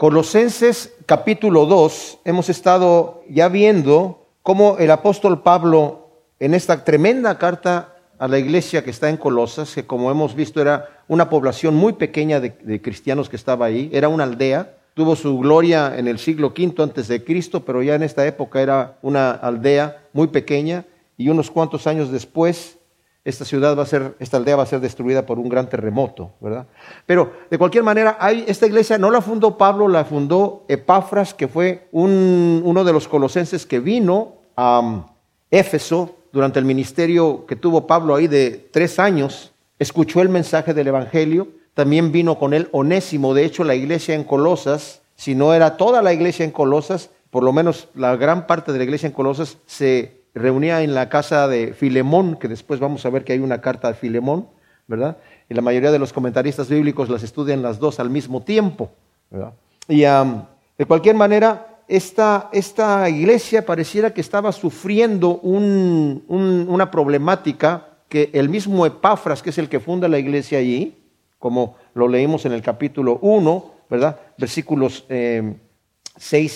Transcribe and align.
Colosenses 0.00 0.94
capítulo 1.04 1.66
2, 1.66 2.20
hemos 2.24 2.48
estado 2.48 3.22
ya 3.28 3.50
viendo 3.50 4.28
cómo 4.42 4.78
el 4.78 4.90
apóstol 4.92 5.42
Pablo 5.42 6.08
en 6.38 6.54
esta 6.54 6.84
tremenda 6.84 7.36
carta 7.36 7.96
a 8.18 8.26
la 8.26 8.38
iglesia 8.38 8.82
que 8.82 8.88
está 8.88 9.10
en 9.10 9.18
Colosas, 9.18 9.74
que 9.74 9.86
como 9.86 10.10
hemos 10.10 10.34
visto 10.34 10.62
era 10.62 11.02
una 11.06 11.28
población 11.28 11.74
muy 11.74 11.92
pequeña 11.92 12.40
de, 12.40 12.80
cristianos 12.80 13.28
que 13.28 13.36
estaba 13.36 13.66
ahí, 13.66 13.90
era 13.92 14.08
una 14.08 14.24
aldea, 14.24 14.74
tuvo 14.94 15.16
su 15.16 15.38
gloria 15.38 15.94
en 15.98 16.08
el 16.08 16.18
siglo 16.18 16.54
V 16.56 16.82
antes 16.82 17.06
de 17.06 17.22
Cristo, 17.22 17.66
pero 17.66 17.82
ya 17.82 17.94
en 17.94 18.02
esta 18.02 18.26
época 18.26 18.62
era 18.62 18.96
una 19.02 19.32
aldea 19.32 20.02
muy 20.14 20.28
pequeña 20.28 20.86
y 21.18 21.28
unos 21.28 21.50
cuantos 21.50 21.86
años 21.86 22.10
después 22.10 22.78
esta 23.24 23.44
ciudad 23.44 23.76
va 23.76 23.82
a 23.82 23.86
ser, 23.86 24.14
esta 24.18 24.38
aldea 24.38 24.56
va 24.56 24.62
a 24.62 24.66
ser 24.66 24.80
destruida 24.80 25.26
por 25.26 25.38
un 25.38 25.48
gran 25.48 25.68
terremoto, 25.68 26.32
¿verdad? 26.40 26.66
Pero 27.04 27.32
de 27.50 27.58
cualquier 27.58 27.84
manera, 27.84 28.16
hay, 28.18 28.44
esta 28.48 28.66
iglesia 28.66 28.96
no 28.96 29.10
la 29.10 29.20
fundó 29.20 29.58
Pablo, 29.58 29.88
la 29.88 30.04
fundó 30.04 30.64
Epafras, 30.68 31.34
que 31.34 31.48
fue 31.48 31.88
uno 31.92 32.84
de 32.84 32.92
los 32.92 33.08
colosenses 33.08 33.66
que 33.66 33.80
vino 33.80 34.36
a 34.56 34.80
um, 34.80 35.04
Éfeso 35.50 36.16
durante 36.32 36.58
el 36.58 36.64
ministerio 36.64 37.44
que 37.46 37.56
tuvo 37.56 37.86
Pablo 37.86 38.14
ahí 38.14 38.26
de 38.26 38.68
tres 38.72 38.98
años, 38.98 39.52
escuchó 39.78 40.22
el 40.22 40.28
mensaje 40.28 40.72
del 40.72 40.88
Evangelio, 40.88 41.48
también 41.74 42.12
vino 42.12 42.38
con 42.38 42.54
él 42.54 42.68
Onésimo, 42.72 43.34
de 43.34 43.44
hecho 43.44 43.64
la 43.64 43.74
iglesia 43.74 44.14
en 44.14 44.24
Colosas, 44.24 45.02
si 45.14 45.34
no 45.34 45.52
era 45.52 45.76
toda 45.76 46.02
la 46.02 46.12
iglesia 46.12 46.44
en 46.44 46.50
Colosas, 46.52 47.10
por 47.30 47.42
lo 47.42 47.52
menos 47.52 47.88
la 47.94 48.16
gran 48.16 48.46
parte 48.46 48.72
de 48.72 48.78
la 48.78 48.84
iglesia 48.84 49.08
en 49.08 49.12
Colosas 49.12 49.58
se 49.66 50.19
reunía 50.34 50.82
en 50.82 50.94
la 50.94 51.08
casa 51.08 51.48
de 51.48 51.72
Filemón, 51.74 52.36
que 52.36 52.48
después 52.48 52.80
vamos 52.80 53.04
a 53.04 53.10
ver 53.10 53.24
que 53.24 53.32
hay 53.32 53.38
una 53.40 53.60
carta 53.60 53.88
de 53.88 53.94
Filemón, 53.94 54.48
¿verdad? 54.86 55.16
Y 55.48 55.54
la 55.54 55.62
mayoría 55.62 55.90
de 55.90 55.98
los 55.98 56.12
comentaristas 56.12 56.68
bíblicos 56.68 57.08
las 57.08 57.22
estudian 57.22 57.62
las 57.62 57.78
dos 57.78 58.00
al 58.00 58.10
mismo 58.10 58.42
tiempo, 58.42 58.90
¿verdad? 59.30 59.52
Y 59.88 60.00
de 60.00 60.86
cualquier 60.86 61.16
manera, 61.16 61.78
esta, 61.88 62.48
esta, 62.52 63.08
iglesia 63.08 63.66
pareciera 63.66 64.14
que 64.14 64.20
estaba 64.20 64.52
sufriendo 64.52 65.40
una 65.40 66.90
problemática 66.90 67.88
que 68.08 68.30
el 68.32 68.48
mismo 68.48 68.86
Epafras, 68.86 69.42
que 69.42 69.50
es 69.50 69.58
el 69.58 69.68
que 69.68 69.80
funda 69.80 70.08
la 70.08 70.18
iglesia 70.18 70.58
allí, 70.58 70.96
como 71.38 71.76
lo 71.94 72.06
leímos 72.06 72.44
en 72.44 72.52
el 72.52 72.62
capítulo 72.62 73.18
1, 73.22 73.72
¿verdad? 73.88 74.20
Versículos 74.38 75.04
6 75.08 75.08
eh, 75.08 75.56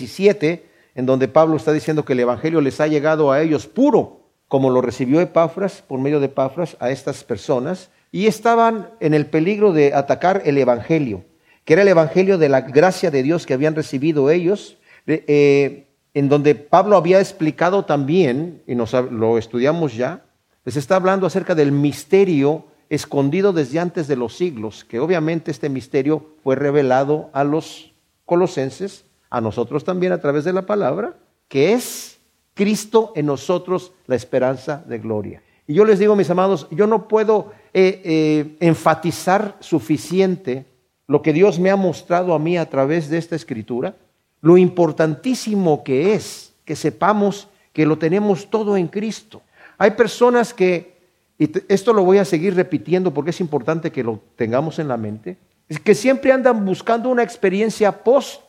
y 0.04 0.06
7, 0.06 0.66
en 0.94 1.06
donde 1.06 1.28
Pablo 1.28 1.56
está 1.56 1.72
diciendo 1.72 2.04
que 2.04 2.12
el 2.12 2.20
Evangelio 2.20 2.60
les 2.60 2.80
ha 2.80 2.86
llegado 2.86 3.32
a 3.32 3.42
ellos 3.42 3.66
puro, 3.66 4.20
como 4.48 4.70
lo 4.70 4.80
recibió 4.80 5.20
Epafras, 5.20 5.82
por 5.82 5.98
medio 5.98 6.20
de 6.20 6.26
Epafras, 6.26 6.76
a 6.80 6.90
estas 6.90 7.24
personas, 7.24 7.90
y 8.12 8.26
estaban 8.26 8.90
en 9.00 9.14
el 9.14 9.26
peligro 9.26 9.72
de 9.72 9.94
atacar 9.94 10.42
el 10.44 10.58
Evangelio, 10.58 11.24
que 11.64 11.72
era 11.72 11.82
el 11.82 11.88
Evangelio 11.88 12.38
de 12.38 12.48
la 12.48 12.60
gracia 12.60 13.10
de 13.10 13.22
Dios 13.22 13.46
que 13.46 13.54
habían 13.54 13.74
recibido 13.74 14.30
ellos, 14.30 14.78
eh, 15.06 15.86
en 16.14 16.28
donde 16.28 16.54
Pablo 16.54 16.96
había 16.96 17.18
explicado 17.18 17.84
también, 17.84 18.62
y 18.66 18.76
nos, 18.76 18.92
lo 18.92 19.36
estudiamos 19.36 19.96
ya, 19.96 20.24
les 20.64 20.76
está 20.76 20.96
hablando 20.96 21.26
acerca 21.26 21.54
del 21.54 21.72
misterio 21.72 22.66
escondido 22.88 23.52
desde 23.52 23.80
antes 23.80 24.06
de 24.06 24.16
los 24.16 24.36
siglos, 24.36 24.84
que 24.84 25.00
obviamente 25.00 25.50
este 25.50 25.68
misterio 25.68 26.36
fue 26.44 26.54
revelado 26.54 27.30
a 27.32 27.42
los 27.42 27.92
colosenses 28.24 29.04
a 29.30 29.40
nosotros 29.40 29.84
también 29.84 30.12
a 30.12 30.20
través 30.20 30.44
de 30.44 30.52
la 30.52 30.62
palabra, 30.62 31.14
que 31.48 31.72
es 31.72 32.18
Cristo 32.54 33.12
en 33.16 33.26
nosotros 33.26 33.92
la 34.06 34.16
esperanza 34.16 34.82
de 34.86 34.98
gloria. 34.98 35.42
Y 35.66 35.74
yo 35.74 35.84
les 35.84 35.98
digo, 35.98 36.14
mis 36.14 36.30
amados, 36.30 36.68
yo 36.70 36.86
no 36.86 37.08
puedo 37.08 37.52
eh, 37.72 38.00
eh, 38.04 38.56
enfatizar 38.60 39.56
suficiente 39.60 40.66
lo 41.06 41.22
que 41.22 41.32
Dios 41.32 41.58
me 41.58 41.70
ha 41.70 41.76
mostrado 41.76 42.34
a 42.34 42.38
mí 42.38 42.56
a 42.56 42.68
través 42.68 43.08
de 43.08 43.18
esta 43.18 43.36
escritura, 43.36 43.96
lo 44.40 44.56
importantísimo 44.56 45.82
que 45.82 46.14
es 46.14 46.54
que 46.64 46.76
sepamos 46.76 47.48
que 47.72 47.86
lo 47.86 47.98
tenemos 47.98 48.50
todo 48.50 48.76
en 48.76 48.88
Cristo. 48.88 49.42
Hay 49.78 49.92
personas 49.92 50.54
que, 50.54 50.96
y 51.38 51.50
esto 51.68 51.92
lo 51.92 52.04
voy 52.04 52.18
a 52.18 52.24
seguir 52.24 52.54
repitiendo 52.54 53.12
porque 53.12 53.30
es 53.30 53.40
importante 53.40 53.90
que 53.90 54.04
lo 54.04 54.20
tengamos 54.36 54.78
en 54.78 54.88
la 54.88 54.96
mente, 54.96 55.36
que 55.82 55.94
siempre 55.94 56.32
andan 56.32 56.64
buscando 56.64 57.08
una 57.08 57.22
experiencia 57.22 58.04
post 58.04 58.42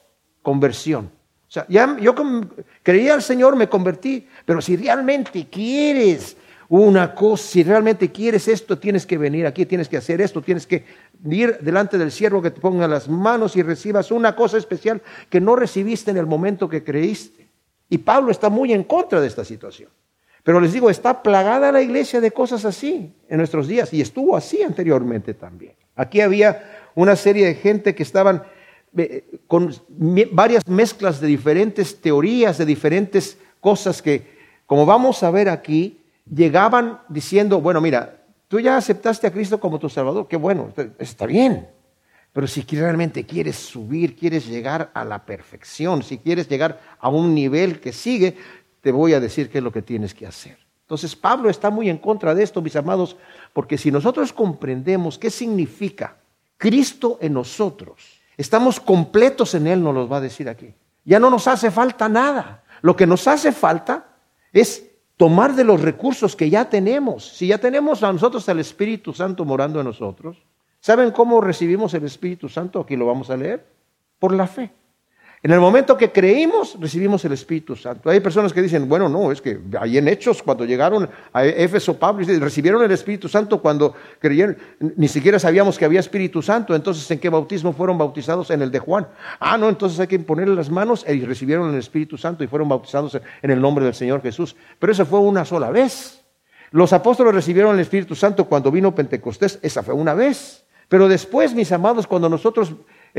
conversión. 0.45 1.09
O 1.47 1.51
sea, 1.51 1.65
ya 1.67 1.97
yo 1.99 2.13
creía 2.83 3.15
al 3.15 3.23
Señor, 3.23 3.55
me 3.55 3.67
convertí, 3.67 4.27
pero 4.45 4.61
si 4.61 4.77
realmente 4.77 5.47
quieres 5.49 6.37
una 6.69 7.13
cosa, 7.13 7.43
si 7.43 7.63
realmente 7.63 8.11
quieres 8.11 8.47
esto, 8.47 8.77
tienes 8.77 9.05
que 9.05 9.17
venir 9.17 9.45
aquí, 9.47 9.65
tienes 9.65 9.89
que 9.89 9.97
hacer 9.97 10.21
esto, 10.21 10.41
tienes 10.41 10.67
que 10.67 10.85
ir 11.29 11.57
delante 11.61 11.97
del 11.97 12.11
siervo 12.11 12.41
que 12.41 12.51
te 12.51 12.61
ponga 12.61 12.87
las 12.87 13.09
manos 13.09 13.55
y 13.55 13.63
recibas 13.63 14.11
una 14.11 14.35
cosa 14.35 14.57
especial 14.57 15.01
que 15.29 15.41
no 15.41 15.55
recibiste 15.55 16.11
en 16.11 16.17
el 16.17 16.25
momento 16.27 16.69
que 16.69 16.83
creíste. 16.83 17.49
Y 17.89 17.97
Pablo 17.97 18.31
está 18.31 18.49
muy 18.49 18.71
en 18.71 18.83
contra 18.83 19.19
de 19.19 19.27
esta 19.27 19.43
situación. 19.43 19.89
Pero 20.43 20.59
les 20.59 20.73
digo, 20.73 20.91
está 20.91 21.23
plagada 21.23 21.71
la 21.71 21.81
iglesia 21.81 22.21
de 22.21 22.29
cosas 22.31 22.65
así 22.65 23.11
en 23.27 23.37
nuestros 23.37 23.67
días 23.67 23.91
y 23.93 24.01
estuvo 24.01 24.37
así 24.37 24.61
anteriormente 24.61 25.33
también. 25.33 25.73
Aquí 25.95 26.21
había 26.21 26.91
una 26.93 27.15
serie 27.15 27.47
de 27.47 27.55
gente 27.55 27.95
que 27.95 28.03
estaban 28.03 28.43
con 29.47 29.73
varias 30.31 30.67
mezclas 30.67 31.19
de 31.19 31.27
diferentes 31.27 32.01
teorías, 32.01 32.57
de 32.57 32.65
diferentes 32.65 33.37
cosas 33.59 34.01
que, 34.01 34.35
como 34.65 34.85
vamos 34.85 35.23
a 35.23 35.31
ver 35.31 35.49
aquí, 35.49 36.01
llegaban 36.33 36.99
diciendo, 37.09 37.61
bueno, 37.61 37.81
mira, 37.81 38.23
tú 38.47 38.59
ya 38.59 38.77
aceptaste 38.77 39.27
a 39.27 39.31
Cristo 39.31 39.59
como 39.59 39.79
tu 39.79 39.89
Salvador, 39.89 40.27
qué 40.27 40.37
bueno, 40.37 40.73
está 40.99 41.25
bien. 41.25 41.67
Pero 42.33 42.47
si 42.47 42.61
realmente 42.63 43.25
quieres 43.25 43.55
subir, 43.55 44.15
quieres 44.15 44.47
llegar 44.47 44.91
a 44.93 45.05
la 45.05 45.25
perfección, 45.25 46.03
si 46.03 46.17
quieres 46.17 46.49
llegar 46.49 46.81
a 46.99 47.07
un 47.07 47.33
nivel 47.33 47.79
que 47.79 47.93
sigue, 47.93 48.35
te 48.81 48.91
voy 48.91 49.13
a 49.13 49.19
decir 49.19 49.49
qué 49.49 49.59
es 49.59 49.63
lo 49.63 49.71
que 49.71 49.81
tienes 49.81 50.13
que 50.13 50.27
hacer. 50.27 50.57
Entonces 50.81 51.15
Pablo 51.15 51.49
está 51.49 51.69
muy 51.69 51.89
en 51.89 51.97
contra 51.97 52.35
de 52.35 52.43
esto, 52.43 52.61
mis 52.61 52.75
amados, 52.75 53.15
porque 53.53 53.77
si 53.77 53.89
nosotros 53.89 54.33
comprendemos 54.33 55.17
qué 55.17 55.31
significa 55.31 56.17
Cristo 56.57 57.17
en 57.21 57.33
nosotros, 57.33 58.19
Estamos 58.37 58.79
completos 58.79 59.53
en 59.55 59.67
Él, 59.67 59.83
nos 59.83 59.93
lo 59.93 60.07
va 60.07 60.17
a 60.17 60.21
decir 60.21 60.49
aquí. 60.49 60.73
Ya 61.03 61.19
no 61.19 61.29
nos 61.29 61.47
hace 61.47 61.71
falta 61.71 62.09
nada. 62.09 62.63
Lo 62.81 62.95
que 62.95 63.07
nos 63.07 63.27
hace 63.27 63.51
falta 63.51 64.07
es 64.51 64.91
tomar 65.17 65.55
de 65.55 65.63
los 65.63 65.81
recursos 65.81 66.35
que 66.35 66.49
ya 66.49 66.69
tenemos. 66.69 67.29
Si 67.29 67.47
ya 67.47 67.57
tenemos 67.57 68.03
a 68.03 68.11
nosotros 68.11 68.47
al 68.49 68.59
Espíritu 68.59 69.13
Santo 69.13 69.45
morando 69.45 69.79
en 69.79 69.85
nosotros, 69.85 70.37
¿saben 70.79 71.11
cómo 71.11 71.41
recibimos 71.41 71.93
el 71.93 72.03
Espíritu 72.03 72.49
Santo? 72.49 72.81
Aquí 72.81 72.95
lo 72.95 73.05
vamos 73.05 73.29
a 73.29 73.37
leer. 73.37 73.65
Por 74.19 74.33
la 74.33 74.47
fe. 74.47 74.71
En 75.45 75.51
el 75.51 75.59
momento 75.59 75.95
que 75.95 76.11
creímos, 76.11 76.75
recibimos 76.79 77.23
el 77.23 77.33
Espíritu 77.33 77.75
Santo. 77.75 78.09
Hay 78.09 78.19
personas 78.19 78.51
que 78.51 78.63
dicen, 78.63 78.89
bueno, 78.89 79.07
no, 79.07 79.31
es 79.31 79.43
que 79.43 79.59
ahí 79.79 79.99
en 79.99 80.07
Hechos, 80.07 80.41
cuando 80.41 80.65
llegaron 80.65 81.07
a 81.31 81.45
Éfeso, 81.45 81.99
Pablo, 81.99 82.25
recibieron 82.39 82.81
el 82.81 82.89
Espíritu 82.89 83.29
Santo 83.29 83.61
cuando 83.61 83.93
creyeron, 84.17 84.57
ni 84.79 85.07
siquiera 85.07 85.37
sabíamos 85.37 85.77
que 85.77 85.85
había 85.85 85.99
Espíritu 85.99 86.41
Santo, 86.41 86.73
entonces 86.73 87.11
¿en 87.11 87.19
qué 87.19 87.29
bautismo 87.29 87.73
fueron 87.73 87.95
bautizados? 87.95 88.49
En 88.49 88.63
el 88.63 88.71
de 88.71 88.79
Juan. 88.79 89.07
Ah, 89.39 89.55
no, 89.55 89.69
entonces 89.69 89.99
hay 89.99 90.07
que 90.07 90.17
ponerle 90.17 90.55
las 90.55 90.71
manos 90.71 91.05
y 91.07 91.23
recibieron 91.23 91.71
el 91.71 91.77
Espíritu 91.77 92.17
Santo 92.17 92.43
y 92.43 92.47
fueron 92.47 92.67
bautizados 92.67 93.21
en 93.43 93.51
el 93.51 93.61
nombre 93.61 93.85
del 93.85 93.93
Señor 93.93 94.23
Jesús. 94.23 94.55
Pero 94.79 94.93
eso 94.93 95.05
fue 95.05 95.19
una 95.19 95.45
sola 95.45 95.69
vez. 95.69 96.23
Los 96.71 96.91
apóstoles 96.91 97.35
recibieron 97.35 97.75
el 97.75 97.81
Espíritu 97.81 98.15
Santo 98.15 98.45
cuando 98.45 98.71
vino 98.71 98.95
Pentecostés, 98.95 99.59
esa 99.61 99.83
fue 99.83 99.93
una 99.93 100.15
vez. 100.15 100.65
Pero 100.87 101.07
después, 101.07 101.53
mis 101.53 101.71
amados, 101.71 102.07
cuando 102.07 102.29
nosotros 102.29 102.73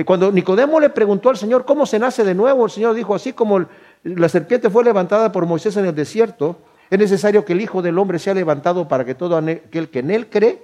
cuando 0.04 0.30
Nicodemo 0.30 0.78
le 0.78 0.90
preguntó 0.90 1.30
al 1.30 1.38
Señor 1.38 1.64
cómo 1.64 1.86
se 1.86 1.98
nace 1.98 2.22
de 2.22 2.34
nuevo, 2.34 2.66
el 2.66 2.70
Señor 2.70 2.94
dijo, 2.94 3.14
así 3.14 3.32
como 3.32 3.64
la 4.04 4.28
serpiente 4.28 4.68
fue 4.68 4.84
levantada 4.84 5.32
por 5.32 5.46
Moisés 5.46 5.76
en 5.78 5.86
el 5.86 5.94
desierto, 5.94 6.58
es 6.90 6.98
necesario 6.98 7.44
que 7.44 7.54
el 7.54 7.62
Hijo 7.62 7.82
del 7.82 7.98
Hombre 7.98 8.18
sea 8.18 8.34
levantado 8.34 8.88
para 8.88 9.04
que 9.04 9.14
todo 9.14 9.36
aquel 9.36 9.88
que 9.88 10.00
en 10.00 10.10
él 10.10 10.28
cree 10.28 10.62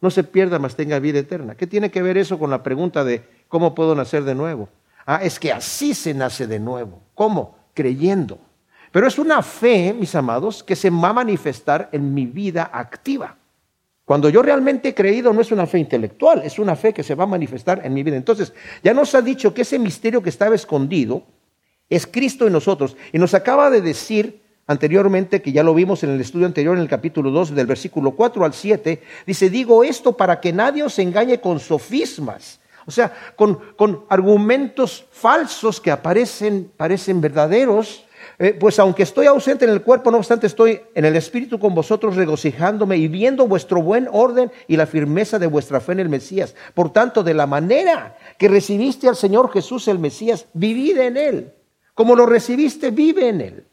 no 0.00 0.10
se 0.10 0.22
pierda, 0.22 0.58
mas 0.58 0.76
tenga 0.76 0.98
vida 0.98 1.18
eterna. 1.18 1.54
¿Qué 1.54 1.66
tiene 1.66 1.90
que 1.90 2.02
ver 2.02 2.18
eso 2.18 2.38
con 2.38 2.50
la 2.50 2.62
pregunta 2.62 3.04
de 3.04 3.24
cómo 3.48 3.74
puedo 3.74 3.94
nacer 3.94 4.24
de 4.24 4.34
nuevo? 4.34 4.68
Ah, 5.06 5.20
es 5.22 5.38
que 5.38 5.50
así 5.50 5.94
se 5.94 6.12
nace 6.12 6.46
de 6.46 6.60
nuevo. 6.60 7.00
¿Cómo? 7.14 7.56
Creyendo. 7.72 8.38
Pero 8.92 9.06
es 9.06 9.18
una 9.18 9.42
fe, 9.42 9.94
mis 9.98 10.14
amados, 10.14 10.62
que 10.62 10.76
se 10.76 10.90
va 10.90 11.08
a 11.08 11.14
manifestar 11.14 11.88
en 11.90 12.14
mi 12.14 12.26
vida 12.26 12.70
activa. 12.72 13.36
Cuando 14.04 14.28
yo 14.28 14.42
realmente 14.42 14.90
he 14.90 14.94
creído 14.94 15.32
no 15.32 15.40
es 15.40 15.50
una 15.50 15.66
fe 15.66 15.78
intelectual, 15.78 16.42
es 16.44 16.58
una 16.58 16.76
fe 16.76 16.92
que 16.92 17.02
se 17.02 17.14
va 17.14 17.24
a 17.24 17.28
manifestar 17.28 17.80
en 17.84 17.94
mi 17.94 18.02
vida. 18.02 18.16
Entonces, 18.16 18.52
ya 18.82 18.92
nos 18.92 19.14
ha 19.14 19.22
dicho 19.22 19.54
que 19.54 19.62
ese 19.62 19.78
misterio 19.78 20.22
que 20.22 20.28
estaba 20.28 20.54
escondido 20.54 21.22
es 21.88 22.06
Cristo 22.06 22.46
en 22.46 22.52
nosotros. 22.52 22.96
Y 23.12 23.18
nos 23.18 23.32
acaba 23.32 23.70
de 23.70 23.80
decir 23.80 24.42
anteriormente, 24.66 25.42
que 25.42 25.52
ya 25.52 25.62
lo 25.62 25.74
vimos 25.74 26.02
en 26.04 26.10
el 26.10 26.20
estudio 26.20 26.46
anterior, 26.46 26.76
en 26.76 26.82
el 26.82 26.88
capítulo 26.88 27.30
2, 27.30 27.54
del 27.54 27.66
versículo 27.66 28.12
4 28.12 28.44
al 28.44 28.54
7, 28.54 29.02
dice, 29.26 29.50
digo 29.50 29.84
esto 29.84 30.16
para 30.16 30.40
que 30.40 30.52
nadie 30.52 30.82
os 30.82 30.98
engañe 30.98 31.40
con 31.40 31.60
sofismas, 31.60 32.60
o 32.86 32.90
sea, 32.90 33.12
con, 33.36 33.58
con 33.76 34.04
argumentos 34.08 35.06
falsos 35.10 35.80
que 35.80 35.90
aparecen, 35.90 36.70
parecen 36.76 37.20
verdaderos, 37.20 38.03
Eh, 38.38 38.56
pues 38.58 38.78
aunque 38.78 39.04
estoy 39.04 39.26
ausente 39.26 39.64
en 39.64 39.70
el 39.70 39.82
cuerpo, 39.82 40.10
no 40.10 40.18
obstante 40.18 40.46
estoy 40.46 40.80
en 40.94 41.04
el 41.04 41.14
espíritu 41.16 41.58
con 41.58 41.74
vosotros 41.74 42.16
regocijándome 42.16 42.96
y 42.96 43.08
viendo 43.08 43.46
vuestro 43.46 43.82
buen 43.82 44.08
orden 44.10 44.50
y 44.66 44.76
la 44.76 44.86
firmeza 44.86 45.38
de 45.38 45.46
vuestra 45.46 45.80
fe 45.80 45.92
en 45.92 46.00
el 46.00 46.08
Mesías. 46.08 46.54
Por 46.74 46.92
tanto, 46.92 47.22
de 47.22 47.34
la 47.34 47.46
manera 47.46 48.16
que 48.38 48.48
recibiste 48.48 49.08
al 49.08 49.16
Señor 49.16 49.52
Jesús 49.52 49.86
el 49.88 49.98
Mesías, 49.98 50.46
vivid 50.52 50.98
en 50.98 51.16
él. 51.16 51.52
Como 51.94 52.16
lo 52.16 52.26
recibiste, 52.26 52.90
vive 52.90 53.28
en 53.28 53.40
él 53.40 53.66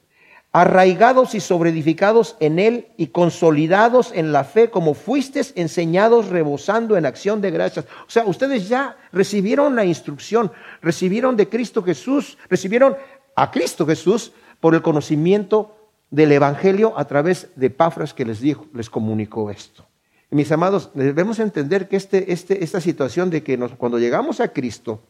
arraigados 0.53 1.33
y 1.33 1.39
sobreedificados 1.39 2.35
en 2.39 2.59
él 2.59 2.87
y 2.97 3.07
consolidados 3.07 4.11
en 4.13 4.33
la 4.33 4.43
fe, 4.43 4.69
como 4.69 4.93
fuisteis 4.93 5.53
enseñados, 5.55 6.27
rebosando 6.27 6.97
en 6.97 7.05
acción 7.05 7.39
de 7.41 7.51
gracias. 7.51 7.85
O 7.85 8.09
sea, 8.09 8.25
ustedes 8.25 8.67
ya 8.67 8.97
recibieron 9.13 9.75
la 9.75 9.85
instrucción, 9.85 10.51
recibieron 10.81 11.37
de 11.37 11.47
Cristo 11.47 11.81
Jesús, 11.81 12.37
recibieron 12.49 12.97
a 13.35 13.49
Cristo 13.49 13.85
Jesús 13.85 14.33
por 14.61 14.75
el 14.75 14.81
conocimiento 14.81 15.75
del 16.11 16.31
Evangelio 16.31 16.93
a 16.97 17.05
través 17.05 17.49
de 17.55 17.69
Pafras 17.69 18.13
que 18.13 18.23
les 18.23 18.39
dijo, 18.39 18.67
les 18.73 18.89
comunicó 18.89 19.49
esto. 19.51 19.85
mis 20.29 20.51
amados, 20.51 20.91
debemos 20.93 21.39
entender 21.39 21.89
que 21.89 21.97
este, 21.97 22.31
este, 22.31 22.63
esta 22.63 22.79
situación 22.79 23.29
de 23.29 23.43
que 23.43 23.57
cuando 23.77 23.99
llegamos 23.99 24.39
a 24.39 24.49
Cristo, 24.49 25.01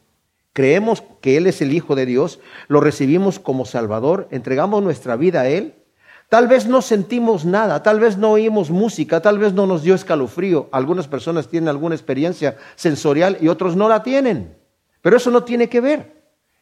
creemos 0.54 1.04
que 1.22 1.38
Él 1.38 1.48
es 1.48 1.62
el 1.62 1.74
Hijo 1.74 1.96
de 1.96 2.06
Dios, 2.06 2.40
lo 2.68 2.82
recibimos 2.82 3.40
como 3.40 3.66
Salvador, 3.66 4.28
entregamos 4.32 4.82
nuestra 4.82 5.16
vida 5.16 5.42
a 5.42 5.50
Él, 5.50 5.76
tal 6.30 6.48
vez 6.48 6.66
no 6.66 6.82
sentimos 6.82 7.46
nada, 7.46 7.84
tal 7.84 8.00
vez 8.00 8.18
no 8.18 8.32
oímos 8.32 8.70
música, 8.70 9.22
tal 9.22 9.38
vez 9.38 9.54
no 9.54 9.68
nos 9.68 9.84
dio 9.84 9.96
escalofrío. 9.96 10.70
Algunas 10.72 11.08
personas 11.08 11.50
tienen 11.50 11.68
alguna 11.68 11.96
experiencia 11.96 12.58
sensorial 12.76 13.38
y 13.42 13.50
otros 13.50 13.76
no 13.76 13.90
la 13.90 14.02
tienen. 14.02 14.56
Pero 15.02 15.18
eso 15.18 15.30
no 15.30 15.44
tiene 15.44 15.68
que 15.68 15.82
ver. 15.82 16.21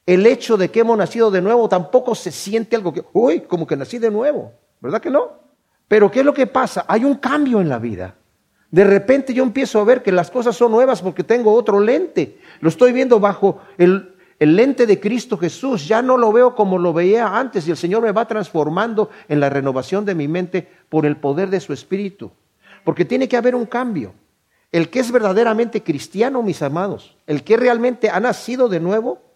El 0.09 0.25
hecho 0.25 0.57
de 0.57 0.71
que 0.71 0.79
hemos 0.79 0.97
nacido 0.97 1.29
de 1.29 1.39
nuevo 1.39 1.69
tampoco 1.69 2.15
se 2.15 2.31
siente 2.31 2.75
algo 2.75 2.91
que, 2.91 3.03
uy, 3.13 3.41
como 3.41 3.67
que 3.67 3.77
nací 3.77 3.99
de 3.99 4.09
nuevo, 4.09 4.53
¿verdad 4.81 4.99
que 4.99 5.11
no? 5.11 5.33
Pero 5.87 6.09
¿qué 6.09 6.21
es 6.21 6.25
lo 6.25 6.33
que 6.33 6.47
pasa? 6.47 6.83
Hay 6.87 7.05
un 7.05 7.17
cambio 7.17 7.61
en 7.61 7.69
la 7.69 7.77
vida. 7.77 8.15
De 8.71 8.83
repente 8.83 9.35
yo 9.35 9.43
empiezo 9.43 9.79
a 9.79 9.83
ver 9.83 10.01
que 10.01 10.11
las 10.11 10.31
cosas 10.31 10.55
son 10.55 10.71
nuevas 10.71 11.03
porque 11.03 11.23
tengo 11.23 11.53
otro 11.53 11.79
lente. 11.79 12.39
Lo 12.59 12.69
estoy 12.69 12.91
viendo 12.91 13.19
bajo 13.19 13.61
el, 13.77 14.15
lente 14.39 14.87
de 14.87 14.99
Cristo 14.99 15.37
Jesús. 15.37 15.87
Ya 15.87 16.01
no 16.01 16.17
lo 16.17 16.33
veo 16.33 16.55
como 16.55 16.79
lo 16.79 16.91
veía 16.91 17.37
antes 17.37 17.67
y 17.67 17.69
el 17.69 17.77
Señor 17.77 18.01
me 18.01 18.11
va 18.11 18.27
transformando 18.27 19.11
en 19.27 19.39
la 19.39 19.51
renovación 19.51 20.05
de 20.05 20.15
mi 20.15 20.27
mente 20.27 20.67
por 20.89 21.05
el 21.05 21.17
poder 21.17 21.51
de 21.51 21.59
su 21.59 21.71
Espíritu. 21.71 22.31
Porque 22.83 23.05
tiene 23.05 23.29
que 23.29 23.37
haber 23.37 23.53
un 23.53 23.67
cambio. 23.67 24.15
El 24.71 24.89
que 24.89 25.01
es 25.01 25.11
verdaderamente 25.11 25.83
cristiano, 25.83 26.41
mis 26.41 26.63
amados, 26.63 27.15
el 27.27 27.43
que 27.43 27.57
realmente 27.57 28.09
ha 28.09 28.19
nacido 28.19 28.69
de 28.69 28.79
nuevo, 28.79 29.28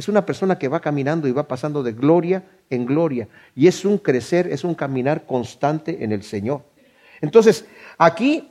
es 0.00 0.08
una 0.08 0.24
persona 0.24 0.58
que 0.58 0.68
va 0.68 0.80
caminando 0.80 1.28
y 1.28 1.32
va 1.32 1.46
pasando 1.46 1.82
de 1.82 1.92
gloria 1.92 2.42
en 2.70 2.86
gloria. 2.86 3.28
Y 3.54 3.66
es 3.66 3.84
un 3.84 3.98
crecer, 3.98 4.46
es 4.50 4.64
un 4.64 4.74
caminar 4.74 5.26
constante 5.26 6.02
en 6.02 6.10
el 6.10 6.22
Señor. 6.22 6.62
Entonces, 7.20 7.66
aquí 7.98 8.50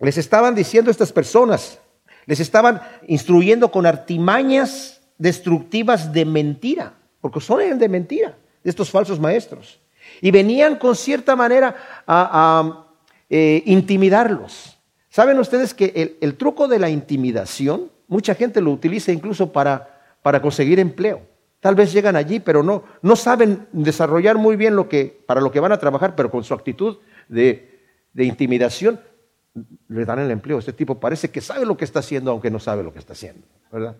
les 0.00 0.16
estaban 0.16 0.54
diciendo 0.54 0.90
estas 0.90 1.12
personas, 1.12 1.78
les 2.24 2.40
estaban 2.40 2.80
instruyendo 3.06 3.70
con 3.70 3.84
artimañas 3.84 5.02
destructivas 5.18 6.10
de 6.10 6.24
mentira, 6.24 6.94
porque 7.20 7.40
son 7.40 7.78
de 7.78 7.88
mentira, 7.90 8.38
de 8.64 8.70
estos 8.70 8.90
falsos 8.90 9.20
maestros. 9.20 9.78
Y 10.22 10.30
venían 10.30 10.76
con 10.76 10.96
cierta 10.96 11.36
manera 11.36 11.76
a, 12.06 12.86
eh, 13.28 13.62
intimidarlos. 13.66 14.78
¿Saben 15.10 15.38
ustedes 15.38 15.74
que 15.74 16.16
el, 16.18 16.34
truco 16.36 16.66
de 16.66 16.78
la 16.78 16.88
intimidación, 16.88 17.90
mucha 18.06 18.34
gente 18.34 18.62
lo 18.62 18.70
utiliza 18.70 19.12
incluso 19.12 19.52
para, 19.52 19.97
para 20.28 20.42
conseguir 20.42 20.78
empleo? 20.78 21.22
Tal 21.58 21.74
vez 21.74 21.90
llegan 21.90 22.14
allí, 22.14 22.38
pero 22.38 22.62
no, 22.62 22.84
no 23.00 23.16
saben 23.16 23.66
desarrollar 23.72 24.36
muy 24.36 24.56
bien 24.56 24.76
lo 24.76 24.86
que, 24.86 25.24
para 25.26 25.40
lo 25.40 25.50
que 25.50 25.58
van 25.58 25.72
a 25.72 25.78
trabajar, 25.78 26.14
pero 26.14 26.30
con 26.30 26.44
su 26.44 26.52
actitud 26.52 26.98
de, 27.30 27.80
intimidación 28.14 29.00
le 29.88 30.04
dan 30.04 30.18
el 30.18 30.30
empleo. 30.30 30.58
Este 30.58 30.74
tipo 30.74 31.00
parece 31.00 31.30
que 31.30 31.40
sabe 31.40 31.64
lo 31.64 31.78
que 31.78 31.86
está 31.86 32.00
haciendo, 32.00 32.30
aunque 32.30 32.50
no 32.50 32.58
sabe 32.58 32.82
lo 32.82 32.92
que 32.92 32.98
está 32.98 33.14
haciendo, 33.14 33.40
¿verdad? 33.72 33.96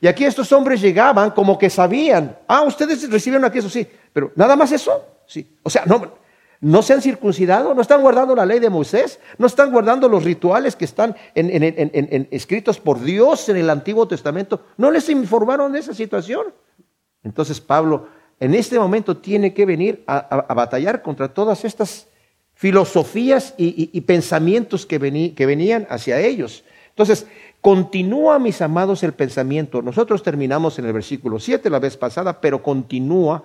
Y 0.00 0.08
aquí 0.08 0.24
estos 0.24 0.50
hombres 0.50 0.80
llegaban 0.80 1.30
como 1.30 1.56
que 1.56 1.70
sabían, 1.70 2.36
ah, 2.48 2.62
ustedes 2.62 3.08
recibieron 3.08 3.44
aquí 3.44 3.58
eso, 3.58 3.70
sí, 3.70 3.86
pero 4.12 4.32
nada 4.34 4.56
más 4.56 4.72
eso, 4.72 5.20
sí. 5.28 5.58
O 5.62 5.70
sea, 5.70 5.84
no, 5.86 6.14
no 6.60 6.82
se 6.82 6.94
han 6.94 7.02
circuncidado, 7.02 7.74
no 7.74 7.82
están 7.82 8.02
guardando 8.02 8.34
la 8.34 8.46
ley 8.46 8.58
de 8.58 8.70
Moisés, 8.70 9.20
no 9.38 9.46
están 9.46 9.70
guardando 9.70 10.08
los 10.08 10.24
rituales 10.24 10.74
que 10.76 10.84
están 10.84 11.14
escritos 11.34 12.80
por 12.80 13.00
Dios 13.00 13.48
en 13.48 13.58
el 13.58 13.70
Antiguo 13.70 14.08
Testamento, 14.08 14.62
no 14.76 14.90
les 14.90 15.08
informaron 15.08 15.72
de 15.72 15.80
esa 15.80 15.94
situación. 15.94 16.46
Entonces 17.22 17.60
Pablo 17.60 18.08
en 18.40 18.54
este 18.54 18.78
momento 18.78 19.16
tiene 19.16 19.52
que 19.54 19.66
venir 19.66 20.04
a 20.06 20.54
batallar 20.54 21.02
contra 21.02 21.32
todas 21.32 21.64
estas 21.64 22.08
filosofías 22.58 23.54
y, 23.56 24.00
pensamientos 24.00 24.84
que, 24.84 25.32
que 25.36 25.46
venían 25.46 25.86
hacia 25.90 26.18
ellos. 26.18 26.64
Entonces, 26.88 27.28
continúa, 27.60 28.40
mis 28.40 28.60
amados, 28.60 29.04
el 29.04 29.12
pensamiento. 29.12 29.80
Nosotros 29.80 30.24
terminamos 30.24 30.76
en 30.80 30.86
el 30.86 30.92
versículo 30.92 31.38
7 31.38 31.70
la 31.70 31.78
vez 31.78 31.96
pasada, 31.96 32.40
pero 32.40 32.60
continúa 32.60 33.44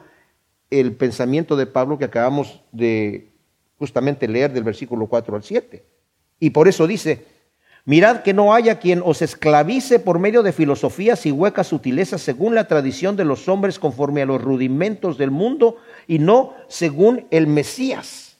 el 0.69 0.93
pensamiento 0.95 1.55
de 1.55 1.65
Pablo 1.65 1.97
que 1.97 2.05
acabamos 2.05 2.61
de 2.71 3.31
justamente 3.77 4.27
leer 4.27 4.53
del 4.53 4.63
versículo 4.63 5.07
4 5.07 5.35
al 5.35 5.43
7. 5.43 5.83
Y 6.39 6.49
por 6.49 6.67
eso 6.67 6.87
dice, 6.87 7.25
mirad 7.85 8.23
que 8.23 8.33
no 8.33 8.53
haya 8.53 8.79
quien 8.79 9.01
os 9.03 9.21
esclavice 9.21 9.99
por 9.99 10.19
medio 10.19 10.43
de 10.43 10.51
filosofías 10.51 11.25
y 11.25 11.31
huecas 11.31 11.67
sutilezas 11.67 12.21
según 12.21 12.55
la 12.55 12.67
tradición 12.67 13.15
de 13.15 13.25
los 13.25 13.47
hombres 13.47 13.79
conforme 13.79 14.21
a 14.21 14.25
los 14.25 14.41
rudimentos 14.41 15.17
del 15.17 15.31
mundo 15.31 15.77
y 16.07 16.19
no 16.19 16.53
según 16.67 17.27
el 17.29 17.47
Mesías 17.47 18.33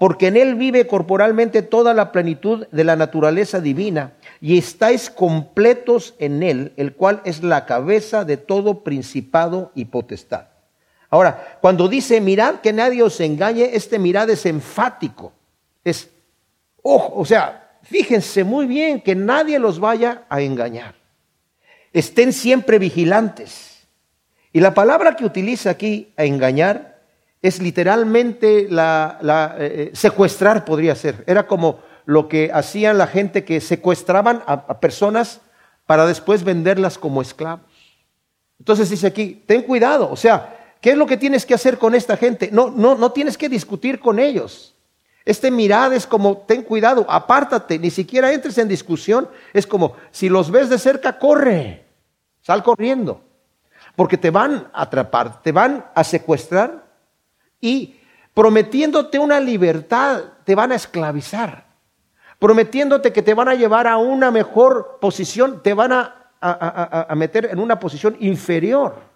porque 0.00 0.28
en 0.28 0.38
Él 0.38 0.54
vive 0.54 0.86
corporalmente 0.86 1.60
toda 1.60 1.92
la 1.92 2.10
plenitud 2.10 2.66
de 2.72 2.84
la 2.84 2.96
naturaleza 2.96 3.60
divina, 3.60 4.14
y 4.40 4.56
estáis 4.56 5.10
completos 5.10 6.14
en 6.18 6.42
Él, 6.42 6.72
el 6.78 6.94
cual 6.94 7.20
es 7.26 7.42
la 7.42 7.66
cabeza 7.66 8.24
de 8.24 8.38
todo 8.38 8.82
principado 8.82 9.72
y 9.74 9.84
potestad. 9.84 10.46
Ahora, 11.10 11.58
cuando 11.60 11.88
dice 11.88 12.20
mirad 12.20 12.60
que 12.60 12.72
nadie 12.72 13.02
os 13.02 13.20
engañe, 13.20 13.70
este 13.74 13.98
mirad 13.98 14.30
es 14.30 14.46
enfático. 14.46 15.32
Es, 15.82 16.08
ojo, 16.82 17.12
o 17.16 17.24
sea, 17.24 17.78
fíjense 17.82 18.44
muy 18.44 18.66
bien 18.66 19.00
que 19.00 19.16
nadie 19.16 19.58
los 19.58 19.80
vaya 19.80 20.24
a 20.28 20.40
engañar. 20.40 20.94
Estén 21.92 22.32
siempre 22.32 22.78
vigilantes. 22.78 23.86
Y 24.52 24.60
la 24.60 24.72
palabra 24.72 25.16
que 25.16 25.24
utiliza 25.24 25.70
aquí, 25.70 26.12
a 26.16 26.24
engañar, 26.24 27.00
es 27.42 27.60
literalmente 27.60 28.68
la, 28.68 29.18
eh, 29.58 29.90
eh, 29.92 29.96
secuestrar 29.96 30.64
podría 30.64 30.94
ser. 30.94 31.24
Era 31.26 31.46
como 31.46 31.80
lo 32.04 32.28
que 32.28 32.50
hacían 32.52 32.98
la 32.98 33.06
gente 33.06 33.44
que 33.44 33.60
secuestraban 33.60 34.42
a, 34.46 34.80
personas 34.80 35.40
para 35.86 36.06
después 36.06 36.44
venderlas 36.44 36.98
como 36.98 37.22
esclavos. 37.22 37.64
Entonces 38.58 38.90
dice 38.90 39.06
aquí, 39.06 39.42
ten 39.46 39.62
cuidado, 39.62 40.10
o 40.10 40.16
sea, 40.16 40.59
¿qué 40.80 40.90
es 40.90 40.96
lo 40.96 41.06
que 41.06 41.16
tienes 41.16 41.46
que 41.46 41.54
hacer 41.54 41.78
con 41.78 41.94
esta 41.94 42.16
gente? 42.16 42.50
No, 42.52 42.70
no, 42.70 42.94
no 42.94 43.12
tienes 43.12 43.36
que 43.36 43.48
discutir 43.48 44.00
con 44.00 44.18
ellos. 44.18 44.74
Este 45.24 45.50
mirad 45.50 45.92
es 45.92 46.06
como, 46.06 46.38
ten 46.38 46.62
cuidado, 46.62 47.06
apártate, 47.08 47.78
ni 47.78 47.90
siquiera 47.90 48.32
entres 48.32 48.58
en 48.58 48.68
discusión. 48.68 49.28
Es 49.52 49.66
como, 49.66 49.94
si 50.10 50.28
los 50.28 50.50
ves 50.50 50.68
de 50.70 50.78
cerca, 50.78 51.18
corre, 51.18 51.84
sal 52.40 52.62
corriendo, 52.62 53.20
porque 53.96 54.16
te 54.16 54.30
van 54.30 54.68
a 54.72 54.82
atrapar, 54.82 55.42
te 55.42 55.52
van 55.52 55.84
a 55.94 56.04
secuestrar 56.04 56.84
y 57.60 58.00
prometiéndote 58.34 59.18
una 59.18 59.38
libertad, 59.38 60.22
te 60.44 60.54
van 60.54 60.72
a 60.72 60.76
esclavizar. 60.76 61.66
Prometiéndote 62.38 63.12
que 63.12 63.22
te 63.22 63.34
van 63.34 63.48
a 63.48 63.54
llevar 63.54 63.86
a 63.86 63.98
una 63.98 64.30
mejor 64.30 64.98
posición, 65.00 65.62
te 65.62 65.74
van 65.74 65.92
a, 65.92 66.16
meter 67.14 67.50
en 67.52 67.58
una 67.58 67.78
posición 67.78 68.16
inferior. 68.18 69.09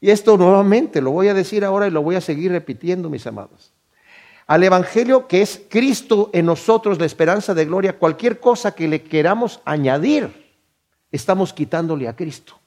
Y 0.00 0.10
esto 0.10 0.36
nuevamente 0.36 1.00
lo 1.00 1.10
voy 1.10 1.28
a 1.28 1.34
decir 1.34 1.64
ahora 1.64 1.86
y 1.86 1.90
lo 1.90 2.02
voy 2.02 2.16
a 2.16 2.20
seguir 2.20 2.52
repitiendo, 2.52 3.10
mis 3.10 3.26
amados. 3.26 3.72
Al 4.46 4.64
Evangelio 4.64 5.28
que 5.28 5.42
es 5.42 5.62
Cristo 5.68 6.30
en 6.32 6.46
nosotros, 6.46 6.98
la 6.98 7.06
esperanza 7.06 7.54
de 7.54 7.66
gloria, 7.66 7.98
cualquier 7.98 8.40
cosa 8.40 8.74
que 8.74 8.88
le 8.88 9.02
queramos 9.02 9.60
añadir, 9.64 10.50
estamos 11.12 11.52
quitándole 11.52 12.08
a 12.08 12.16
Cristo. 12.16 12.58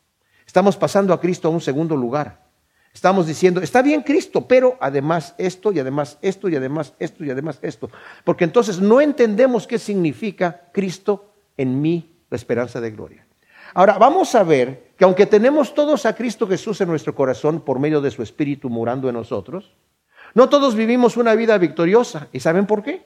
Estamos 0.45 0.77
pasando 0.77 1.13
a 1.13 1.19
Cristo 1.19 1.47
a 1.47 1.51
un 1.51 1.61
segundo 1.61 1.95
lugar. 1.95 2.43
Estamos 2.93 3.25
diciendo, 3.25 3.59
está 3.59 3.81
bien 3.81 4.03
Cristo, 4.03 4.47
pero 4.47 4.77
además 4.79 5.33
esto 5.39 5.71
y 5.71 5.79
además 5.79 6.19
esto 6.21 6.47
y 6.47 6.55
además 6.55 6.93
esto 6.99 7.25
y 7.25 7.31
además 7.31 7.57
esto. 7.63 7.89
Porque 8.23 8.43
entonces 8.43 8.79
no 8.79 9.01
entendemos 9.01 9.65
qué 9.65 9.79
significa 9.79 10.69
Cristo 10.71 11.33
en 11.57 11.81
mí, 11.81 12.15
la 12.29 12.35
esperanza 12.35 12.79
de 12.79 12.91
gloria. 12.91 13.25
Ahora, 13.73 13.97
vamos 13.97 14.35
a 14.35 14.43
ver 14.43 14.92
que 15.03 15.05
aunque 15.05 15.25
tenemos 15.25 15.73
todos 15.73 16.05
a 16.05 16.15
Cristo 16.15 16.47
Jesús 16.47 16.79
en 16.79 16.87
nuestro 16.87 17.13
corazón 17.13 17.59
por 17.59 17.77
medio 17.77 17.99
de 17.99 18.09
su 18.09 18.23
Espíritu 18.23 18.69
morando 18.69 19.09
en 19.09 19.15
nosotros, 19.15 19.75
no 20.33 20.47
todos 20.47 20.75
vivimos 20.75 21.17
una 21.17 21.35
vida 21.35 21.57
victoriosa. 21.57 22.29
¿Y 22.31 22.39
saben 22.39 22.65
por 22.65 22.83
qué? 22.83 23.05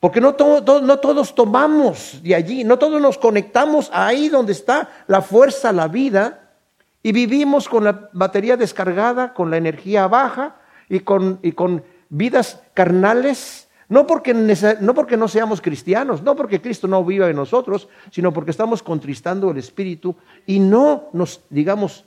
Porque 0.00 0.22
no, 0.22 0.34
no 0.38 0.98
todos 1.00 1.34
tomamos 1.34 2.22
de 2.22 2.34
allí, 2.34 2.64
no 2.64 2.78
todos 2.78 2.98
nos 2.98 3.18
conectamos 3.18 3.90
ahí 3.92 4.30
donde 4.30 4.52
está 4.52 4.88
la 5.06 5.20
fuerza, 5.20 5.70
la 5.70 5.86
vida 5.86 6.54
Y 7.02 7.12
vivimos 7.12 7.68
con 7.68 7.84
la 7.84 8.08
batería 8.14 8.56
descargada, 8.56 9.34
con 9.34 9.50
la 9.50 9.58
energía 9.58 10.08
baja 10.08 10.56
y 10.88 11.00
con, 11.00 11.40
y 11.42 11.52
con 11.52 11.84
vidas 12.08 12.62
carnales. 12.72 13.68
No 13.92 14.06
porque, 14.06 14.32
no 14.32 15.28
seamos 15.28 15.60
cristianos, 15.60 16.22
no 16.22 16.34
porque 16.34 16.62
Cristo 16.62 16.88
no 16.88 17.04
viva 17.04 17.28
en 17.28 17.36
nosotros, 17.36 17.90
sino 18.10 18.32
porque 18.32 18.50
estamos 18.50 18.82
contristando 18.82 19.50
el 19.50 19.58
Espíritu 19.58 20.16
y 20.46 20.60
no 20.60 21.10
nos, 21.12 21.42
digamos, 21.50 22.06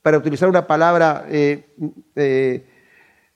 para 0.00 0.16
utilizar 0.16 0.48
una 0.48 0.66
palabra 0.66 1.26
eh, 1.28 1.74
eh, 2.14 2.66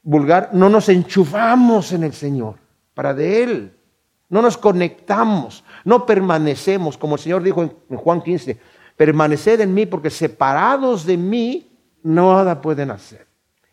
vulgar, 0.03 0.49
no 0.55 0.71
nos 0.71 0.89
enchufamos 0.89 1.93
en 1.93 2.05
el 2.05 2.15
Señor, 2.15 2.55
para 2.95 3.13
de 3.13 3.43
Él. 3.43 3.73
No 4.31 4.41
nos 4.41 4.57
conectamos, 4.57 5.63
no 5.85 6.07
permanecemos, 6.07 6.97
como 6.97 7.17
el 7.17 7.21
Señor 7.21 7.43
dijo 7.43 7.63
en 7.63 7.97
Juan 7.99 8.23
15, 8.23 8.59
permaneced 8.97 9.61
en 9.61 9.75
mí 9.75 9.85
porque 9.85 10.09
separados 10.09 11.05
de 11.05 11.19
mí 11.19 11.71
nada 12.03 12.63
pueden 12.63 12.93
hacer. 12.93 13.30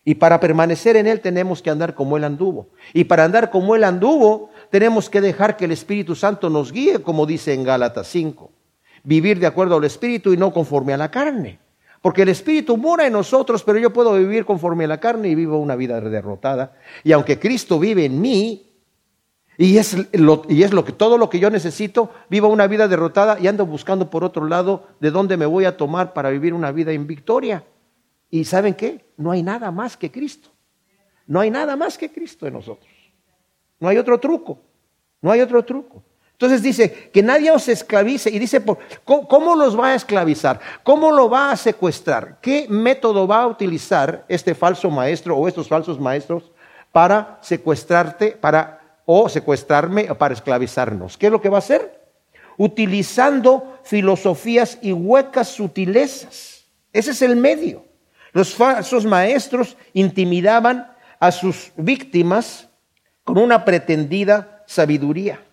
Y 0.07 0.15
para 0.15 0.39
permanecer 0.39 0.95
en 0.95 1.05
Él 1.05 1.19
tenemos 1.19 1.61
que 1.61 1.69
andar 1.69 1.93
como 1.93 2.15
Él 2.15 2.23
anduvo. 2.23 2.69
Y 2.93 3.03
para 3.03 3.25
andar 3.25 3.49
como 3.49 3.75
Él 3.75 3.83
anduvo, 3.83 4.51
tenemos 4.69 5.09
que 5.09 5.19
dejar 5.19 5.57
que 5.57 5.65
el 5.65 5.73
Espíritu 5.73 6.15
Santo 6.15 6.49
nos 6.49 6.71
guíe, 6.71 7.01
como 7.01 7.25
dice 7.25 7.53
en 7.53 7.65
Gálatas 7.65 8.07
5. 8.07 8.49
Vivir 9.03 9.37
de 9.37 9.47
acuerdo 9.47 9.75
al 9.75 9.83
Espíritu 9.83 10.31
y 10.31 10.37
no 10.37 10.53
conforme 10.53 10.93
a 10.93 10.97
la 10.97 11.11
carne. 11.11 11.59
Porque 12.01 12.21
el 12.21 12.29
Espíritu 12.29 12.77
mora 12.77 13.05
en 13.05 13.11
nosotros, 13.11 13.65
pero 13.65 13.79
yo 13.79 13.91
puedo 13.91 14.13
vivir 14.13 14.45
conforme 14.45 14.85
a 14.85 14.87
la 14.87 15.01
carne 15.01 15.27
y 15.27 15.35
vivo 15.35 15.57
una 15.57 15.75
vida 15.75 15.99
derrotada. 15.99 16.77
Y 17.03 17.11
aunque 17.11 17.37
Cristo 17.37 17.77
vive 17.77 18.05
en 18.05 18.21
mí, 18.21 18.71
y 19.57 19.77
es, 19.77 20.07
lo, 20.13 20.43
y 20.47 20.63
es 20.63 20.71
lo 20.71 20.85
que, 20.85 20.93
todo 20.93 21.17
lo 21.17 21.29
que 21.29 21.39
yo 21.39 21.49
necesito, 21.49 22.11
vivo 22.29 22.47
una 22.47 22.67
vida 22.67 22.87
derrotada 22.87 23.39
y 23.41 23.47
ando 23.47 23.65
buscando 23.65 24.09
por 24.09 24.23
otro 24.23 24.47
lado 24.47 24.87
de 25.01 25.11
dónde 25.11 25.35
me 25.35 25.45
voy 25.45 25.65
a 25.65 25.75
tomar 25.75 26.13
para 26.13 26.29
vivir 26.29 26.53
una 26.53 26.71
vida 26.71 26.93
en 26.93 27.07
victoria. 27.07 27.65
Y 28.29 28.45
¿saben 28.45 28.73
qué? 28.73 29.06
No 29.17 29.31
hay 29.31 29.43
nada 29.43 29.71
más 29.71 29.97
que 29.97 30.11
Cristo. 30.11 30.49
No 31.25 31.41
hay 31.41 31.51
nada 31.51 31.75
más 31.75 31.97
que 31.97 32.11
Cristo 32.11 32.47
en 32.47 32.53
nosotros. 32.53 32.89
No 33.79 33.89
hay 33.89 33.97
otro 33.97 34.19
truco. 34.19 34.59
No 35.21 35.31
hay 35.31 35.41
otro 35.41 35.63
truco. 35.65 36.03
Entonces 36.37 36.61
dice 36.61 37.09
que 37.11 37.23
nadie 37.23 37.49
os 37.49 37.67
esclavice 37.67 38.29
y 38.29 38.37
dice, 38.37 38.63
¿cómo, 39.03 39.55
los 39.55 39.77
va 39.77 39.87
a 39.87 39.95
esclavizar? 39.95 40.59
¿Cómo 40.83 41.11
lo 41.11 41.31
va 41.31 41.49
a 41.49 41.57
secuestrar? 41.57 42.37
¿Qué 42.41 42.67
método 42.69 43.25
va 43.25 43.41
a 43.41 43.47
utilizar 43.47 44.23
este 44.27 44.53
falso 44.53 44.91
maestro 44.91 45.35
o 45.35 45.47
estos 45.47 45.67
falsos 45.67 45.99
maestros 45.99 46.51
para 46.91 47.39
secuestrarte, 47.41 48.33
para 48.33 48.99
o 49.05 49.27
secuestrarme 49.27 50.11
o 50.11 50.15
para 50.15 50.35
esclavizarnos? 50.35 51.17
¿Qué 51.17 51.25
es 51.25 51.31
lo 51.31 51.41
que 51.41 51.49
va 51.49 51.57
a 51.57 51.59
hacer? 51.59 52.07
Utilizando 52.55 53.79
filosofías 53.81 54.77
y 54.83 54.93
huecas 54.93 55.47
sutilezas. 55.47 56.65
Ese 56.93 57.11
es 57.11 57.21
el 57.23 57.35
medio. 57.35 57.86
Los 58.37 58.53
falsos 58.53 59.03
maestros 59.03 59.77
intimidaban 59.93 60.91
a 61.19 61.31
sus 61.31 61.71
víctimas 61.75 62.69
con 63.23 63.39
una 63.39 63.65
pretendida 63.65 64.63
sabiduría. 64.67 65.43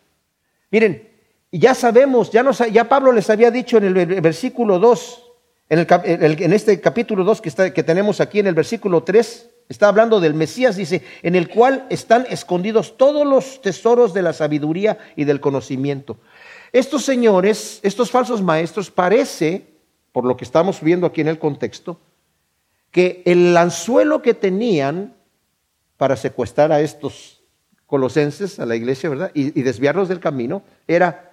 Miren, 0.71 1.09
ya 1.51 1.75
sabemos, 1.75 2.31
ya, 2.31 2.87
Pablo 2.87 3.11
les 3.11 3.31
había 3.31 3.51
dicho 3.51 3.79
en 3.79 3.85
el 3.85 4.21
versículo 4.21 4.79
2, 4.79 5.23
en, 5.71 6.53
este 6.53 6.79
capítulo 6.79 7.25
2 7.25 7.41
que, 7.41 7.73
que 7.73 7.83
tenemos 7.83 8.21
aquí 8.21 8.41
en 8.41 8.49
el 8.49 8.55
versículo 8.55 9.03
3, 9.03 9.49
está 9.71 9.89
hablando 9.89 10.21
del 10.21 10.35
Mesías, 10.35 10.77
dice, 10.77 11.01
en 11.23 11.37
el 11.37 11.49
cual 11.49 11.87
están 11.89 12.27
escondidos 12.29 12.99
todos 12.99 13.27
los 13.27 13.63
tesoros 13.63 14.13
de 14.13 14.21
la 14.21 14.35
sabiduría 14.35 14.99
y 15.17 15.25
del 15.25 15.41
conocimiento. 15.41 16.19
Estos 16.71 17.03
señores, 17.03 17.81
estos 17.83 18.11
falsos 18.11 18.43
maestros, 18.43 18.91
parece, 18.91 19.69
por 20.13 20.27
lo 20.27 20.37
que 20.37 20.45
estamos 20.45 20.83
viendo 20.83 21.07
aquí 21.07 21.23
en 21.23 21.29
el 21.29 21.39
contexto, 21.39 21.99
que 22.95 23.25
el 23.27 23.57
anzuelo 23.57 24.23
que 24.23 24.35
tenían 24.35 25.17
para 25.97 26.15
secuestrar 26.15 26.71
a 26.71 26.81
estos 26.81 27.43
colosenses, 27.87 28.61
a 28.61 28.67
la 28.67 28.77
iglesia, 28.77 29.11
¿verdad? 29.11 29.33
Y, 29.35 29.51
desviarlos 29.63 30.09
del 30.09 30.21
camino, 30.21 30.63
era 30.87 31.33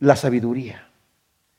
la 0.00 0.16
sabiduría. 0.16 0.88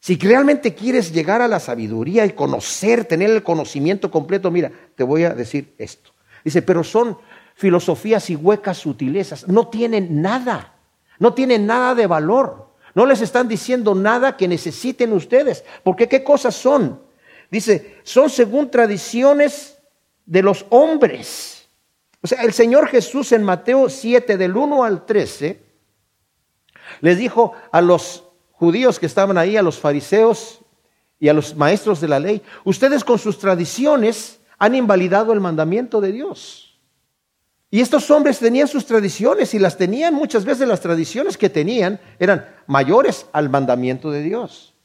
Si 0.02 0.18
realmente 0.18 0.76
quieres 0.76 1.14
llegar 1.14 1.42
a 1.42 1.48
la 1.48 1.62
sabiduría 1.62 2.26
y 2.26 2.34
conocer, 2.34 3.06
tener 3.06 3.30
el 3.30 3.44
conocimiento 3.44 4.12
completo, 4.12 4.52
mira, 4.52 4.74
te 4.96 5.06
voy 5.06 5.24
a 5.24 5.30
decir 5.30 5.74
esto. 5.78 6.12
Dice, 6.44 6.62
pero 6.62 6.84
son 6.84 7.18
filosofías 7.56 8.30
y 8.30 8.36
huecas 8.36 8.80
sutilezas, 8.80 9.48
no 9.48 9.70
tienen 9.70 10.22
nada, 10.22 10.74
no 11.18 11.34
tienen 11.34 11.66
nada 11.66 11.96
de 11.96 12.08
valor. 12.08 12.74
No 12.94 13.06
les 13.06 13.22
están 13.22 13.48
diciendo 13.48 13.96
nada 13.96 14.36
que 14.36 14.50
necesiten 14.50 15.14
ustedes, 15.14 15.64
porque 15.82 16.10
¿qué 16.10 16.26
cosas 16.26 16.56
son? 16.56 17.10
Dice, 17.52 17.98
son 18.04 18.32
según 18.32 18.72
tradiciones 18.72 19.78
de 20.26 20.42
los 20.42 20.66
hombres 20.70 21.62
o 22.22 22.28
sea, 22.28 22.44
el 22.44 22.54
Señor 22.54 22.88
Jesús 22.88 23.32
en 23.32 23.44
Mateo 23.44 23.90
7, 23.90 24.38
del 24.38 24.56
1 24.56 24.84
al 24.84 25.06
13, 25.06 25.60
les 27.02 27.18
dijo 27.18 27.54
a 27.72 27.82
los 27.82 28.26
judíos 28.52 29.00
que 29.00 29.08
estaban 29.08 29.38
ahí, 29.38 29.58
a 29.58 29.64
los 29.64 29.80
fariseos 29.80 30.60
y 31.20 31.30
a 31.30 31.34
los 31.34 31.56
maestros 31.56 32.00
de 32.00 32.08
la 32.08 32.20
ley, 32.20 32.44
ustedes 32.64 33.04
con 33.04 33.18
sus 33.18 33.40
tradiciones 33.40 34.40
han 34.60 34.76
invalidado 34.76 35.34
el 35.34 35.40
mandamiento 35.40 36.00
de 36.00 36.12
Dios. 36.12 36.80
Y 37.72 37.80
estos 37.80 38.12
hombres 38.12 38.38
tenían 38.38 38.68
sus 38.68 38.86
tradiciones 38.86 39.54
y 39.54 39.60
las 39.60 39.78
tenían 39.78 40.14
muchas 40.14 40.46
veces 40.46 40.68
las 40.68 40.82
tradiciones 40.82 41.38
que 41.38 41.50
tenían 41.50 42.00
eran 42.20 42.46
mayores 42.68 43.26
al 43.32 43.50
mandamiento 43.50 44.12
de 44.12 44.22
Dios. 44.22 44.76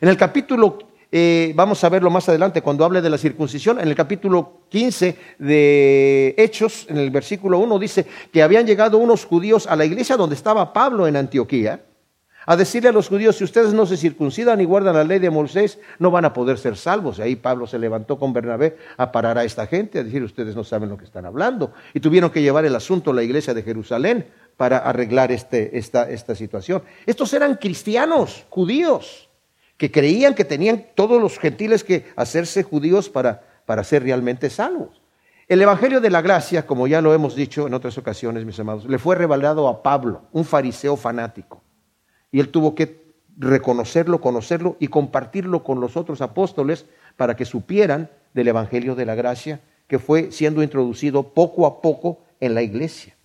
En 0.00 0.08
el 0.08 0.16
capítulo 0.16 0.78
eh, 1.12 1.52
vamos 1.56 1.82
a 1.82 1.88
verlo 1.88 2.08
más 2.08 2.28
adelante 2.28 2.62
cuando 2.62 2.84
hable 2.84 3.02
de 3.02 3.10
la 3.10 3.18
circuncisión. 3.18 3.80
En 3.80 3.88
el 3.88 3.94
capítulo 3.94 4.62
15 4.68 5.16
de 5.38 6.34
Hechos, 6.38 6.86
en 6.88 6.98
el 6.98 7.10
versículo 7.10 7.58
1, 7.58 7.78
dice 7.78 8.06
que 8.32 8.42
habían 8.42 8.66
llegado 8.66 8.98
unos 8.98 9.24
judíos 9.24 9.66
a 9.66 9.74
la 9.74 9.84
iglesia 9.84 10.16
donde 10.16 10.36
estaba 10.36 10.72
Pablo 10.72 11.08
en 11.08 11.16
Antioquía 11.16 11.82
a 12.46 12.56
decirle 12.56 12.88
a 12.88 12.92
los 12.92 13.08
judíos, 13.08 13.36
si 13.36 13.44
ustedes 13.44 13.74
no 13.74 13.86
se 13.86 13.96
circuncidan 13.96 14.60
y 14.60 14.64
guardan 14.64 14.94
la 14.94 15.04
ley 15.04 15.18
de 15.18 15.30
Moisés, 15.30 15.78
no 15.98 16.10
van 16.10 16.24
a 16.24 16.32
poder 16.32 16.58
ser 16.58 16.76
salvos. 16.76 17.18
Y 17.18 17.22
ahí 17.22 17.36
Pablo 17.36 17.66
se 17.66 17.78
levantó 17.78 18.18
con 18.18 18.32
Bernabé 18.32 18.76
a 18.96 19.12
parar 19.12 19.36
a 19.36 19.44
esta 19.44 19.66
gente, 19.66 19.98
a 19.98 20.04
decir, 20.04 20.22
ustedes 20.22 20.56
no 20.56 20.64
saben 20.64 20.88
lo 20.88 20.96
que 20.96 21.04
están 21.04 21.26
hablando. 21.26 21.72
Y 21.92 22.00
tuvieron 22.00 22.30
que 22.30 22.40
llevar 22.40 22.64
el 22.64 22.74
asunto 22.74 23.10
a 23.10 23.14
la 23.14 23.22
iglesia 23.22 23.52
de 23.52 23.62
Jerusalén 23.62 24.26
para 24.56 24.78
arreglar 24.78 25.30
este, 25.32 25.76
esta, 25.76 26.08
esta 26.08 26.34
situación. 26.34 26.82
Estos 27.04 27.32
eran 27.34 27.56
cristianos, 27.56 28.46
judíos 28.48 29.29
que 29.80 29.90
creían 29.90 30.34
que 30.34 30.44
tenían 30.44 30.84
todos 30.94 31.22
los 31.22 31.38
gentiles 31.38 31.84
que 31.84 32.04
hacerse 32.14 32.62
judíos 32.62 33.08
para, 33.08 33.40
para 33.64 33.82
ser 33.82 34.02
realmente 34.02 34.50
salvos. 34.50 35.00
El 35.48 35.62
Evangelio 35.62 36.02
de 36.02 36.10
la 36.10 36.20
Gracia, 36.20 36.66
como 36.66 36.86
ya 36.86 37.00
lo 37.00 37.14
hemos 37.14 37.34
dicho 37.34 37.66
en 37.66 37.72
otras 37.72 37.96
ocasiones, 37.96 38.44
mis 38.44 38.60
amados, 38.60 38.84
le 38.84 38.98
fue 38.98 39.16
revelado 39.16 39.68
a 39.68 39.82
Pablo, 39.82 40.20
un 40.32 40.44
fariseo 40.44 40.98
fanático. 40.98 41.62
Y 42.30 42.40
él 42.40 42.50
tuvo 42.50 42.74
que 42.74 43.14
reconocerlo, 43.38 44.20
conocerlo 44.20 44.76
y 44.80 44.88
compartirlo 44.88 45.64
con 45.64 45.80
los 45.80 45.96
otros 45.96 46.20
apóstoles 46.20 46.84
para 47.16 47.34
que 47.34 47.46
supieran 47.46 48.10
del 48.34 48.48
Evangelio 48.48 48.94
de 48.94 49.06
la 49.06 49.14
Gracia 49.14 49.62
que 49.86 49.98
fue 49.98 50.30
siendo 50.30 50.62
introducido 50.62 51.22
poco 51.22 51.64
a 51.64 51.80
poco 51.80 52.18
en 52.38 52.54
la 52.54 52.60
iglesia. 52.60 53.16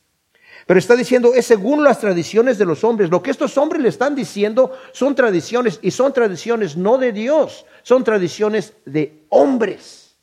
Pero 0.65 0.79
está 0.79 0.95
diciendo, 0.95 1.33
es 1.35 1.45
según 1.45 1.83
las 1.83 1.99
tradiciones 1.99 2.57
de 2.57 2.65
los 2.65 2.83
hombres. 2.83 3.11
Lo 3.11 3.21
que 3.21 3.31
estos 3.31 3.57
hombres 3.57 3.81
le 3.81 3.89
están 3.89 4.15
diciendo 4.15 4.71
son 4.93 5.13
tradiciones 5.13 5.79
y 5.81 5.91
son 5.91 6.11
tradiciones 6.11 6.75
no 6.75 6.97
de 6.97 7.11
Dios, 7.11 7.65
son 7.83 8.03
tradiciones 8.03 8.73
de 8.85 9.25
hombres. 9.29 10.15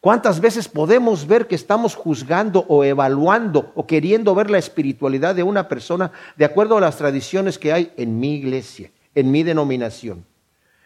¿Cuántas 0.00 0.40
veces 0.40 0.68
podemos 0.68 1.26
ver 1.26 1.46
que 1.46 1.54
estamos 1.54 1.94
juzgando 1.94 2.64
o 2.68 2.84
evaluando 2.84 3.72
o 3.74 3.86
queriendo 3.86 4.34
ver 4.34 4.50
la 4.50 4.58
espiritualidad 4.58 5.34
de 5.34 5.42
una 5.42 5.66
persona 5.68 6.12
de 6.36 6.44
acuerdo 6.44 6.76
a 6.76 6.80
las 6.80 6.96
tradiciones 6.96 7.58
que 7.58 7.72
hay 7.72 7.92
en 7.96 8.18
mi 8.18 8.34
iglesia, 8.34 8.90
en 9.14 9.30
mi 9.30 9.42
denominación? 9.42 10.24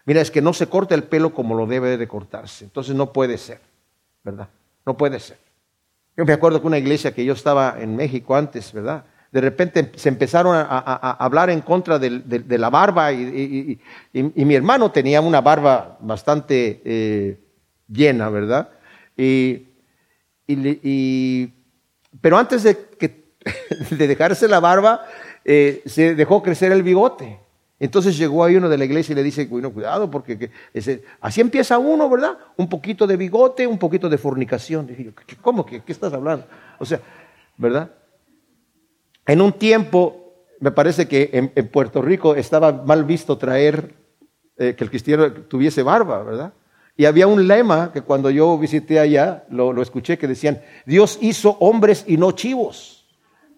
Mira, 0.07 0.21
es 0.21 0.31
que 0.31 0.41
no 0.41 0.53
se 0.53 0.69
corta 0.69 0.95
el 0.95 1.05
pelo 1.05 1.35
como 1.35 1.55
lo 1.55 1.67
debe 1.67 1.97
de 1.97 2.09
cortarse. 2.09 2.65
Entonces 2.65 2.95
no 2.95 3.13
puede 3.13 3.39
ser, 3.39 3.61
¿verdad? 4.25 4.49
No 4.87 4.97
puede 4.97 5.21
ser. 5.21 5.48
Yo 6.19 6.27
me 6.27 6.33
acuerdo 6.33 6.61
que 6.61 6.67
una 6.67 6.79
iglesia 6.79 7.15
que 7.15 7.25
yo 7.25 7.33
estaba 7.33 7.77
en 7.79 7.95
México 7.95 8.35
antes, 8.35 8.73
¿verdad? 8.73 9.05
De 9.31 9.41
repente 9.41 9.93
se 9.95 10.09
empezaron 10.09 10.57
a, 10.57 11.17
hablar 11.21 11.49
en 11.49 11.61
contra 11.61 12.01
de, 12.01 12.59
la 12.59 12.71
barba 12.71 13.13
y, 13.13 13.79
mi 14.13 14.55
hermano 14.57 14.91
tenía 14.91 15.21
una 15.21 15.41
barba 15.41 15.97
bastante 16.01 16.83
eh, 16.85 17.39
llena, 17.87 18.31
¿verdad? 18.31 18.69
pero 22.21 22.37
antes 22.37 22.65
de, 22.65 22.77
de 23.91 24.09
dejarse 24.09 24.49
la 24.49 24.59
barba, 24.59 25.07
eh, 25.45 25.83
se 25.87 26.17
dejó 26.17 26.43
crecer 26.43 26.73
el 26.73 26.83
bigote. 26.83 27.39
Entonces 27.81 28.19
llegó 28.19 28.43
ahí 28.45 28.57
uno 28.57 28.69
de 28.69 28.77
la 28.77 28.85
iglesia 28.85 29.13
y 29.13 29.17
le 29.17 29.23
dice, 29.23 29.47
bueno, 29.47 29.73
cuidado, 29.73 30.11
porque 30.11 30.51
así 31.21 31.41
empieza 31.41 31.79
uno, 31.79 32.11
¿verdad? 32.11 32.37
Un 32.57 32.69
poquito 32.69 33.07
de 33.07 33.17
bigote, 33.17 33.67
un 33.67 33.79
poquito 33.79 34.09
de 34.09 34.19
fornicación. 34.19 34.87
Dije 34.87 35.13
¿cómo? 35.41 35.65
¿Qué, 35.65 35.83
¿Qué 35.83 35.93
estás 35.93 36.13
hablando? 36.13 36.47
O 36.79 36.85
sea, 36.85 37.01
¿verdad? 37.57 37.93
En 39.27 39.41
un 39.41 39.53
tiempo, 39.53 40.47
me 40.59 40.73
parece 40.73 41.07
que 41.07 41.53
en, 41.55 41.69
Puerto 41.69 42.03
Rico 42.03 42.35
estaba 42.35 42.73
mal 42.73 43.05
visto 43.05 43.39
traer 43.39 43.95
eh, 44.57 44.75
que 44.75 44.83
el 44.83 44.91
cristiano 44.91 45.31
tuviese 45.33 45.85
barba, 45.85 46.25
¿verdad? 46.25 46.53
Y 46.97 47.05
había 47.05 47.29
un 47.29 47.47
lema 47.47 47.93
que 47.93 48.03
cuando 48.03 48.29
yo 48.29 48.59
visité 48.59 48.99
allá, 48.99 49.45
lo, 49.51 49.73
lo 49.73 49.83
escuché, 49.83 50.19
que 50.19 50.27
decían, 50.27 50.61
Dios 50.85 51.17
hizo 51.21 51.51
hombres 51.61 52.05
y 52.09 52.17
no 52.17 52.33
chivos. 52.33 53.07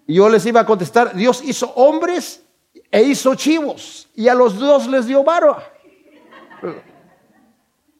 Y 0.06 0.14
yo 0.14 0.28
les 0.28 0.44
iba 0.44 0.60
a 0.60 0.66
contestar, 0.66 1.14
Dios 1.14 1.42
hizo 1.42 1.72
hombres 1.74 2.44
e 2.90 3.02
hizo 3.02 3.34
chivos. 3.34 4.08
Y 4.14 4.28
a 4.28 4.34
los 4.34 4.58
dos 4.58 4.86
les 4.86 5.06
dio 5.06 5.22
barba. 5.24 5.62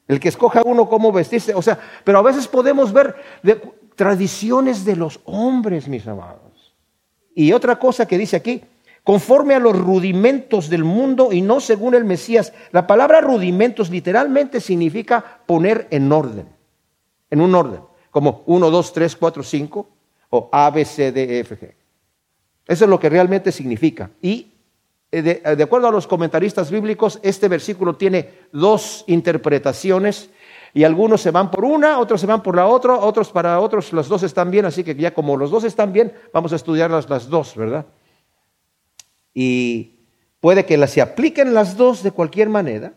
El 0.08 0.18
que 0.18 0.28
escoja 0.28 0.62
uno 0.64 0.88
cómo 0.88 1.12
vestirse. 1.12 1.54
O 1.54 1.62
sea, 1.62 1.78
pero 2.04 2.18
a 2.18 2.22
veces 2.22 2.48
podemos 2.48 2.92
ver 2.92 3.14
tradiciones 3.94 4.84
de 4.84 4.96
los 4.96 5.20
hombres, 5.24 5.88
mis 5.88 6.06
amados. 6.06 6.74
Y 7.34 7.52
otra 7.52 7.78
cosa 7.78 8.06
que 8.06 8.18
dice 8.18 8.36
aquí, 8.36 8.62
conforme 9.04 9.54
a 9.54 9.58
los 9.58 9.78
rudimentos 9.78 10.68
del 10.68 10.84
mundo 10.84 11.32
y 11.32 11.42
no 11.42 11.60
según 11.60 11.94
el 11.94 12.04
Mesías. 12.04 12.52
La 12.72 12.86
palabra 12.86 13.20
rudimentos 13.20 13.90
literalmente 13.90 14.60
significa 14.60 15.40
poner 15.46 15.88
en 15.90 16.10
orden, 16.12 16.48
en 17.30 17.40
un 17.40 17.54
orden, 17.54 17.80
como 18.10 18.42
1, 18.46 18.70
2, 18.70 18.92
3, 18.92 19.16
4, 19.16 19.42
5 19.42 19.88
o 20.30 20.48
A, 20.52 20.70
B, 20.70 20.84
C, 20.84 21.12
D, 21.12 21.22
E, 21.22 21.40
F, 21.40 21.56
G. 21.56 21.74
Eso 22.66 22.84
es 22.84 22.90
lo 22.90 23.00
que 23.00 23.08
realmente 23.08 23.50
significa. 23.50 24.10
Y 24.22 24.49
eh, 25.12 25.22
de, 25.22 25.62
acuerdo 25.62 25.88
a 25.88 25.90
los 25.92 26.06
comentaristas 26.06 26.70
bíblicos, 26.70 27.18
este 27.22 27.48
versículo 27.48 27.96
tiene 27.96 28.30
dos 28.52 29.02
interpretaciones 29.08 30.30
y 30.72 30.84
algunos 30.84 31.20
se 31.20 31.32
van 31.32 31.50
por 31.50 31.64
una, 31.64 31.98
otros 31.98 32.20
se 32.20 32.28
van 32.28 32.44
por 32.44 32.54
la 32.54 32.68
otra, 32.68 32.94
otros 32.94 33.30
para 33.30 33.58
otros 33.58 33.92
los 33.92 34.08
dos 34.08 34.22
están 34.22 34.52
bien, 34.52 34.66
así 34.66 34.84
que 34.84 34.94
ya 34.94 35.12
como 35.12 35.36
los 35.36 35.50
dos 35.50 35.64
están 35.64 35.92
bien, 35.92 36.12
vamos 36.32 36.52
a 36.52 36.56
estudiar 36.56 36.92
las, 36.92 37.28
dos, 37.28 37.56
¿verdad? 37.56 37.86
Y 39.34 39.96
puede 40.38 40.64
que 40.64 40.76
las, 40.76 40.92
se 40.92 41.00
apliquen 41.00 41.54
las 41.54 41.76
dos 41.76 42.04
de 42.04 42.12
cualquier 42.12 42.48
manera, 42.48 42.92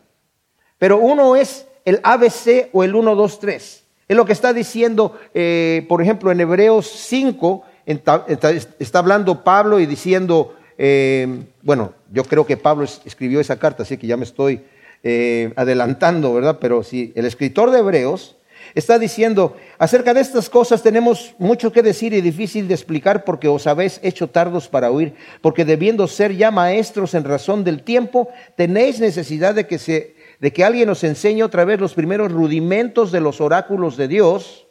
pero 0.78 0.98
uno 0.98 1.34
es 1.34 1.66
el 1.84 1.98
ABC 2.04 2.70
o 2.72 2.84
el 2.84 2.94
1, 2.94 3.16
2, 3.16 3.38
3. 3.40 3.84
Es 4.06 4.16
lo 4.16 4.24
que 4.24 4.32
está 4.32 4.52
diciendo, 4.52 5.18
eh, 5.32 5.84
por 5.88 6.00
ejemplo, 6.00 6.30
en 6.30 6.40
Hebreos 6.40 6.86
5, 6.86 7.64
está 7.86 8.98
hablando 8.98 9.42
Pablo 9.42 9.80
y 9.80 9.86
diciendo, 9.86 10.54
eh, 10.78 11.44
bueno, 11.62 11.94
yo 12.12 12.24
creo 12.24 12.46
que 12.46 12.56
Pablo 12.56 12.84
escribió 13.04 13.40
esa 13.40 13.58
carta, 13.58 13.82
así 13.82 13.96
que 13.96 14.06
ya 14.06 14.16
me 14.16 14.24
estoy 14.24 14.62
eh, 15.02 15.52
adelantando, 15.56 16.32
¿verdad? 16.32 16.58
Pero 16.60 16.82
si 16.82 17.12
el 17.14 17.26
escritor 17.26 17.70
de 17.70 17.80
Hebreos 17.80 18.36
está 18.74 18.98
diciendo, 18.98 19.56
acerca 19.78 20.14
de 20.14 20.20
estas 20.20 20.48
cosas 20.48 20.82
tenemos 20.82 21.34
mucho 21.38 21.72
que 21.72 21.82
decir 21.82 22.12
y 22.14 22.20
difícil 22.20 22.66
de 22.66 22.74
explicar 22.74 23.24
porque 23.24 23.46
os 23.48 23.66
habéis 23.66 24.00
hecho 24.02 24.28
tardos 24.28 24.68
para 24.68 24.90
oír, 24.90 25.14
porque 25.42 25.64
debiendo 25.64 26.08
ser 26.08 26.34
ya 26.34 26.50
maestros 26.50 27.14
en 27.14 27.24
razón 27.24 27.64
del 27.64 27.82
tiempo, 27.82 28.30
tenéis 28.56 28.98
necesidad 28.98 29.54
de 29.54 29.66
que, 29.66 29.78
se, 29.78 30.16
de 30.40 30.52
que 30.52 30.64
alguien 30.64 30.88
os 30.88 31.04
enseñe 31.04 31.42
otra 31.42 31.64
vez 31.64 31.78
los 31.78 31.94
primeros 31.94 32.32
rudimentos 32.32 33.12
de 33.12 33.20
los 33.20 33.40
oráculos 33.40 33.96
de 33.96 34.08
Dios 34.08 34.66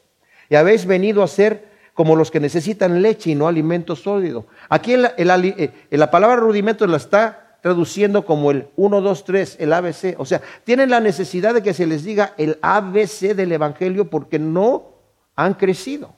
y 0.49 0.55
habéis 0.55 0.85
venido 0.85 1.23
a 1.23 1.27
ser 1.27 1.72
como 1.93 2.15
los 2.15 2.31
que 2.31 2.39
necesitan 2.39 3.01
leche 3.01 3.31
y 3.31 3.35
no 3.35 3.47
alimento 3.47 3.95
sólido. 3.95 4.47
Aquí 4.69 4.93
en 4.93 5.05
eh, 5.17 5.71
la, 5.91 6.11
palabra 6.11 6.37
rudimento 6.37 6.87
la 6.87 6.97
está 6.97 7.57
traduciendo 7.61 8.25
como 8.25 8.51
el 8.51 8.67
1, 8.75 9.01
2, 9.01 9.23
3, 9.23 9.57
el 9.59 9.73
ABC. 9.73 10.15
O 10.17 10.25
sea, 10.25 10.41
tienen 10.63 10.89
la 10.89 10.99
necesidad 10.99 11.53
de 11.53 11.61
que 11.61 11.73
se 11.73 11.85
les 11.85 12.03
diga 12.03 12.33
el 12.37 12.57
ABC 12.61 13.35
del 13.35 13.51
Evangelio 13.51 14.09
porque 14.09 14.39
no 14.39 14.95
han 15.35 15.53
crecido. 15.53 16.15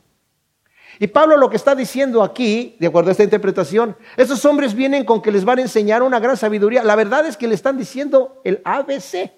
Y 0.97 1.07
Pablo 1.07 1.35
lo 1.35 1.49
que 1.49 1.57
está 1.57 1.75
diciendo 1.75 2.23
aquí, 2.23 2.77
de 2.79 2.87
acuerdo 2.87 3.09
a 3.09 3.11
esta 3.11 3.23
interpretación, 3.23 3.97
esos 4.15 4.45
hombres 4.45 4.73
vienen 4.73 5.03
con 5.03 5.21
que 5.21 5.31
les 5.31 5.43
van 5.43 5.59
a 5.59 5.63
enseñar 5.63 6.03
una 6.03 6.21
gran 6.21 6.37
sabiduría. 6.37 6.83
La 6.83 6.95
verdad 6.95 7.25
es 7.25 7.35
que 7.35 7.47
le 7.49 7.55
están 7.55 7.77
diciendo 7.77 8.41
el 8.45 8.61
ABC, 8.63 9.31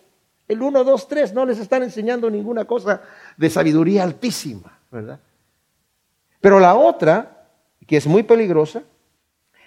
el 0.47 0.61
1, 0.61 0.83
2, 0.83 1.07
3, 1.07 1.33
no 1.33 1.45
les 1.47 1.57
están 1.57 1.81
enseñando 1.81 2.29
ninguna 2.29 2.65
cosa 2.65 3.01
de 3.37 3.49
sabiduría 3.49 4.03
altísima, 4.03 4.79
¿verdad? 4.91 5.19
Pero 6.41 6.59
la 6.59 6.75
otra, 6.75 7.47
que 7.85 7.97
es 7.97 8.07
muy 8.07 8.23
peligrosa, 8.23 8.83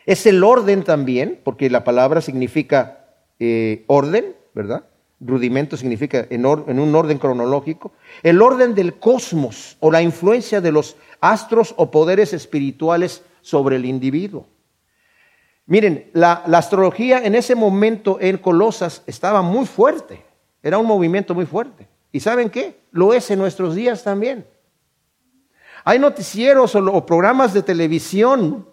es 0.06 0.26
el 0.26 0.42
orden 0.42 0.82
también, 0.82 1.40
porque 1.44 1.70
la 1.70 1.84
palabra 1.84 2.20
significa 2.20 3.06
eh, 3.38 3.84
orden, 3.86 4.36
¿verdad? 4.54 4.84
Rudimento 5.20 5.76
significa 5.76 6.26
en, 6.30 6.46
en, 6.46 6.80
un 6.80 6.94
orden 6.94 7.18
cronológico. 7.18 7.92
El 8.22 8.40
orden 8.40 8.74
del 8.74 8.94
cosmos 8.94 9.76
o 9.80 9.90
la 9.90 10.00
influencia 10.00 10.60
de 10.60 10.72
los 10.72 10.96
astros 11.20 11.74
o 11.76 11.90
poderes 11.90 12.32
espirituales 12.32 13.22
sobre 13.42 13.76
el 13.76 13.84
individuo. 13.84 14.46
Miren, 15.66 16.10
la, 16.14 16.42
la 16.46 16.58
astrología 16.58 17.24
en 17.24 17.34
ese 17.34 17.54
momento 17.54 18.18
en 18.20 18.38
Colosas 18.38 19.02
estaba 19.06 19.42
muy 19.42 19.66
fuerte, 19.66 20.24
era 20.62 20.78
un 20.78 20.86
movimiento 20.86 21.34
muy 21.34 21.46
fuerte. 21.46 21.86
¿Y 22.12 22.20
saben 22.20 22.50
qué? 22.50 22.80
Lo 22.90 23.14
es 23.14 23.30
en 23.30 23.38
nuestros 23.38 23.74
días 23.74 24.02
también. 24.02 24.46
Hay 25.84 25.98
noticieros 25.98 26.74
o, 26.74 27.06
programas 27.06 27.52
de 27.52 27.62
televisión 27.62 28.66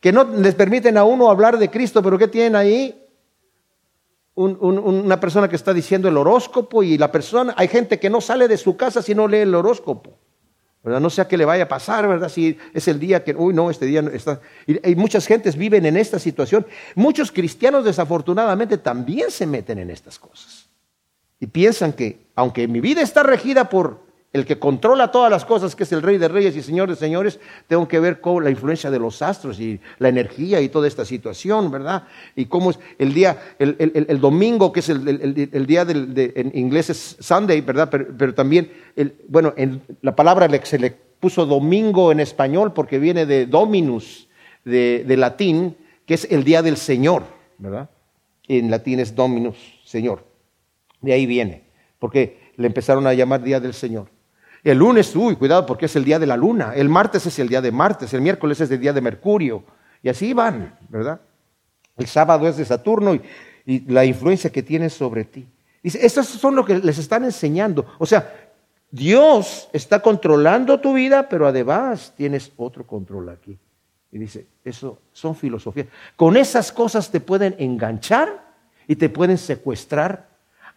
que 0.00 0.12
no 0.12 0.24
les 0.24 0.54
permiten 0.54 0.98
a 0.98 1.04
uno 1.04 1.30
hablar 1.30 1.58
de 1.58 1.70
Cristo, 1.70 2.02
pero 2.02 2.18
¿qué 2.18 2.28
tienen 2.28 2.56
ahí? 2.56 3.00
una 4.36 5.20
persona 5.20 5.48
que 5.48 5.54
está 5.54 5.72
diciendo 5.72 6.08
el 6.08 6.16
horóscopo 6.16 6.82
y 6.82 6.98
la 6.98 7.12
persona, 7.12 7.54
hay 7.56 7.68
gente 7.68 8.00
que 8.00 8.10
no 8.10 8.20
sale 8.20 8.48
de 8.48 8.56
su 8.56 8.76
casa 8.76 9.00
si 9.00 9.14
no 9.14 9.28
lee 9.28 9.38
el 9.38 9.54
horóscopo. 9.54 10.18
¿verdad? 10.84 11.00
No 11.00 11.08
sé 11.08 11.22
a 11.22 11.28
qué 11.28 11.38
le 11.38 11.46
vaya 11.46 11.64
a 11.64 11.68
pasar, 11.68 12.06
¿verdad? 12.06 12.28
Si 12.28 12.58
es 12.74 12.86
el 12.88 13.00
día 13.00 13.24
que, 13.24 13.34
uy, 13.34 13.54
no, 13.54 13.70
este 13.70 13.86
día 13.86 14.02
no 14.02 14.10
está. 14.10 14.42
Y, 14.66 14.94
muchas 14.96 15.26
gentes 15.26 15.56
viven 15.56 15.86
en 15.86 15.96
esta 15.96 16.18
situación. 16.18 16.66
Muchos 16.94 17.32
cristianos 17.32 17.86
desafortunadamente 17.86 18.76
también 18.76 19.30
se 19.30 19.46
meten 19.46 19.78
en 19.78 19.88
estas 19.88 20.18
cosas. 20.18 20.68
Y 21.40 21.46
piensan 21.46 21.94
que, 21.94 22.26
aunque 22.34 22.68
mi 22.68 22.80
vida 22.80 23.00
está 23.00 23.22
regida 23.22 23.70
por 23.70 24.00
el 24.34 24.44
que 24.44 24.58
controla 24.58 25.12
todas 25.12 25.30
las 25.30 25.44
cosas, 25.44 25.76
que 25.76 25.84
es 25.84 25.92
el 25.92 26.02
Rey 26.02 26.18
de 26.18 26.26
Reyes 26.26 26.56
y 26.56 26.62
Señor 26.62 26.90
de 26.90 26.96
Señores, 26.96 27.38
tengo 27.68 27.86
que 27.86 28.00
ver 28.00 28.20
con 28.20 28.42
la 28.42 28.50
influencia 28.50 28.90
de 28.90 28.98
los 28.98 29.22
astros 29.22 29.60
y 29.60 29.80
la 30.00 30.08
energía 30.08 30.60
y 30.60 30.68
toda 30.68 30.88
esta 30.88 31.04
situación, 31.04 31.70
¿verdad? 31.70 32.02
Y 32.34 32.46
cómo 32.46 32.72
es 32.72 32.80
el 32.98 33.14
día, 33.14 33.38
el, 33.60 34.20
domingo, 34.20 34.72
que 34.72 34.80
es 34.80 34.88
el, 34.88 35.66
día 35.66 35.84
del, 35.84 36.12
en 36.34 36.50
inglés 36.52 36.90
es 36.90 37.16
Sunday, 37.20 37.60
¿verdad? 37.60 37.88
Pero, 37.88 38.34
también, 38.34 38.72
bueno, 39.28 39.54
en 39.56 39.80
la 40.02 40.16
palabra 40.16 40.48
se 40.64 40.80
le 40.80 40.90
puso 40.90 41.46
domingo 41.46 42.10
en 42.10 42.18
español 42.18 42.72
porque 42.72 42.98
viene 42.98 43.26
de 43.26 43.46
dominus, 43.46 44.28
de, 44.64 45.04
de 45.06 45.16
latín, 45.16 45.76
que 46.06 46.14
es 46.14 46.26
el 46.28 46.42
día 46.42 46.60
del 46.60 46.76
Señor, 46.76 47.22
¿verdad? 47.58 47.88
En 48.48 48.68
latín 48.68 48.98
es 48.98 49.14
dominus, 49.14 49.56
Señor. 49.84 50.24
De 51.00 51.12
ahí 51.12 51.24
viene, 51.24 51.62
porque 52.00 52.52
le 52.56 52.66
empezaron 52.66 53.06
a 53.06 53.14
llamar 53.14 53.44
Día 53.44 53.60
del 53.60 53.74
Señor. 53.74 54.13
El 54.64 54.78
lunes, 54.78 55.14
uy, 55.14 55.36
cuidado 55.36 55.66
porque 55.66 55.84
es 55.84 55.94
el 55.94 56.04
día 56.04 56.18
de 56.18 56.26
la 56.26 56.38
luna. 56.38 56.72
El 56.74 56.88
martes 56.88 57.26
es 57.26 57.38
el 57.38 57.48
día 57.48 57.60
de 57.60 57.70
Martes. 57.70 58.14
El 58.14 58.22
miércoles 58.22 58.58
es 58.62 58.70
el 58.70 58.80
día 58.80 58.94
de 58.94 59.02
Mercurio. 59.02 59.62
Y 60.02 60.08
así 60.08 60.32
van, 60.32 60.78
¿verdad? 60.88 61.20
El 61.98 62.06
sábado 62.06 62.48
es 62.48 62.56
de 62.56 62.64
Saturno 62.64 63.14
y, 63.14 63.22
la 63.86 64.04
influencia 64.04 64.50
que 64.50 64.62
tiene 64.62 64.90
sobre 64.90 65.24
ti. 65.24 65.46
Dice, 65.82 66.04
estos 66.04 66.26
son 66.26 66.54
lo 66.54 66.64
que 66.64 66.78
les 66.78 66.98
están 66.98 67.24
enseñando. 67.24 67.86
O 67.98 68.06
sea, 68.06 68.52
Dios 68.90 69.68
está 69.72 70.00
controlando 70.00 70.80
tu 70.80 70.94
vida, 70.94 71.28
pero 71.28 71.46
además 71.46 72.12
tienes 72.16 72.52
otro 72.56 72.86
control 72.86 73.28
aquí. 73.30 73.58
Y 74.12 74.18
dice, 74.18 74.46
eso 74.64 75.00
son 75.12 75.34
filosofías. 75.34 75.88
Con 76.16 76.36
esas 76.36 76.72
cosas 76.72 77.10
te 77.10 77.20
pueden 77.20 77.54
enganchar 77.58 78.54
y 78.86 78.96
te 78.96 79.08
pueden 79.08 79.36
secuestrar 79.38 80.28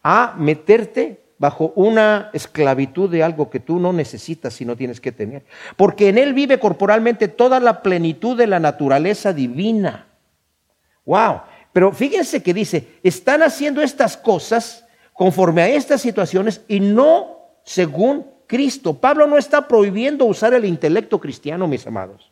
a 0.02 0.36
meterte 0.38 1.27
bajo 1.40 1.72
una 1.76 2.30
esclavitud 2.34 3.10
de 3.10 3.24
algo 3.24 3.50
que 3.50 3.60
tú 3.60 3.80
no 3.80 3.94
necesitas 3.94 4.60
y 4.62 4.66
no 4.66 4.76
tienes 4.76 5.00
que 5.00 5.12
tener. 5.12 5.46
Porque 5.76 6.10
en 6.10 6.18
Él 6.18 6.34
vive 6.34 6.60
corporalmente 6.60 7.28
toda 7.28 7.60
la 7.60 7.82
plenitud 7.82 8.38
de 8.38 8.48
la 8.48 8.60
naturaleza 8.60 9.34
divina. 9.34 10.08
¡Wow! 11.06 11.42
Pero 11.74 11.92
fíjense 11.92 12.42
que 12.42 12.54
dice, 12.54 12.88
están 13.04 13.44
haciendo 13.44 13.82
estas 13.82 14.18
cosas 14.18 14.86
conforme 15.14 15.62
a 15.62 15.70
estas 15.70 16.02
situaciones 16.02 16.62
y 16.68 16.80
no 16.80 17.38
según 17.64 18.26
Cristo. 18.48 18.96
Pablo 18.96 19.28
no 19.28 19.38
está 19.38 19.68
prohibiendo 19.68 20.26
usar 20.26 20.54
el 20.54 20.66
intelecto 20.66 21.20
cristiano, 21.20 21.68
mis 21.68 21.86
amados. 21.86 22.32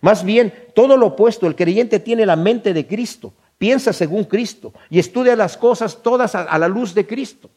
Más 0.00 0.24
bien, 0.24 0.52
todo 0.74 0.96
lo 0.96 1.06
opuesto, 1.06 1.46
el 1.46 1.56
creyente 1.56 1.98
tiene 1.98 2.26
la 2.26 2.36
mente 2.36 2.74
de 2.74 2.86
Cristo, 2.86 3.32
piensa 3.58 3.92
según 3.92 4.24
Cristo 4.24 4.72
y 4.90 4.98
estudia 4.98 5.34
las 5.34 5.56
cosas 5.56 6.02
todas 6.02 6.34
a 6.34 6.58
la 6.58 6.68
luz 6.68 6.94
de 6.94 7.06
Cristo. 7.06 7.50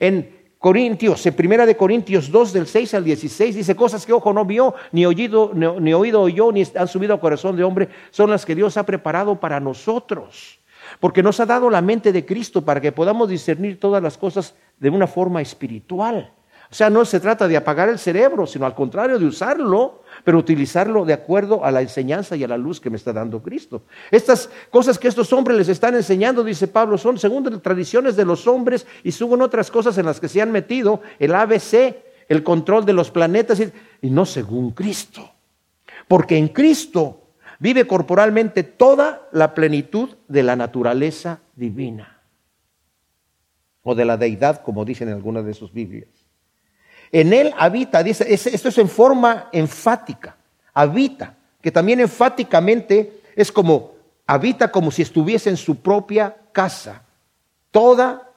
En 0.00 0.38
Corintios, 0.58 1.24
en 1.24 1.34
Primera 1.34 1.66
de 1.66 1.76
Corintios 1.76 2.30
2 2.30 2.52
del 2.52 2.66
6 2.66 2.94
al 2.94 3.04
16 3.04 3.54
dice 3.54 3.76
cosas 3.76 4.04
que 4.04 4.12
ojo 4.12 4.32
no 4.32 4.44
vio, 4.44 4.74
ni 4.90 5.06
oído, 5.06 5.52
ni, 5.54 5.92
oído 5.92 6.22
oyó, 6.22 6.50
ni 6.50 6.64
han 6.74 6.88
subido 6.88 7.14
al 7.14 7.20
corazón 7.20 7.56
de 7.56 7.64
hombre, 7.64 7.88
son 8.10 8.30
las 8.30 8.44
que 8.44 8.56
Dios 8.56 8.76
ha 8.76 8.84
preparado 8.84 9.38
para 9.38 9.60
nosotros. 9.60 10.58
Porque 11.00 11.22
nos 11.22 11.38
ha 11.38 11.46
dado 11.46 11.70
la 11.70 11.82
mente 11.82 12.12
de 12.12 12.24
Cristo 12.24 12.64
para 12.64 12.80
que 12.80 12.92
podamos 12.92 13.28
discernir 13.28 13.78
todas 13.78 14.02
las 14.02 14.18
cosas 14.18 14.54
de 14.78 14.90
una 14.90 15.06
forma 15.06 15.42
espiritual. 15.42 16.32
O 16.70 16.74
sea, 16.74 16.90
no 16.90 17.04
se 17.06 17.18
trata 17.18 17.48
de 17.48 17.56
apagar 17.56 17.88
el 17.88 17.98
cerebro, 17.98 18.46
sino 18.46 18.66
al 18.66 18.74
contrario 18.74 19.18
de 19.18 19.24
usarlo, 19.24 20.02
pero 20.22 20.36
utilizarlo 20.36 21.06
de 21.06 21.14
acuerdo 21.14 21.64
a 21.64 21.70
la 21.70 21.80
enseñanza 21.80 22.36
y 22.36 22.44
a 22.44 22.48
la 22.48 22.58
luz 22.58 22.78
que 22.78 22.90
me 22.90 22.96
está 22.96 23.10
dando 23.10 23.42
Cristo. 23.42 23.84
Estas 24.10 24.50
cosas 24.68 24.98
que 24.98 25.08
estos 25.08 25.32
hombres 25.32 25.56
les 25.56 25.68
están 25.68 25.94
enseñando, 25.94 26.44
dice 26.44 26.68
Pablo, 26.68 26.98
son 26.98 27.18
según 27.18 27.44
las 27.44 27.62
tradiciones 27.62 28.16
de 28.16 28.26
los 28.26 28.46
hombres 28.46 28.86
y 29.02 29.12
según 29.12 29.40
otras 29.40 29.70
cosas 29.70 29.96
en 29.96 30.04
las 30.04 30.20
que 30.20 30.28
se 30.28 30.42
han 30.42 30.52
metido, 30.52 31.00
el 31.18 31.34
ABC, 31.34 31.96
el 32.28 32.42
control 32.42 32.84
de 32.84 32.92
los 32.92 33.10
planetas, 33.10 33.62
y 34.02 34.10
no 34.10 34.26
según 34.26 34.72
Cristo. 34.72 35.30
Porque 36.06 36.36
en 36.36 36.48
Cristo 36.48 37.22
vive 37.58 37.86
corporalmente 37.86 38.62
toda 38.62 39.26
la 39.32 39.54
plenitud 39.54 40.10
de 40.28 40.42
la 40.42 40.54
naturaleza 40.54 41.40
divina 41.56 42.20
o 43.82 43.94
de 43.94 44.04
la 44.04 44.18
deidad, 44.18 44.62
como 44.62 44.84
dicen 44.84 45.08
en 45.08 45.14
algunas 45.14 45.46
de 45.46 45.54
sus 45.54 45.72
Biblias. 45.72 46.27
En 47.12 47.32
él 47.32 47.54
habita, 47.56 48.02
dice, 48.02 48.26
esto 48.28 48.68
es 48.68 48.78
en 48.78 48.88
forma 48.88 49.48
enfática, 49.52 50.36
habita, 50.74 51.34
que 51.60 51.72
también 51.72 52.00
enfáticamente 52.00 53.20
es 53.34 53.50
como, 53.50 53.94
habita 54.26 54.70
como 54.70 54.90
si 54.90 55.02
estuviese 55.02 55.50
en 55.50 55.56
su 55.56 55.76
propia 55.76 56.36
casa. 56.52 57.02
Toda, 57.70 58.30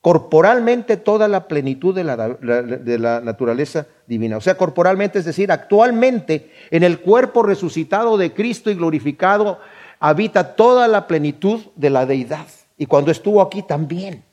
corporalmente, 0.00 0.96
toda 0.96 1.28
la 1.28 1.48
plenitud 1.48 1.94
de 1.94 2.04
la, 2.04 2.16
de 2.16 2.98
la 2.98 3.20
naturaleza 3.20 3.86
divina. 4.06 4.36
O 4.36 4.40
sea, 4.40 4.56
corporalmente, 4.56 5.18
es 5.18 5.24
decir, 5.24 5.52
actualmente 5.52 6.52
en 6.70 6.82
el 6.82 7.00
cuerpo 7.00 7.42
resucitado 7.42 8.16
de 8.16 8.32
Cristo 8.32 8.70
y 8.70 8.74
glorificado, 8.74 9.60
habita 9.98 10.54
toda 10.56 10.88
la 10.88 11.06
plenitud 11.06 11.60
de 11.74 11.90
la 11.90 12.06
deidad. 12.06 12.46
Y 12.76 12.86
cuando 12.86 13.10
estuvo 13.10 13.40
aquí 13.40 13.62
también. 13.62 14.24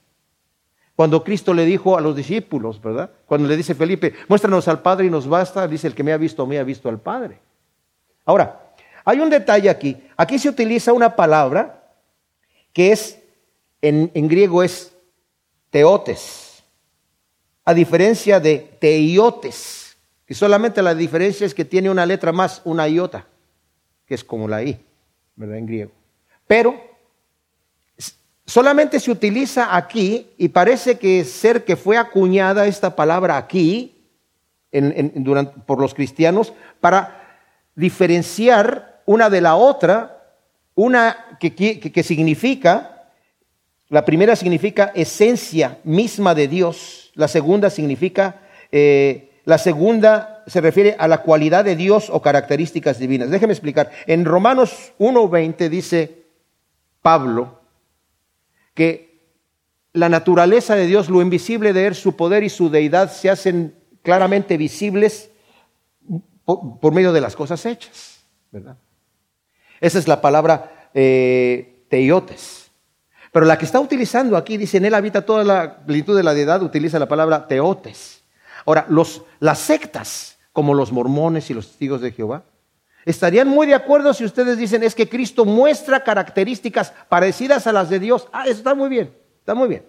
Cuando 0.95 1.23
Cristo 1.23 1.53
le 1.53 1.65
dijo 1.65 1.97
a 1.97 2.01
los 2.01 2.15
discípulos, 2.15 2.79
¿verdad? 2.81 3.09
Cuando 3.25 3.47
le 3.47 3.57
dice 3.57 3.73
Felipe, 3.73 4.13
muéstranos 4.27 4.67
al 4.67 4.81
Padre 4.81 5.07
y 5.07 5.09
nos 5.09 5.27
basta, 5.27 5.67
dice 5.67 5.87
el 5.87 5.95
que 5.95 6.03
me 6.03 6.13
ha 6.13 6.17
visto, 6.17 6.45
me 6.45 6.59
ha 6.59 6.63
visto 6.63 6.87
al 6.87 6.99
Padre. 6.99 7.39
Ahora, 8.25 8.73
hay 9.03 9.19
un 9.19 9.29
detalle 9.29 9.69
aquí. 9.69 9.97
Aquí 10.15 10.37
se 10.37 10.49
utiliza 10.49 10.93
una 10.93 11.15
palabra 11.15 11.83
que 12.71 12.91
es, 12.91 13.19
en, 13.81 14.09
griego 14.27 14.63
es 14.63 14.93
teotes, 15.71 16.63
a 17.65 17.73
diferencia 17.73 18.39
de 18.39 18.77
teiotes, 18.79 19.97
que 20.25 20.35
solamente 20.35 20.81
la 20.81 20.93
diferencia 20.93 21.45
es 21.45 21.53
que 21.53 21.65
tiene 21.65 21.89
una 21.89 22.05
letra 22.05 22.31
más, 22.31 22.61
una 22.65 22.87
iota, 22.87 23.25
que 24.05 24.13
es 24.13 24.23
como 24.23 24.47
la 24.47 24.63
I, 24.63 24.79
¿verdad? 25.35 25.57
En 25.57 25.65
griego. 25.65 25.91
Pero 26.45 26.92
solamente 28.45 28.99
se 28.99 29.11
utiliza 29.11 29.75
aquí 29.75 30.31
y 30.37 30.49
parece 30.49 30.97
que 30.97 31.23
ser 31.23 31.63
que 31.63 31.75
fue 31.75 31.97
acuñada 31.97 32.67
esta 32.67 32.95
palabra 32.95 33.37
aquí 33.37 33.95
por 35.65 35.79
los 35.79 35.93
cristianos 35.93 36.53
para 36.81 37.39
diferenciar 37.75 39.01
una 39.05 39.29
de 39.29 39.41
la 39.41 39.55
otra, 39.55 40.23
una 40.75 41.37
que, 41.39 42.03
significa, 42.03 43.09
la 43.89 44.05
primera 44.05 44.35
significa 44.35 44.91
esencia 44.95 45.79
misma 45.83 46.33
de 46.33 46.47
Dios, 46.47 47.11
la 47.15 47.27
segunda 47.27 47.69
significa, 47.69 48.41
eh, 48.71 49.41
la 49.45 49.57
segunda 49.57 50.43
se 50.47 50.61
refiere 50.61 50.95
a 50.97 51.07
la 51.07 51.19
cualidad 51.21 51.63
de 51.65 51.75
Dios 51.75 52.09
o 52.09 52.21
características 52.21 52.97
divinas. 52.97 53.29
Déjeme 53.29 53.53
explicar. 53.53 53.91
En 54.07 54.25
Romanos 54.25 54.93
1.20 54.99 55.69
dice 55.69 56.23
Pablo, 57.01 57.62
que 58.73 59.13
la 59.93 60.09
naturaleza 60.09 60.75
de 60.75 60.87
Dios, 60.87 61.09
lo 61.09 61.21
invisible 61.21 61.73
de 61.73 61.87
Él, 61.87 61.95
su 61.95 62.15
poder 62.15 62.43
y 62.43 62.49
su 62.49 62.69
deidad 62.69 63.11
se 63.11 63.29
hacen 63.29 63.75
claramente 64.01 64.57
visibles 64.57 65.29
por, 66.45 66.93
medio 66.93 67.13
de 67.13 67.21
las 67.21 67.35
cosas 67.35 67.65
hechas, 67.65 68.25
¿verdad? 68.51 68.77
Esa 69.79 69.99
es 69.99 70.07
la 70.07 70.21
palabra 70.21 70.89
eh, 70.93 71.85
teiotes. 71.89 72.71
Pero 73.31 73.45
la 73.45 73.57
que 73.57 73.65
está 73.65 73.79
utilizando 73.79 74.37
aquí, 74.37 74.57
dice, 74.57 74.77
en 74.77 74.85
él 74.85 74.93
habita 74.93 75.25
toda 75.25 75.43
la 75.43 75.85
plenitud 75.85 76.15
de 76.15 76.23
la 76.23 76.33
deidad, 76.33 76.61
utiliza 76.61 76.99
la 76.99 77.07
palabra 77.07 77.47
teotes. 77.47 78.23
Ahora, 78.65 78.87
las 79.39 79.59
sectas, 79.59 80.37
como 80.51 80.73
los 80.73 80.91
mormones 80.91 81.49
y 81.49 81.53
los 81.53 81.67
testigos 81.67 82.01
de 82.01 82.11
Jehová, 82.11 82.43
Estarían 83.05 83.47
muy 83.47 83.67
de 83.67 83.75
acuerdo 83.75 84.13
si 84.13 84.23
ustedes 84.23 84.57
dicen 84.57 84.83
es 84.83 84.95
que 84.95 85.09
Cristo 85.09 85.45
muestra 85.45 86.03
características 86.03 86.93
parecidas 87.09 87.67
a 87.67 87.73
las 87.73 87.89
de 87.89 87.99
Dios. 87.99 88.27
Ah, 88.31 88.43
eso 88.43 88.57
está 88.57 88.75
muy 88.75 88.89
bien, 88.89 89.13
está 89.39 89.53
muy 89.53 89.67
bien. 89.67 89.85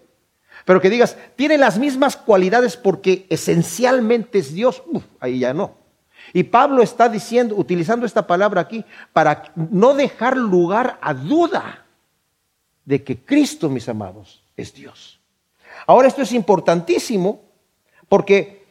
Pero 0.64 0.80
que 0.80 0.90
digas, 0.90 1.16
tiene 1.36 1.58
las 1.58 1.78
mismas 1.78 2.16
cualidades 2.16 2.76
porque 2.76 3.26
esencialmente 3.28 4.38
es 4.38 4.54
Dios, 4.54 4.82
ahí 5.20 5.40
ya 5.40 5.52
no. 5.52 5.76
Y 6.32 6.44
Pablo 6.44 6.82
está 6.82 7.08
diciendo, 7.08 7.54
utilizando 7.56 8.06
esta 8.06 8.26
palabra 8.26 8.62
aquí, 8.62 8.84
para 9.12 9.52
no 9.54 9.94
dejar 9.94 10.36
lugar 10.36 10.98
a 11.02 11.12
duda 11.14 11.84
de 12.84 13.04
que 13.04 13.24
Cristo, 13.24 13.68
mis 13.68 13.88
amados, 13.88 14.42
es 14.56 14.74
Dios. 14.74 15.20
Ahora 15.86 16.08
esto 16.08 16.22
es 16.22 16.32
importantísimo 16.32 17.42
porque 18.08 18.63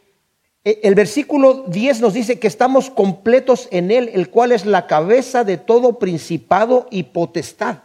el 0.64 0.96
versículo 0.96 1.66
10 1.68 2.00
nos 2.00 2.14
dice 2.14 2.40
que 2.40 2.48
estamos 2.48 2.90
completos 2.90 3.68
en 3.72 3.92
Él, 3.92 4.10
el 4.14 4.30
cual 4.30 4.54
es 4.54 4.66
la 4.66 4.88
cabeza 4.88 5.44
de 5.44 5.58
todo 5.58 6.00
principado 6.00 6.88
y 6.90 7.04
potestad. 7.04 7.80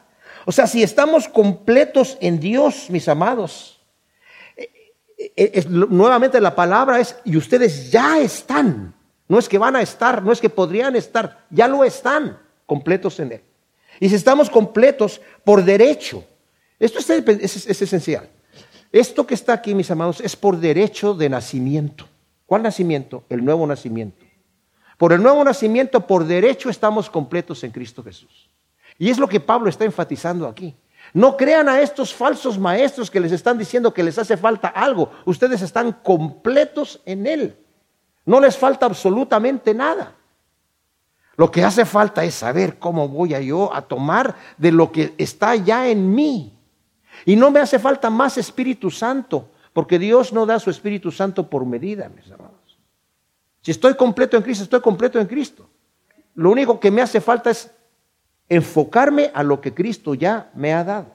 O 0.45 0.53
sea, 0.53 0.69
si 0.69 0.85
estamos 0.85 1.29
completos 1.29 2.17
en 2.21 2.39
Dios, 2.39 2.89
mis 2.89 3.09
amados, 3.09 3.81
e, 4.57 4.71
e, 5.37 5.65
nuevamente 5.69 6.41
la 6.41 6.55
palabra 6.55 7.01
es, 7.01 7.17
y 7.25 7.37
ustedes 7.37 7.91
ya 7.91 8.21
están, 8.21 8.95
no 9.27 9.41
es 9.41 9.49
que 9.49 9.59
van 9.59 9.75
a 9.75 9.83
estar, 9.83 10.23
no 10.23 10.31
es 10.31 10.41
que 10.41 10.49
podrían 10.49 10.95
estar, 10.95 11.45
ya 11.51 11.67
lo 11.67 11.83
están 11.83 12.39
completos 12.65 13.19
en 13.19 13.33
Él. 13.33 13.41
Y 13.99 14.09
si 14.09 14.15
estamos 14.15 14.49
completos 14.49 15.21
por 15.43 15.65
derecho, 15.65 16.25
esto 16.79 17.01
es, 17.01 17.11
es 17.11 17.83
esencial. 17.83 18.29
Esto 18.93 19.27
que 19.27 19.35
está 19.35 19.53
aquí, 19.53 19.75
mis 19.75 19.91
amados, 19.91 20.21
es 20.21 20.37
por 20.37 20.59
derecho 20.59 21.13
de 21.15 21.29
nacimiento. 21.29 22.07
¿Cuál 22.49 22.63
nacimiento? 22.63 23.25
El 23.29 23.45
nuevo 23.45 23.67
nacimiento. 23.67 24.25
Por 24.97 25.13
el 25.13 25.23
nuevo 25.23 25.45
nacimiento, 25.45 26.07
por 26.07 26.25
derecho, 26.25 26.71
estamos 26.71 27.11
completos 27.11 27.63
en 27.63 27.71
Cristo 27.71 28.03
Jesús. 28.03 28.49
Y 28.97 29.11
es 29.11 29.19
lo 29.19 29.29
que 29.29 29.39
Pablo 29.39 29.69
está 29.69 29.85
enfatizando 29.85 30.49
aquí. 30.49 30.75
No 31.13 31.37
crean 31.37 31.69
a 31.69 31.83
estos 31.83 32.15
falsos 32.15 32.59
maestros 32.59 33.11
que 33.11 33.21
les 33.21 33.33
están 33.33 33.59
diciendo 33.59 33.93
que 33.93 34.03
les 34.03 34.19
hace 34.19 34.39
falta 34.39 34.69
algo. 34.69 35.11
Ustedes 35.27 35.61
están 35.61 35.93
completos 35.93 37.03
en 37.05 37.27
Él. 37.27 37.55
No 38.25 38.41
les 38.41 38.57
falta 38.57 38.87
absolutamente 38.87 39.75
nada. 39.75 40.15
Lo 41.37 41.51
que 41.51 41.63
hace 41.63 41.85
falta 41.85 42.25
es 42.25 42.35
saber 42.35 42.79
cómo 42.79 43.11
voy 43.11 43.35
a 43.35 43.43
yo 43.43 43.75
a 43.75 43.83
tomar 43.83 44.35
de 44.57 44.73
lo 44.73 44.91
que 44.91 45.15
está 45.19 45.55
ya 45.55 45.87
en 45.87 46.15
mí. 46.15 46.59
Y 47.27 47.37
no 47.37 47.51
me 47.51 47.61
hace 47.61 47.79
falta 47.79 48.09
más 48.09 48.39
Espíritu 48.39 48.91
Santo. 48.91 49.51
Porque 49.79 50.01
Dios 50.01 50.33
no 50.33 50.45
da 50.45 50.59
su 50.59 50.71
Espíritu 50.71 51.13
Santo 51.13 51.49
por 51.49 51.65
medida, 51.65 52.09
mis 52.09 52.29
amados. 52.33 52.81
Si 53.63 53.71
estoy 53.71 53.95
completo 53.95 54.37
en 54.37 54.43
Cristo, 54.43 54.65
estoy 54.65 54.81
completo 54.81 55.21
en 55.21 55.29
Cristo. 55.29 55.71
Lo 56.35 56.51
único 56.51 56.81
que 56.81 56.91
me 56.91 57.01
hace 57.01 57.21
falta 57.21 57.51
es 57.51 57.71
enfocarme 58.49 59.31
a 59.33 59.45
lo 59.45 59.61
que 59.61 59.73
Cristo 59.73 60.15
ya 60.15 60.51
me 60.57 60.75
ha 60.75 60.83
dado. 60.83 61.15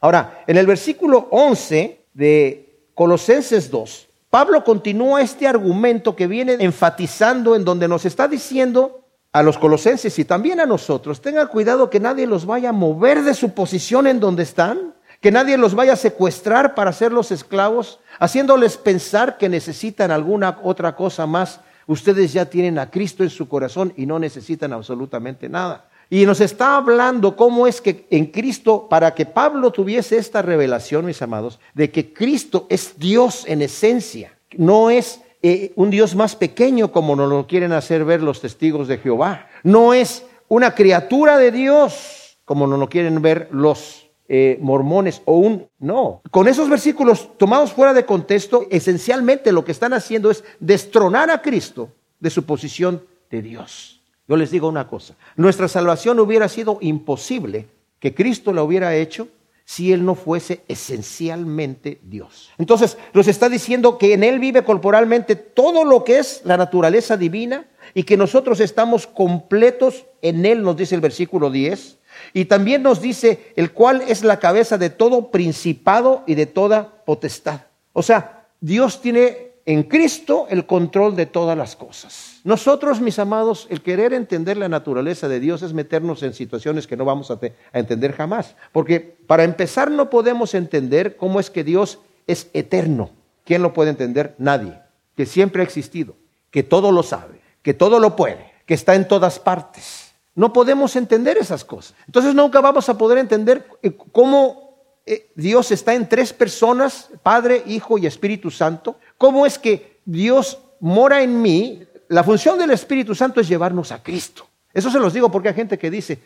Ahora, 0.00 0.42
en 0.44 0.56
el 0.56 0.66
versículo 0.66 1.28
11 1.30 2.04
de 2.14 2.88
Colosenses 2.94 3.70
2, 3.70 4.08
Pablo 4.28 4.64
continúa 4.64 5.22
este 5.22 5.46
argumento 5.46 6.16
que 6.16 6.26
viene 6.26 6.56
enfatizando 6.58 7.54
en 7.54 7.64
donde 7.64 7.86
nos 7.86 8.06
está 8.06 8.26
diciendo 8.26 9.04
a 9.30 9.44
los 9.44 9.56
colosenses 9.56 10.18
y 10.18 10.24
también 10.24 10.58
a 10.58 10.66
nosotros, 10.66 11.20
tengan 11.20 11.46
cuidado 11.46 11.90
que 11.90 12.00
nadie 12.00 12.26
los 12.26 12.44
vaya 12.44 12.70
a 12.70 12.72
mover 12.72 13.22
de 13.22 13.34
su 13.34 13.54
posición 13.54 14.08
en 14.08 14.18
donde 14.18 14.42
están 14.42 14.97
que 15.20 15.32
nadie 15.32 15.58
los 15.58 15.74
vaya 15.74 15.94
a 15.94 15.96
secuestrar 15.96 16.74
para 16.74 16.90
hacerlos 16.90 17.32
esclavos, 17.32 18.00
haciéndoles 18.18 18.76
pensar 18.76 19.36
que 19.36 19.48
necesitan 19.48 20.10
alguna 20.10 20.58
otra 20.62 20.94
cosa 20.94 21.26
más. 21.26 21.60
Ustedes 21.86 22.32
ya 22.32 22.46
tienen 22.46 22.78
a 22.78 22.90
Cristo 22.90 23.24
en 23.24 23.30
su 23.30 23.48
corazón 23.48 23.92
y 23.96 24.06
no 24.06 24.18
necesitan 24.18 24.72
absolutamente 24.72 25.48
nada. 25.48 25.88
Y 26.10 26.24
nos 26.24 26.40
está 26.40 26.76
hablando 26.76 27.36
cómo 27.36 27.66
es 27.66 27.80
que 27.80 28.06
en 28.10 28.26
Cristo, 28.26 28.86
para 28.88 29.14
que 29.14 29.26
Pablo 29.26 29.72
tuviese 29.72 30.16
esta 30.16 30.40
revelación, 30.40 31.04
mis 31.04 31.20
amados, 31.20 31.58
de 31.74 31.90
que 31.90 32.12
Cristo 32.12 32.66
es 32.70 32.98
Dios 32.98 33.44
en 33.46 33.60
esencia, 33.60 34.32
no 34.56 34.88
es 34.88 35.20
eh, 35.42 35.72
un 35.76 35.90
Dios 35.90 36.14
más 36.14 36.34
pequeño 36.34 36.92
como 36.92 37.14
nos 37.14 37.28
lo 37.28 37.46
quieren 37.46 37.72
hacer 37.72 38.04
ver 38.04 38.22
los 38.22 38.40
testigos 38.40 38.88
de 38.88 38.98
Jehová, 38.98 39.48
no 39.62 39.92
es 39.92 40.24
una 40.48 40.74
criatura 40.74 41.36
de 41.36 41.52
Dios 41.52 42.38
como 42.48 42.66
nos 42.66 42.78
lo 42.78 42.88
quieren 42.88 43.20
ver 43.20 43.48
los 43.52 44.07
eh, 44.28 44.58
mormones 44.60 45.22
o 45.24 45.38
un... 45.38 45.68
No, 45.78 46.20
con 46.30 46.48
esos 46.48 46.68
versículos 46.68 47.36
tomados 47.38 47.72
fuera 47.72 47.94
de 47.94 48.04
contexto, 48.04 48.66
esencialmente 48.70 49.52
lo 49.52 49.64
que 49.64 49.72
están 49.72 49.94
haciendo 49.94 50.30
es 50.30 50.44
destronar 50.60 51.30
a 51.30 51.40
Cristo 51.40 51.90
de 52.20 52.30
su 52.30 52.44
posición 52.44 53.02
de 53.30 53.42
Dios. 53.42 54.02
Yo 54.28 54.36
les 54.36 54.50
digo 54.50 54.68
una 54.68 54.86
cosa, 54.86 55.14
nuestra 55.36 55.68
salvación 55.68 56.20
hubiera 56.20 56.48
sido 56.48 56.78
imposible 56.82 57.66
que 57.98 58.14
Cristo 58.14 58.52
la 58.52 58.62
hubiera 58.62 58.94
hecho 58.94 59.28
si 59.64 59.92
Él 59.92 60.04
no 60.04 60.14
fuese 60.14 60.62
esencialmente 60.66 61.98
Dios. 62.02 62.50
Entonces, 62.56 62.96
nos 63.12 63.28
está 63.28 63.50
diciendo 63.50 63.98
que 63.98 64.14
en 64.14 64.24
Él 64.24 64.38
vive 64.38 64.64
corporalmente 64.64 65.36
todo 65.36 65.84
lo 65.84 66.04
que 66.04 66.18
es 66.18 66.40
la 66.44 66.56
naturaleza 66.56 67.18
divina 67.18 67.66
y 67.92 68.04
que 68.04 68.16
nosotros 68.16 68.60
estamos 68.60 69.06
completos 69.06 70.06
en 70.22 70.46
Él, 70.46 70.62
nos 70.62 70.76
dice 70.76 70.94
el 70.94 71.02
versículo 71.02 71.50
10. 71.50 71.98
Y 72.32 72.46
también 72.46 72.82
nos 72.82 73.00
dice 73.00 73.52
el 73.56 73.72
cual 73.72 74.02
es 74.06 74.24
la 74.24 74.38
cabeza 74.38 74.78
de 74.78 74.90
todo 74.90 75.30
principado 75.30 76.22
y 76.26 76.34
de 76.34 76.46
toda 76.46 77.02
potestad. 77.04 77.62
O 77.92 78.02
sea, 78.02 78.46
Dios 78.60 79.00
tiene 79.00 79.48
en 79.68 79.82
Cristo 79.82 80.46
el 80.48 80.64
control 80.64 81.14
de 81.14 81.26
todas 81.26 81.56
las 81.56 81.76
cosas. 81.76 82.40
Nosotros, 82.42 83.02
mis 83.02 83.18
amados, 83.18 83.66
el 83.68 83.82
querer 83.82 84.14
entender 84.14 84.56
la 84.56 84.70
naturaleza 84.70 85.28
de 85.28 85.40
Dios 85.40 85.60
es 85.60 85.74
meternos 85.74 86.22
en 86.22 86.32
situaciones 86.32 86.86
que 86.86 86.96
no 86.96 87.04
vamos 87.04 87.30
a, 87.30 87.38
entender 87.74 88.14
jamás. 88.14 88.56
Porque 88.72 89.00
para 89.26 89.44
empezar 89.44 89.90
no 89.90 90.08
podemos 90.08 90.54
entender 90.54 91.16
cómo 91.16 91.38
es 91.38 91.50
que 91.50 91.64
Dios 91.64 91.98
es 92.26 92.48
eterno. 92.54 93.10
¿Quién 93.44 93.60
lo 93.60 93.74
puede 93.74 93.90
entender? 93.90 94.34
Nadie. 94.38 94.78
Que 95.14 95.26
siempre 95.26 95.60
ha 95.60 95.66
existido, 95.66 96.16
que 96.50 96.62
todo 96.62 96.90
lo 96.90 97.02
sabe, 97.02 97.42
que 97.60 97.74
todo 97.74 98.00
lo 98.00 98.16
puede, 98.16 98.50
que 98.64 98.72
está 98.72 98.94
en 98.94 99.06
todas 99.06 99.38
partes. 99.38 100.07
No 100.38 100.52
podemos 100.52 100.94
entender 100.94 101.36
esas 101.36 101.64
cosas. 101.64 101.96
Entonces 102.06 102.32
nunca 102.32 102.60
vamos 102.60 102.88
a 102.88 102.96
poder 102.96 103.18
entender 103.18 103.66
eh, 103.82 103.90
cómo 104.12 105.00
eh, 105.04 105.32
Dios 105.34 105.72
está 105.72 105.94
en 105.94 106.08
tres 106.08 106.32
personas, 106.32 107.10
Padre, 107.24 107.64
Hijo 107.66 107.98
y 107.98 108.06
Espíritu 108.06 108.48
Santo. 108.48 109.00
¿Cómo 109.16 109.46
es 109.46 109.58
que 109.58 109.98
Dios 110.04 110.60
mora 110.78 111.22
en 111.22 111.42
mí? 111.42 111.82
La 112.06 112.22
función 112.22 112.56
del 112.56 112.70
Espíritu 112.70 113.16
Santo 113.16 113.40
es 113.40 113.48
llevarnos 113.48 113.90
a 113.90 114.00
Cristo. 114.00 114.46
Eso 114.72 114.92
se 114.92 115.00
los 115.00 115.12
digo 115.12 115.28
porque 115.28 115.48
hay 115.48 115.54
gente 115.54 115.76
que 115.76 115.90
dice, 115.90 116.20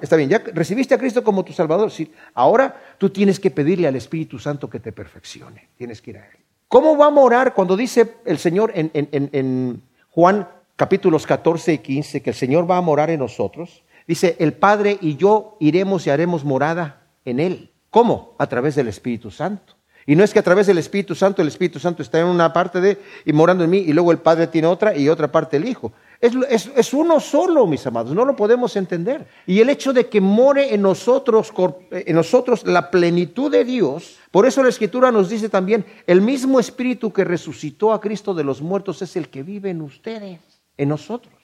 está 0.00 0.16
bien, 0.16 0.30
ya 0.30 0.38
recibiste 0.38 0.94
a 0.94 0.98
Cristo 0.98 1.22
como 1.22 1.44
tu 1.44 1.52
Salvador, 1.52 1.90
sí, 1.90 2.10
ahora 2.32 2.74
tú 2.96 3.10
tienes 3.10 3.38
que 3.38 3.50
pedirle 3.50 3.86
al 3.86 3.96
Espíritu 3.96 4.38
Santo 4.38 4.70
que 4.70 4.80
te 4.80 4.92
perfeccione, 4.92 5.68
tienes 5.76 6.00
que 6.00 6.12
ir 6.12 6.16
a 6.16 6.26
Él. 6.26 6.38
¿Cómo 6.68 6.96
va 6.96 7.08
a 7.08 7.10
morar 7.10 7.52
cuando 7.52 7.76
dice 7.76 8.14
el 8.24 8.38
Señor 8.38 8.72
en, 8.74 8.90
en 8.94 9.82
Juan 10.08 10.48
capítulos 10.78 11.26
14 11.26 11.74
y 11.74 11.78
15 11.78 12.22
que 12.22 12.30
el 12.30 12.36
Señor 12.36 12.70
va 12.70 12.76
a 12.76 12.80
morar 12.80 13.10
en 13.10 13.18
nosotros? 13.18 13.82
Dice, 14.06 14.36
el 14.38 14.54
Padre 14.54 14.96
y 15.02 15.16
yo 15.16 15.56
iremos 15.60 16.06
y 16.06 16.10
haremos 16.10 16.44
morada 16.44 17.02
en 17.26 17.40
Él. 17.40 17.72
¿Cómo? 17.90 18.34
A 18.38 18.46
través 18.46 18.76
del 18.76 18.88
Espíritu 18.88 19.30
Santo. 19.30 19.74
Y 20.06 20.16
no 20.16 20.24
es 20.24 20.32
que 20.32 20.38
a 20.38 20.42
través 20.42 20.66
del 20.66 20.78
Espíritu 20.78 21.14
Santo 21.14 21.42
el 21.42 21.48
Espíritu 21.48 21.78
Santo 21.78 22.02
está 22.02 22.18
en 22.18 22.28
una 22.28 22.50
parte 22.50 22.80
de 22.80 22.98
y 23.26 23.32
morando 23.34 23.64
en 23.64 23.68
mí 23.68 23.78
y 23.78 23.92
luego 23.92 24.10
el 24.10 24.18
Padre 24.18 24.46
tiene 24.46 24.66
otra 24.66 24.96
y 24.96 25.10
otra 25.10 25.30
parte 25.30 25.58
el 25.58 25.68
Hijo. 25.68 25.92
Es, 26.20 26.94
uno 26.94 27.20
solo, 27.20 27.66
mis 27.66 27.86
amados, 27.86 28.14
no 28.14 28.24
lo 28.24 28.34
podemos 28.34 28.74
entender. 28.76 29.26
Y 29.46 29.60
el 29.60 29.68
hecho 29.68 29.92
de 29.92 30.08
que 30.08 30.20
more 30.20 30.72
en 30.72 30.80
nosotros, 30.80 31.52
en 31.90 32.16
nosotros 32.16 32.66
la 32.66 32.90
plenitud 32.90 33.52
de 33.52 33.64
Dios, 33.64 34.16
por 34.30 34.46
eso 34.46 34.62
la 34.62 34.70
Escritura 34.70 35.12
nos 35.12 35.28
dice 35.28 35.50
también, 35.50 35.84
el 36.06 36.22
mismo 36.22 36.58
Espíritu 36.58 37.12
que 37.12 37.24
resucitó 37.24 37.92
a 37.92 38.00
Cristo 38.00 38.32
de 38.32 38.44
los 38.44 38.62
muertos 38.62 39.02
es 39.02 39.14
el 39.14 39.28
que 39.28 39.42
vive 39.42 39.68
en 39.68 39.82
ustedes, 39.82 40.40
en 40.78 40.88
nosotros. 40.88 41.34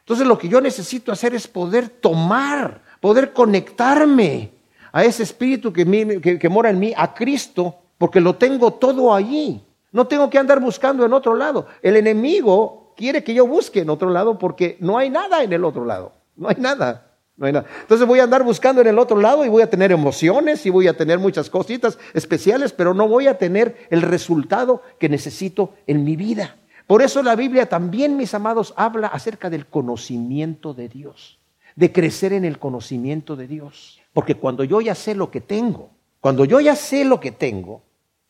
Entonces 0.00 0.26
lo 0.26 0.38
que 0.38 0.48
yo 0.48 0.60
necesito 0.60 1.12
hacer 1.12 1.34
es 1.34 1.46
poder 1.46 1.88
tomar, 1.88 2.82
poder 3.00 3.32
conectarme 3.32 4.52
a 4.92 5.04
ese 5.04 5.22
espíritu 5.22 5.72
que, 5.72 6.48
mora 6.48 6.70
en 6.70 6.78
mí, 6.78 6.94
a 6.96 7.12
Cristo, 7.12 7.74
porque 7.98 8.20
lo 8.20 8.36
tengo 8.36 8.74
todo 8.74 9.12
allí. 9.12 9.62
No 9.92 10.06
tengo 10.06 10.30
que 10.30 10.38
andar 10.38 10.60
buscando 10.60 11.04
en 11.04 11.12
otro 11.12 11.34
lado. 11.34 11.66
El 11.82 11.96
enemigo 11.96 12.92
quiere 12.96 13.24
que 13.24 13.34
yo 13.34 13.46
busque 13.46 13.80
en 13.80 13.90
otro 13.90 14.10
lado 14.10 14.38
porque 14.38 14.76
no 14.80 14.98
hay 14.98 15.10
nada 15.10 15.42
en 15.42 15.52
el 15.52 15.64
otro 15.64 15.84
lado. 15.84 16.12
No 16.36 16.48
hay 16.48 16.56
nada. 16.58 17.10
No 17.36 17.46
hay 17.46 17.52
nada. 17.52 17.66
Entonces 17.80 18.06
voy 18.06 18.20
a 18.20 18.24
andar 18.24 18.44
buscando 18.44 18.80
en 18.80 18.86
el 18.86 18.98
otro 18.98 19.20
lado 19.20 19.44
y 19.44 19.48
voy 19.48 19.62
a 19.62 19.70
tener 19.70 19.90
emociones 19.90 20.64
y 20.66 20.70
voy 20.70 20.86
a 20.86 20.96
tener 20.96 21.18
muchas 21.18 21.50
cositas 21.50 21.98
especiales, 22.12 22.72
pero 22.72 22.94
no 22.94 23.08
voy 23.08 23.26
a 23.26 23.38
tener 23.38 23.88
el 23.90 24.02
resultado 24.02 24.82
que 25.00 25.08
necesito 25.08 25.74
en 25.86 26.04
mi 26.04 26.14
vida. 26.14 26.56
Por 26.86 27.02
eso 27.02 27.22
la 27.22 27.34
Biblia 27.34 27.66
también, 27.66 28.16
mis 28.16 28.34
amados, 28.34 28.74
habla 28.76 29.08
acerca 29.08 29.48
del 29.48 29.66
conocimiento 29.66 30.74
de 30.74 30.88
Dios, 30.88 31.38
de 31.76 31.92
crecer 31.92 32.32
en 32.32 32.44
el 32.44 32.58
conocimiento 32.58 33.36
de 33.36 33.46
Dios. 33.46 34.00
Porque 34.12 34.34
cuando 34.34 34.64
yo 34.64 34.80
ya 34.80 34.94
sé 34.94 35.14
lo 35.14 35.30
que 35.30 35.40
tengo, 35.40 35.90
cuando 36.20 36.44
yo 36.44 36.60
ya 36.60 36.76
sé 36.76 37.04
lo 37.04 37.20
que 37.20 37.32
tengo, 37.32 37.82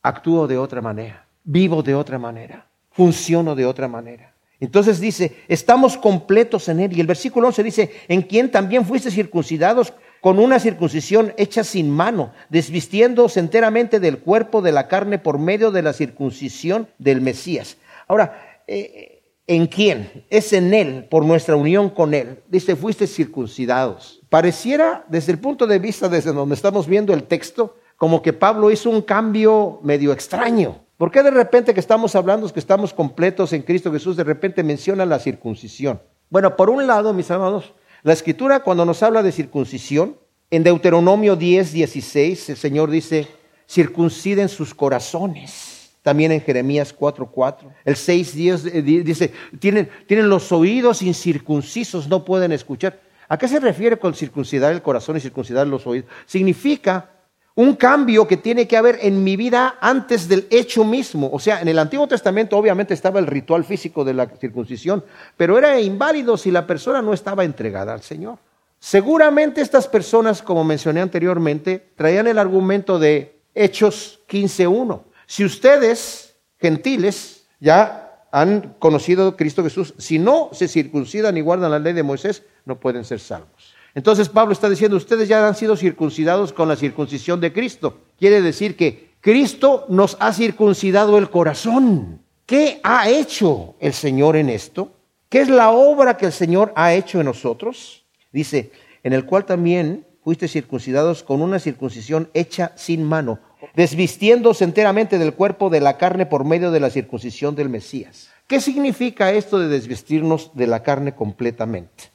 actúo 0.03 0.47
de 0.47 0.59
otra 0.59 0.81
manera, 0.81 1.27
vivo 1.43 1.83
de 1.83 1.95
otra 1.95 2.19
manera, 2.19 2.67
funciono 2.91 3.55
de 3.55 3.67
otra 3.67 3.89
manera. 3.89 4.35
Entonces 4.61 5.01
dice, 5.01 5.43
estamos 5.49 5.97
completos 5.97 6.69
en 6.69 6.81
Él. 6.81 6.97
Y 6.97 7.01
el 7.01 7.07
versículo 7.07 7.49
11 7.49 7.63
dice, 7.63 7.93
en 8.09 8.23
quien 8.23 8.51
también 8.51 8.85
fuiste 8.87 9.11
circuncidados 9.11 9.93
con 10.21 10.39
una 10.39 10.59
circuncisión 10.59 11.35
hecha 11.37 11.65
sin 11.65 11.91
mano, 11.91 12.33
desvistiéndose 12.49 13.41
enteramente 13.41 14.01
del 14.01 14.19
cuerpo 14.19 14.63
de 14.63 14.73
la 14.73 14.89
carne 14.89 15.19
por 15.19 15.39
medio 15.39 15.71
de 15.71 15.83
la 15.83 15.93
circuncisión 15.93 16.89
del 16.99 17.21
Mesías. 17.21 17.77
Ahora, 18.09 18.44
eh, 18.67 19.15
¿En 19.47 19.67
quién? 19.67 20.25
Es 20.31 20.55
en 20.55 20.73
Él, 20.73 21.07
por 21.11 21.25
nuestra 21.25 21.55
unión 21.55 21.91
con 21.91 22.15
Él. 22.15 22.43
Dice, 22.49 22.77
fuiste 22.77 23.07
circuncidados. 23.07 24.23
Pareciera, 24.31 25.05
desde 25.09 25.33
el 25.33 25.39
punto 25.39 25.67
de 25.67 25.79
vista 25.79 26.09
desde 26.09 26.33
donde 26.33 26.55
estamos 26.55 26.87
viendo 26.87 27.13
el 27.13 27.25
texto, 27.25 27.77
como 27.99 28.23
que 28.23 28.33
Pablo 28.33 28.71
hizo 28.71 28.89
un 28.89 29.03
cambio 29.03 29.81
medio 29.83 30.13
extraño. 30.13 30.81
¿Por 30.97 31.11
qué 31.11 31.23
de 31.23 31.31
repente 31.31 31.75
que 31.75 31.81
estamos 31.81 32.15
hablando, 32.15 32.51
que 32.51 32.61
estamos 32.61 32.95
completos 32.95 33.53
en 33.53 33.63
Cristo 33.63 33.93
Jesús, 33.93 34.17
de 34.17 34.25
repente 34.25 34.63
menciona 34.63 35.05
la 35.05 35.19
circuncisión? 35.19 36.01
Bueno, 36.31 36.57
por 36.57 36.71
un 36.71 36.87
lado, 36.87 37.13
mis 37.13 37.31
amados, 37.31 37.75
la 38.03 38.15
escritura 38.15 38.61
cuando 38.61 38.87
nos 38.87 39.03
habla 39.03 39.23
de 39.23 39.31
circuncisión, 39.31 40.17
en 40.51 40.63
Deuteronomio 40.63 41.37
10, 41.37 41.73
16, 41.73 42.51
el 42.51 42.57
Señor 42.57 42.91
dice, 42.91 43.29
circunciden 43.69 44.49
sus 44.49 44.75
corazones 44.75 45.74
también 46.05 46.33
en 46.33 46.43
Jeremías 46.43 46.95
4:4. 46.95 47.73
El 47.83 47.97
6:10 47.97 48.67
eh, 48.67 48.83
dice, 48.83 49.33
tienen, 49.59 49.89
tienen 50.07 50.29
los 50.29 50.53
oídos 50.53 51.01
incircuncisos, 51.01 52.09
no 52.09 52.27
pueden 52.27 52.53
escuchar. 52.53 53.01
¿A 53.27 53.39
qué 53.39 53.49
se 53.49 53.59
refiere 53.59 53.99
con 53.99 54.13
circuncidar 54.13 54.71
el 54.73 54.83
corazón 54.83 55.17
y 55.17 55.21
circuncidar 55.21 55.67
los 55.67 55.87
oídos? 55.87 56.11
Significa 56.27 57.11
un 57.55 57.75
cambio 57.75 58.29
que 58.29 58.37
tiene 58.37 58.69
que 58.69 58.77
haber 58.77 58.99
en 59.01 59.25
mi 59.25 59.37
vida 59.37 59.77
antes 59.81 60.29
del 60.29 60.47
hecho 60.51 60.85
mismo. 60.85 61.31
O 61.33 61.39
sea, 61.39 61.63
en 61.63 61.69
el 61.69 61.79
Antiguo 61.79 62.07
Testamento 62.07 62.59
obviamente 62.59 62.93
estaba 62.93 63.19
el 63.19 63.27
ritual 63.27 63.65
físico 63.65 64.05
de 64.05 64.13
la 64.13 64.27
circuncisión, 64.27 65.03
pero 65.39 65.57
era 65.57 65.81
inválido 65.81 66.37
si 66.37 66.51
la 66.51 66.67
persona 66.67 67.01
no 67.01 67.15
estaba 67.15 67.45
entregada 67.45 67.95
al 67.95 68.03
Señor. 68.03 68.39
Seguramente 68.79 69.63
estas 69.63 69.89
personas, 69.89 70.43
como 70.43 70.65
mencioné 70.65 71.01
anteriormente, 71.01 71.93
traían 71.97 72.27
el 72.27 72.39
argumento 72.39 72.99
de 72.99 73.39
Hechos 73.55 74.21
15.1. 74.29 75.14
Si 75.35 75.45
ustedes, 75.45 76.37
gentiles, 76.61 77.49
ya 77.59 78.23
han 78.31 78.77
conocido 78.79 79.27
a 79.27 79.37
Cristo 79.37 79.65
Jesús, 79.65 79.93
si 79.99 80.21
no 80.21 80.51
se 80.53 80.69
circuncidan 80.69 81.37
y 81.37 81.41
guardan 81.41 81.73
la 81.73 81.81
ley 81.81 81.93
de 81.93 82.05
Moisés, 82.05 82.45
no 82.65 82.79
pueden 82.79 83.05
ser 83.05 83.19
salvos. 83.19 83.75
Entonces 83.97 84.29
Pablo 84.29 84.53
está 84.53 84.71
diciendo, 84.71 84.97
ustedes 84.97 85.27
ya 85.27 85.45
han 85.45 85.57
sido 85.57 85.75
circuncidados 85.75 86.53
con 86.53 86.69
la 86.69 86.77
circuncisión 86.77 87.41
de 87.41 87.53
Cristo. 87.53 87.99
Quiere 88.17 88.43
decir 88.43 88.77
que 88.77 89.15
Cristo 89.21 89.87
nos 89.89 90.17
ha 90.21 90.33
circuncidado 90.33 91.19
el 91.19 91.29
corazón. 91.31 92.23
¿Qué 92.47 92.79
ha 92.85 93.09
hecho 93.09 93.75
el 93.81 93.93
Señor 93.93 94.37
en 94.37 94.49
esto? 94.49 94.93
¿Qué 95.29 95.41
es 95.41 95.49
la 95.49 95.73
obra 95.73 96.17
que 96.17 96.27
el 96.27 96.33
Señor 96.33 96.73
ha 96.77 96.95
hecho 96.95 97.19
en 97.19 97.27
nosotros? 97.27 98.05
Dice, 98.31 98.71
en 99.03 99.13
el 99.13 99.27
cual 99.27 99.47
también 99.47 100.07
fuiste 100.23 100.47
circuncidados 100.47 101.25
con 101.25 101.43
una 101.43 101.59
circuncisión 101.59 102.31
hecha 102.35 102.71
sin 102.77 103.03
mano 103.03 103.41
desvistiéndose 103.75 104.65
enteramente 104.65 105.19
del 105.19 105.35
cuerpo 105.35 105.71
de 105.71 105.81
la 105.81 105.97
carne 105.97 106.27
por 106.27 106.45
medio 106.45 106.71
de 106.71 106.81
la 106.81 106.91
circuncisión 106.91 107.55
del 107.55 107.69
Mesías. 107.69 108.29
¿Qué 108.47 108.61
significa 108.61 109.33
esto 109.33 109.59
de 109.59 109.69
desvestirnos 109.69 110.51
de 110.55 110.67
la 110.67 110.83
carne 110.83 111.15
completamente? 111.15 112.13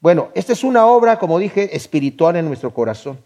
Bueno, 0.00 0.30
esta 0.34 0.52
es 0.52 0.64
una 0.64 0.86
obra, 0.86 1.18
como 1.18 1.38
dije, 1.38 1.76
espiritual 1.76 2.36
en 2.36 2.46
nuestro 2.46 2.72
corazón. 2.72 3.18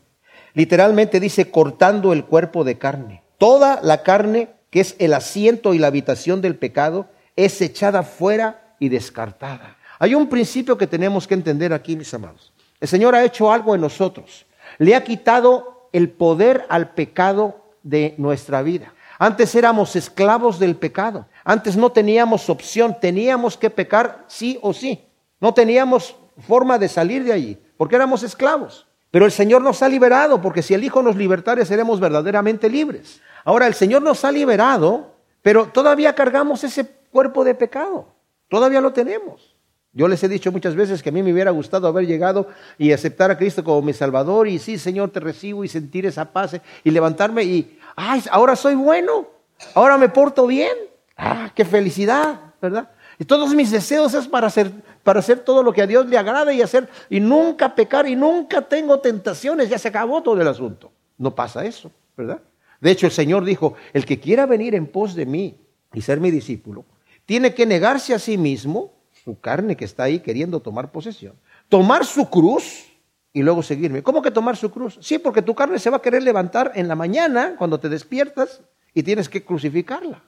Literalmente 0.54 1.20
dice 1.20 1.50
cortando 1.50 2.12
el 2.12 2.24
cuerpo 2.24 2.64
de 2.64 2.78
carne. 2.78 3.22
Toda 3.38 3.80
la 3.82 4.02
carne, 4.02 4.48
que 4.70 4.80
es 4.80 4.96
el 4.98 5.14
asiento 5.14 5.74
y 5.74 5.78
la 5.78 5.86
habitación 5.86 6.40
del 6.40 6.56
pecado, 6.56 7.08
es 7.36 7.60
echada 7.60 8.02
fuera 8.02 8.74
y 8.78 8.88
descartada. 8.88 9.76
Hay 9.98 10.14
un 10.14 10.28
principio 10.28 10.76
que 10.76 10.86
tenemos 10.86 11.26
que 11.26 11.34
entender 11.34 11.72
aquí, 11.72 11.96
mis 11.96 12.12
amados. 12.14 12.52
El 12.80 12.88
Señor 12.88 13.14
ha 13.14 13.24
hecho 13.24 13.52
algo 13.52 13.74
en 13.74 13.82
nosotros. 13.82 14.46
Le 14.78 14.94
ha 14.94 15.04
quitado 15.04 15.79
el 15.92 16.10
poder 16.10 16.66
al 16.68 16.90
pecado 16.90 17.60
de 17.82 18.14
nuestra 18.18 18.62
vida. 18.62 18.92
Antes 19.18 19.54
éramos 19.54 19.96
esclavos 19.96 20.58
del 20.58 20.76
pecado. 20.76 21.26
Antes 21.44 21.76
no 21.76 21.92
teníamos 21.92 22.48
opción, 22.48 22.96
teníamos 23.00 23.56
que 23.56 23.68
pecar 23.68 24.24
sí 24.28 24.58
o 24.62 24.72
sí. 24.72 25.04
No 25.40 25.52
teníamos 25.52 26.16
forma 26.46 26.78
de 26.78 26.88
salir 26.88 27.24
de 27.24 27.32
allí, 27.32 27.58
porque 27.76 27.96
éramos 27.96 28.22
esclavos. 28.22 28.86
Pero 29.10 29.26
el 29.26 29.32
Señor 29.32 29.62
nos 29.62 29.82
ha 29.82 29.88
liberado, 29.88 30.40
porque 30.40 30.62
si 30.62 30.74
el 30.74 30.84
Hijo 30.84 31.02
nos 31.02 31.16
libertare, 31.16 31.66
seremos 31.66 32.00
verdaderamente 32.00 32.70
libres. 32.70 33.20
Ahora, 33.44 33.66
el 33.66 33.74
Señor 33.74 34.02
nos 34.02 34.24
ha 34.24 34.32
liberado, 34.32 35.14
pero 35.42 35.66
todavía 35.66 36.14
cargamos 36.14 36.62
ese 36.64 36.86
cuerpo 37.10 37.44
de 37.44 37.54
pecado. 37.54 38.06
Todavía 38.48 38.80
lo 38.80 38.92
tenemos. 38.92 39.49
Yo 39.92 40.06
les 40.06 40.22
he 40.22 40.28
dicho 40.28 40.52
muchas 40.52 40.76
veces 40.76 41.02
que 41.02 41.08
a 41.08 41.12
mí 41.12 41.22
me 41.22 41.32
hubiera 41.32 41.50
gustado 41.50 41.88
haber 41.88 42.06
llegado 42.06 42.48
y 42.78 42.92
aceptar 42.92 43.30
a 43.30 43.36
Cristo 43.36 43.64
como 43.64 43.82
mi 43.82 43.92
Salvador 43.92 44.46
y 44.46 44.58
sí, 44.60 44.78
Señor, 44.78 45.10
te 45.10 45.18
recibo 45.18 45.64
y 45.64 45.68
sentir 45.68 46.06
esa 46.06 46.32
paz 46.32 46.60
y 46.84 46.90
levantarme 46.90 47.42
y, 47.42 47.78
ay, 47.96 48.22
ahora 48.30 48.54
soy 48.54 48.76
bueno, 48.76 49.26
ahora 49.74 49.98
me 49.98 50.08
porto 50.08 50.46
bien. 50.46 50.76
Ah, 51.16 51.50
qué 51.54 51.64
felicidad, 51.64 52.40
¿verdad? 52.62 52.90
Y 53.18 53.24
todos 53.24 53.52
mis 53.54 53.70
deseos 53.70 54.14
es 54.14 54.28
para 54.28 54.46
hacer, 54.46 54.70
para 55.02 55.18
hacer 55.18 55.40
todo 55.40 55.62
lo 55.62 55.72
que 55.72 55.82
a 55.82 55.86
Dios 55.86 56.06
le 56.06 56.16
agrada 56.16 56.52
y 56.52 56.62
hacer 56.62 56.88
y 57.10 57.20
nunca 57.20 57.74
pecar 57.74 58.06
y 58.08 58.16
nunca 58.16 58.62
tengo 58.62 59.00
tentaciones, 59.00 59.68
ya 59.68 59.78
se 59.78 59.88
acabó 59.88 60.22
todo 60.22 60.40
el 60.40 60.48
asunto. 60.48 60.92
No 61.18 61.34
pasa 61.34 61.64
eso, 61.66 61.90
¿verdad? 62.16 62.40
De 62.80 62.90
hecho, 62.90 63.06
el 63.06 63.12
Señor 63.12 63.44
dijo, 63.44 63.74
el 63.92 64.06
que 64.06 64.20
quiera 64.20 64.46
venir 64.46 64.74
en 64.74 64.86
pos 64.86 65.14
de 65.14 65.26
mí 65.26 65.60
y 65.92 66.00
ser 66.00 66.20
mi 66.20 66.30
discípulo, 66.30 66.86
tiene 67.26 67.54
que 67.54 67.66
negarse 67.66 68.14
a 68.14 68.18
sí 68.18 68.38
mismo, 68.38 68.94
su 69.24 69.38
carne 69.38 69.76
que 69.76 69.84
está 69.84 70.04
ahí 70.04 70.20
queriendo 70.20 70.60
tomar 70.60 70.90
posesión, 70.90 71.34
tomar 71.68 72.04
su 72.04 72.28
cruz 72.28 72.86
y 73.32 73.42
luego 73.42 73.62
seguirme. 73.62 74.02
¿Cómo 74.02 74.22
que 74.22 74.30
tomar 74.30 74.56
su 74.56 74.70
cruz? 74.70 74.98
Sí, 75.00 75.18
porque 75.18 75.42
tu 75.42 75.54
carne 75.54 75.78
se 75.78 75.90
va 75.90 75.98
a 75.98 76.02
querer 76.02 76.22
levantar 76.22 76.72
en 76.74 76.88
la 76.88 76.96
mañana 76.96 77.54
cuando 77.56 77.78
te 77.78 77.88
despiertas 77.88 78.62
y 78.94 79.02
tienes 79.02 79.28
que 79.28 79.44
crucificarla. 79.44 80.22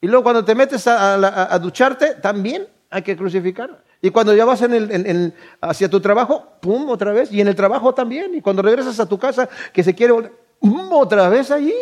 Y 0.00 0.08
luego 0.08 0.24
cuando 0.24 0.44
te 0.44 0.54
metes 0.54 0.86
a, 0.86 1.58
ducharte, 1.58 2.14
también 2.16 2.66
hay 2.90 3.02
que 3.02 3.16
crucificarla. 3.16 3.78
Y 4.02 4.10
cuando 4.10 4.34
ya 4.34 4.44
vas 4.44 4.60
en 4.62 5.32
hacia 5.60 5.88
tu 5.88 6.00
trabajo, 6.00 6.56
pum, 6.60 6.88
otra 6.88 7.12
vez. 7.12 7.30
Y 7.30 7.40
en 7.40 7.46
el 7.46 7.54
trabajo 7.54 7.94
también. 7.94 8.34
Y 8.34 8.40
cuando 8.40 8.60
regresas 8.60 8.98
a 8.98 9.08
tu 9.08 9.16
casa, 9.16 9.48
que 9.72 9.84
se 9.84 9.94
quiere 9.94 10.12
pum, 10.58 10.92
otra 10.92 11.28
vez 11.28 11.52
allí. 11.52 11.72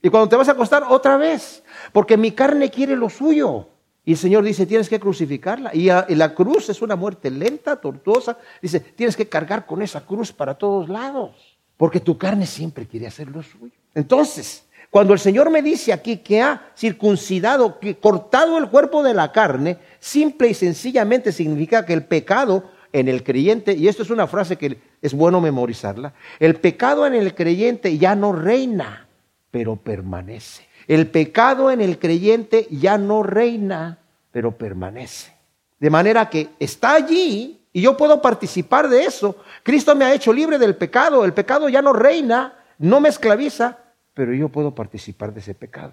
Y 0.00 0.08
cuando 0.08 0.28
te 0.28 0.36
vas 0.36 0.48
a 0.48 0.52
acostar, 0.52 0.84
otra 0.88 1.16
vez. 1.16 1.64
Porque 1.92 2.16
mi 2.16 2.30
carne 2.30 2.70
quiere 2.70 2.94
lo 2.94 3.10
suyo. 3.10 3.68
Y 4.06 4.12
el 4.12 4.18
Señor 4.18 4.44
dice, 4.44 4.64
tienes 4.66 4.88
que 4.88 5.00
crucificarla. 5.00 5.74
Y, 5.74 5.90
y 5.90 6.14
la 6.14 6.32
cruz 6.32 6.68
es 6.68 6.80
una 6.80 6.94
muerte 6.94 7.28
lenta, 7.28 7.76
tortuosa. 7.76 8.38
Dice, 8.62 8.78
tienes 8.78 9.16
que 9.16 9.28
cargar 9.28 9.66
con 9.66 9.82
esa 9.82 10.06
cruz 10.06 10.32
para 10.32 10.54
todos 10.54 10.88
lados. 10.88 11.58
Porque 11.76 11.98
tu 11.98 12.16
carne 12.16 12.46
siempre 12.46 12.86
quiere 12.86 13.08
hacer 13.08 13.28
lo 13.28 13.42
suyo. 13.42 13.74
Entonces, 13.94 14.64
cuando 14.90 15.12
el 15.12 15.18
Señor 15.18 15.50
me 15.50 15.60
dice 15.60 15.92
aquí 15.92 16.18
que 16.18 16.40
ha 16.40 16.70
circuncidado, 16.76 17.80
que 17.80 17.96
cortado 17.96 18.58
el 18.58 18.68
cuerpo 18.68 19.02
de 19.02 19.12
la 19.12 19.32
carne, 19.32 19.78
simple 19.98 20.48
y 20.48 20.54
sencillamente 20.54 21.32
significa 21.32 21.84
que 21.84 21.92
el 21.92 22.04
pecado 22.04 22.70
en 22.92 23.08
el 23.08 23.24
creyente, 23.24 23.74
y 23.74 23.88
esto 23.88 24.04
es 24.04 24.10
una 24.10 24.28
frase 24.28 24.56
que 24.56 24.78
es 25.02 25.12
bueno 25.12 25.40
memorizarla, 25.40 26.14
el 26.38 26.54
pecado 26.54 27.06
en 27.06 27.14
el 27.14 27.34
creyente 27.34 27.98
ya 27.98 28.14
no 28.14 28.32
reina, 28.32 29.08
pero 29.50 29.76
permanece. 29.76 30.65
El 30.86 31.08
pecado 31.08 31.70
en 31.70 31.80
el 31.80 31.98
creyente 31.98 32.68
ya 32.70 32.98
no 32.98 33.22
reina, 33.22 33.98
pero 34.30 34.56
permanece. 34.56 35.32
De 35.78 35.90
manera 35.90 36.30
que 36.30 36.48
está 36.58 36.94
allí 36.94 37.60
y 37.72 37.82
yo 37.82 37.96
puedo 37.96 38.22
participar 38.22 38.88
de 38.88 39.04
eso. 39.04 39.36
Cristo 39.62 39.94
me 39.94 40.04
ha 40.04 40.14
hecho 40.14 40.32
libre 40.32 40.58
del 40.58 40.76
pecado, 40.76 41.24
el 41.24 41.32
pecado 41.32 41.68
ya 41.68 41.82
no 41.82 41.92
reina, 41.92 42.54
no 42.78 43.00
me 43.00 43.08
esclaviza, 43.08 43.78
pero 44.14 44.32
yo 44.32 44.48
puedo 44.48 44.74
participar 44.74 45.34
de 45.34 45.40
ese 45.40 45.54
pecado. 45.54 45.92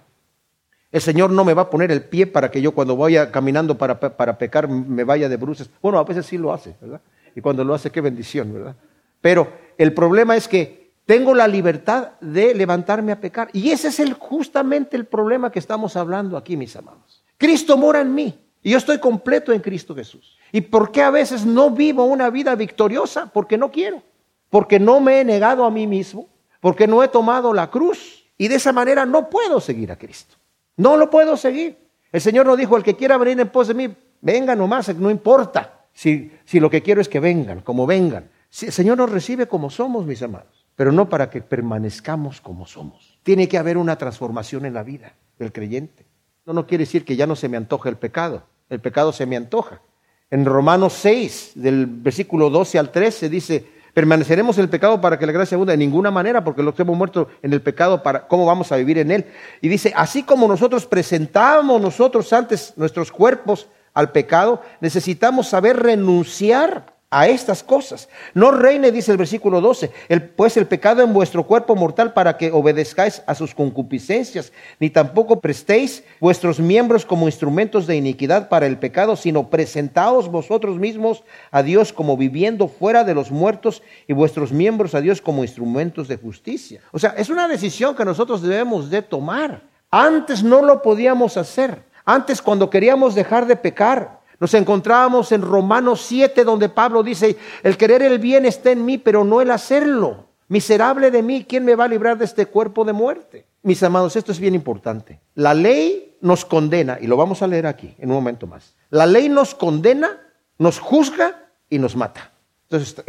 El 0.92 1.02
Señor 1.02 1.32
no 1.32 1.44
me 1.44 1.56
va 1.56 1.64
a 1.64 1.70
poner 1.70 1.92
el 1.92 2.04
pie 2.04 2.28
para 2.28 2.52
que 2.52 2.62
yo 2.62 2.74
cuando 2.74 2.96
vaya 2.96 3.32
caminando 3.32 3.78
para, 3.78 4.00
para 4.00 4.38
pecar 4.38 4.68
me 4.70 5.04
vaya 5.04 5.28
de 5.28 5.38
bruces. 5.38 5.70
Bueno, 5.82 5.98
a 5.98 6.04
veces 6.04 6.26
sí 6.26 6.38
lo 6.38 6.54
hace, 6.54 6.76
¿verdad? 6.80 7.02
Y 7.36 7.42
cuando 7.42 7.64
lo 7.64 7.74
hace, 7.74 7.90
qué 7.90 8.00
bendición, 8.00 8.54
¿verdad? 8.54 8.76
Pero 9.20 9.52
el 9.78 9.94
problema 9.94 10.36
es 10.36 10.48
que 10.48 10.83
tengo 11.06 11.34
la 11.34 11.48
libertad 11.48 12.12
de 12.22 12.54
levantarme 12.54 13.12
a 13.12 13.20
pecar. 13.20 13.50
Y 13.54 13.72
ese 13.72 13.90
es 13.90 14.00
el, 14.00 14.14
justamente 14.14 14.96
el 14.96 15.06
problema 15.06 15.52
que 15.52 15.60
estamos 15.60 15.96
hablando 15.96 16.38
aquí, 16.38 16.58
mis 16.58 16.76
amados. 16.76 17.24
Cristo 17.38 17.78
mora 17.78 18.02
en 18.02 18.14
mí 18.14 18.40
y 18.62 18.72
yo 18.72 18.78
estoy 18.78 19.00
completo 19.00 19.52
en 19.52 19.60
Cristo 19.60 19.94
Jesús. 19.94 20.38
¿Y 20.52 20.62
por 20.62 20.92
qué 20.92 21.02
a 21.02 21.10
veces 21.10 21.46
no 21.46 21.72
vivo 21.72 22.06
una 22.06 22.30
vida 22.30 22.56
victoriosa? 22.56 23.30
Porque 23.34 23.58
no 23.58 23.72
quiero. 23.72 24.02
Porque 24.50 24.80
no 24.80 25.00
me 25.00 25.20
he 25.20 25.26
negado 25.26 25.66
a 25.66 25.72
mí 25.72 25.88
mismo 25.88 26.28
porque 26.64 26.88
no 26.88 27.04
he 27.04 27.10
tomado 27.10 27.54
la 27.54 27.70
cruz 27.70 28.24
y 28.38 28.48
de 28.48 28.56
esa 28.56 28.72
manera 28.72 29.06
no 29.06 29.30
puedo 29.30 29.60
seguir 29.60 29.92
a 29.92 29.98
Cristo. 29.98 30.38
No 30.78 30.96
lo 30.96 31.10
puedo 31.10 31.36
seguir. 31.36 31.78
El 32.10 32.22
Señor 32.22 32.46
nos 32.46 32.58
dijo, 32.58 32.78
el 32.78 32.84
que 32.84 32.96
quiera 32.96 33.18
venir 33.18 33.38
en 33.42 33.50
pos 33.50 33.68
de 33.68 33.74
mí, 33.74 33.94
venga 34.22 34.56
nomás, 34.56 34.96
no 34.96 35.12
importa. 35.12 35.82
Si, 35.92 36.32
si 36.46 36.62
lo 36.62 36.70
que 36.70 36.82
quiero 36.82 37.02
es 37.02 37.10
que 37.10 37.20
vengan, 37.20 37.60
como 37.60 37.86
vengan. 37.86 38.30
el 38.62 38.72
Señor 38.72 38.98
nos 38.98 39.12
recibe 39.12 39.46
como 39.46 39.70
somos, 39.70 40.06
mis 40.06 40.24
amados, 40.24 40.63
pero 40.76 40.92
no 40.92 41.10
para 41.10 41.30
que 41.30 41.42
permanezcamos 41.42 42.42
como 42.42 42.66
somos. 42.66 43.20
Tiene 43.24 43.48
que 43.48 43.58
haber 43.58 43.78
una 43.78 43.98
transformación 43.98 44.66
en 44.66 44.74
la 44.74 44.84
vida 44.84 45.14
del 45.40 45.52
creyente. 45.52 46.06
No, 46.46 46.54
no 46.54 46.68
quiere 46.68 46.84
decir 46.84 47.06
que 47.06 47.16
ya 47.16 47.28
no 47.28 47.36
se 47.36 47.50
me 47.50 47.58
antoja 47.58 47.90
el 47.90 47.98
pecado. 47.98 48.44
El 48.70 48.80
pecado 48.80 49.14
se 49.14 49.26
me 49.26 49.38
antoja. 49.38 49.82
En 50.30 50.46
Romanos 50.46 50.94
6, 50.94 51.52
del 51.56 51.86
versículo 51.86 52.50
12 52.50 52.80
al 52.80 52.92
13, 52.92 53.30
dice, 53.30 53.66
¿Permaneceremos 53.94 54.58
en 54.58 54.64
el 54.64 54.70
pecado 54.70 55.00
para 55.00 55.20
que 55.20 55.26
la 55.28 55.32
gracia 55.32 55.56
abunde? 55.56 55.74
De 55.74 55.78
ninguna 55.78 56.10
manera, 56.10 56.44
porque 56.44 56.64
los 56.64 56.74
que 56.74 56.82
hemos 56.82 56.98
muerto 56.98 57.28
en 57.44 57.54
el 57.54 57.62
pecado, 57.62 58.02
para, 58.02 58.28
¿cómo 58.28 58.44
vamos 58.46 58.72
a 58.72 58.76
vivir 58.76 58.98
en 58.98 59.12
él? 59.12 59.26
Y 59.62 59.68
dice, 59.68 59.94
así 59.96 60.24
como 60.24 60.48
nosotros 60.48 60.88
presentamos 60.88 61.80
nosotros 61.80 62.34
antes 62.34 62.74
nuestros 62.76 63.12
cuerpos 63.12 63.68
al 63.94 64.12
pecado, 64.12 64.64
necesitamos 64.82 65.48
saber 65.48 65.78
renunciar 65.78 66.93
a 67.14 67.28
estas 67.28 67.64
cosas. 67.64 68.10
No 68.34 68.50
reine, 68.52 68.92
dice 68.92 69.12
el 69.12 69.18
versículo 69.18 69.62
12, 69.62 69.92
pues 70.36 70.58
el 70.58 70.66
pecado 70.66 71.04
en 71.04 71.14
vuestro 71.14 71.46
cuerpo 71.46 71.76
mortal 71.76 72.14
para 72.14 72.38
que 72.38 72.52
obedezcáis 72.52 73.22
a 73.28 73.36
sus 73.36 73.54
concupiscencias, 73.54 74.52
ni 74.80 74.90
tampoco 74.90 75.40
prestéis 75.40 76.04
vuestros 76.20 76.60
miembros 76.60 77.06
como 77.06 77.28
instrumentos 77.28 77.86
de 77.86 77.96
iniquidad 77.96 78.50
para 78.50 78.66
el 78.66 78.80
pecado, 78.80 79.16
sino 79.16 79.50
presentaos 79.50 80.30
vosotros 80.30 80.80
mismos 80.80 81.24
a 81.52 81.62
Dios 81.62 81.94
como 81.94 82.18
viviendo 82.18 82.68
fuera 82.68 83.04
de 83.04 83.14
los 83.14 83.30
muertos 83.30 83.84
y 84.08 84.14
vuestros 84.14 84.52
miembros 84.52 84.96
a 84.96 85.02
Dios 85.02 85.22
como 85.22 85.44
instrumentos 85.44 86.08
de 86.08 86.18
justicia. 86.18 86.82
O 86.92 86.98
sea, 86.98 87.12
es 87.16 87.30
una 87.30 87.48
decisión 87.48 87.96
que 87.96 88.06
nosotros 88.06 88.42
debemos 88.42 88.90
de 88.90 89.04
tomar. 89.04 89.62
Antes 89.92 90.44
no 90.44 90.64
lo 90.64 90.82
podíamos 90.82 91.38
hacer. 91.38 91.84
Antes 92.06 92.42
cuando 92.42 92.72
queríamos 92.72 93.14
dejar 93.14 93.46
de 93.46 93.56
pecar, 93.56 94.23
nos 94.44 94.54
encontrábamos 94.56 95.32
en 95.32 95.42
Romanos 95.42 96.02
7, 96.02 96.44
donde 96.44 96.68
Pablo 96.68 97.02
dice, 97.02 97.38
el 97.64 97.78
querer 97.78 98.02
el 98.02 98.20
bien 98.20 98.46
está 98.46 98.72
en 98.72 98.84
mí, 98.84 98.98
pero 98.98 99.24
no 99.24 99.40
el 99.40 99.50
hacerlo. 99.50 100.26
Miserable 100.50 101.12
de 101.12 101.24
mí, 101.24 101.46
¿quién 101.48 101.64
me 101.64 101.76
va 101.76 101.86
a 101.86 101.88
librar 101.88 102.18
de 102.18 102.26
este 102.26 102.48
cuerpo 102.48 102.84
de 102.84 102.92
muerte? 102.92 103.46
Mis 103.62 103.82
amados, 103.84 104.18
esto 104.18 104.34
es 104.34 104.42
bien 104.42 104.54
importante. 104.54 105.22
La 105.36 105.54
ley 105.54 106.18
nos 106.20 106.44
condena, 106.44 106.98
y 107.00 107.08
lo 107.08 107.16
vamos 107.16 107.42
a 107.42 107.48
leer 107.48 107.66
aquí 107.66 107.96
en 107.98 108.10
un 108.10 108.16
momento 108.16 108.46
más. 108.46 108.76
La 108.90 109.06
ley 109.06 109.30
nos 109.30 109.56
condena, 109.56 110.20
nos 110.58 110.78
juzga 110.78 111.46
y 111.70 111.80
nos 111.80 111.96
mata. 111.96 112.34
Entonces, 112.70 113.02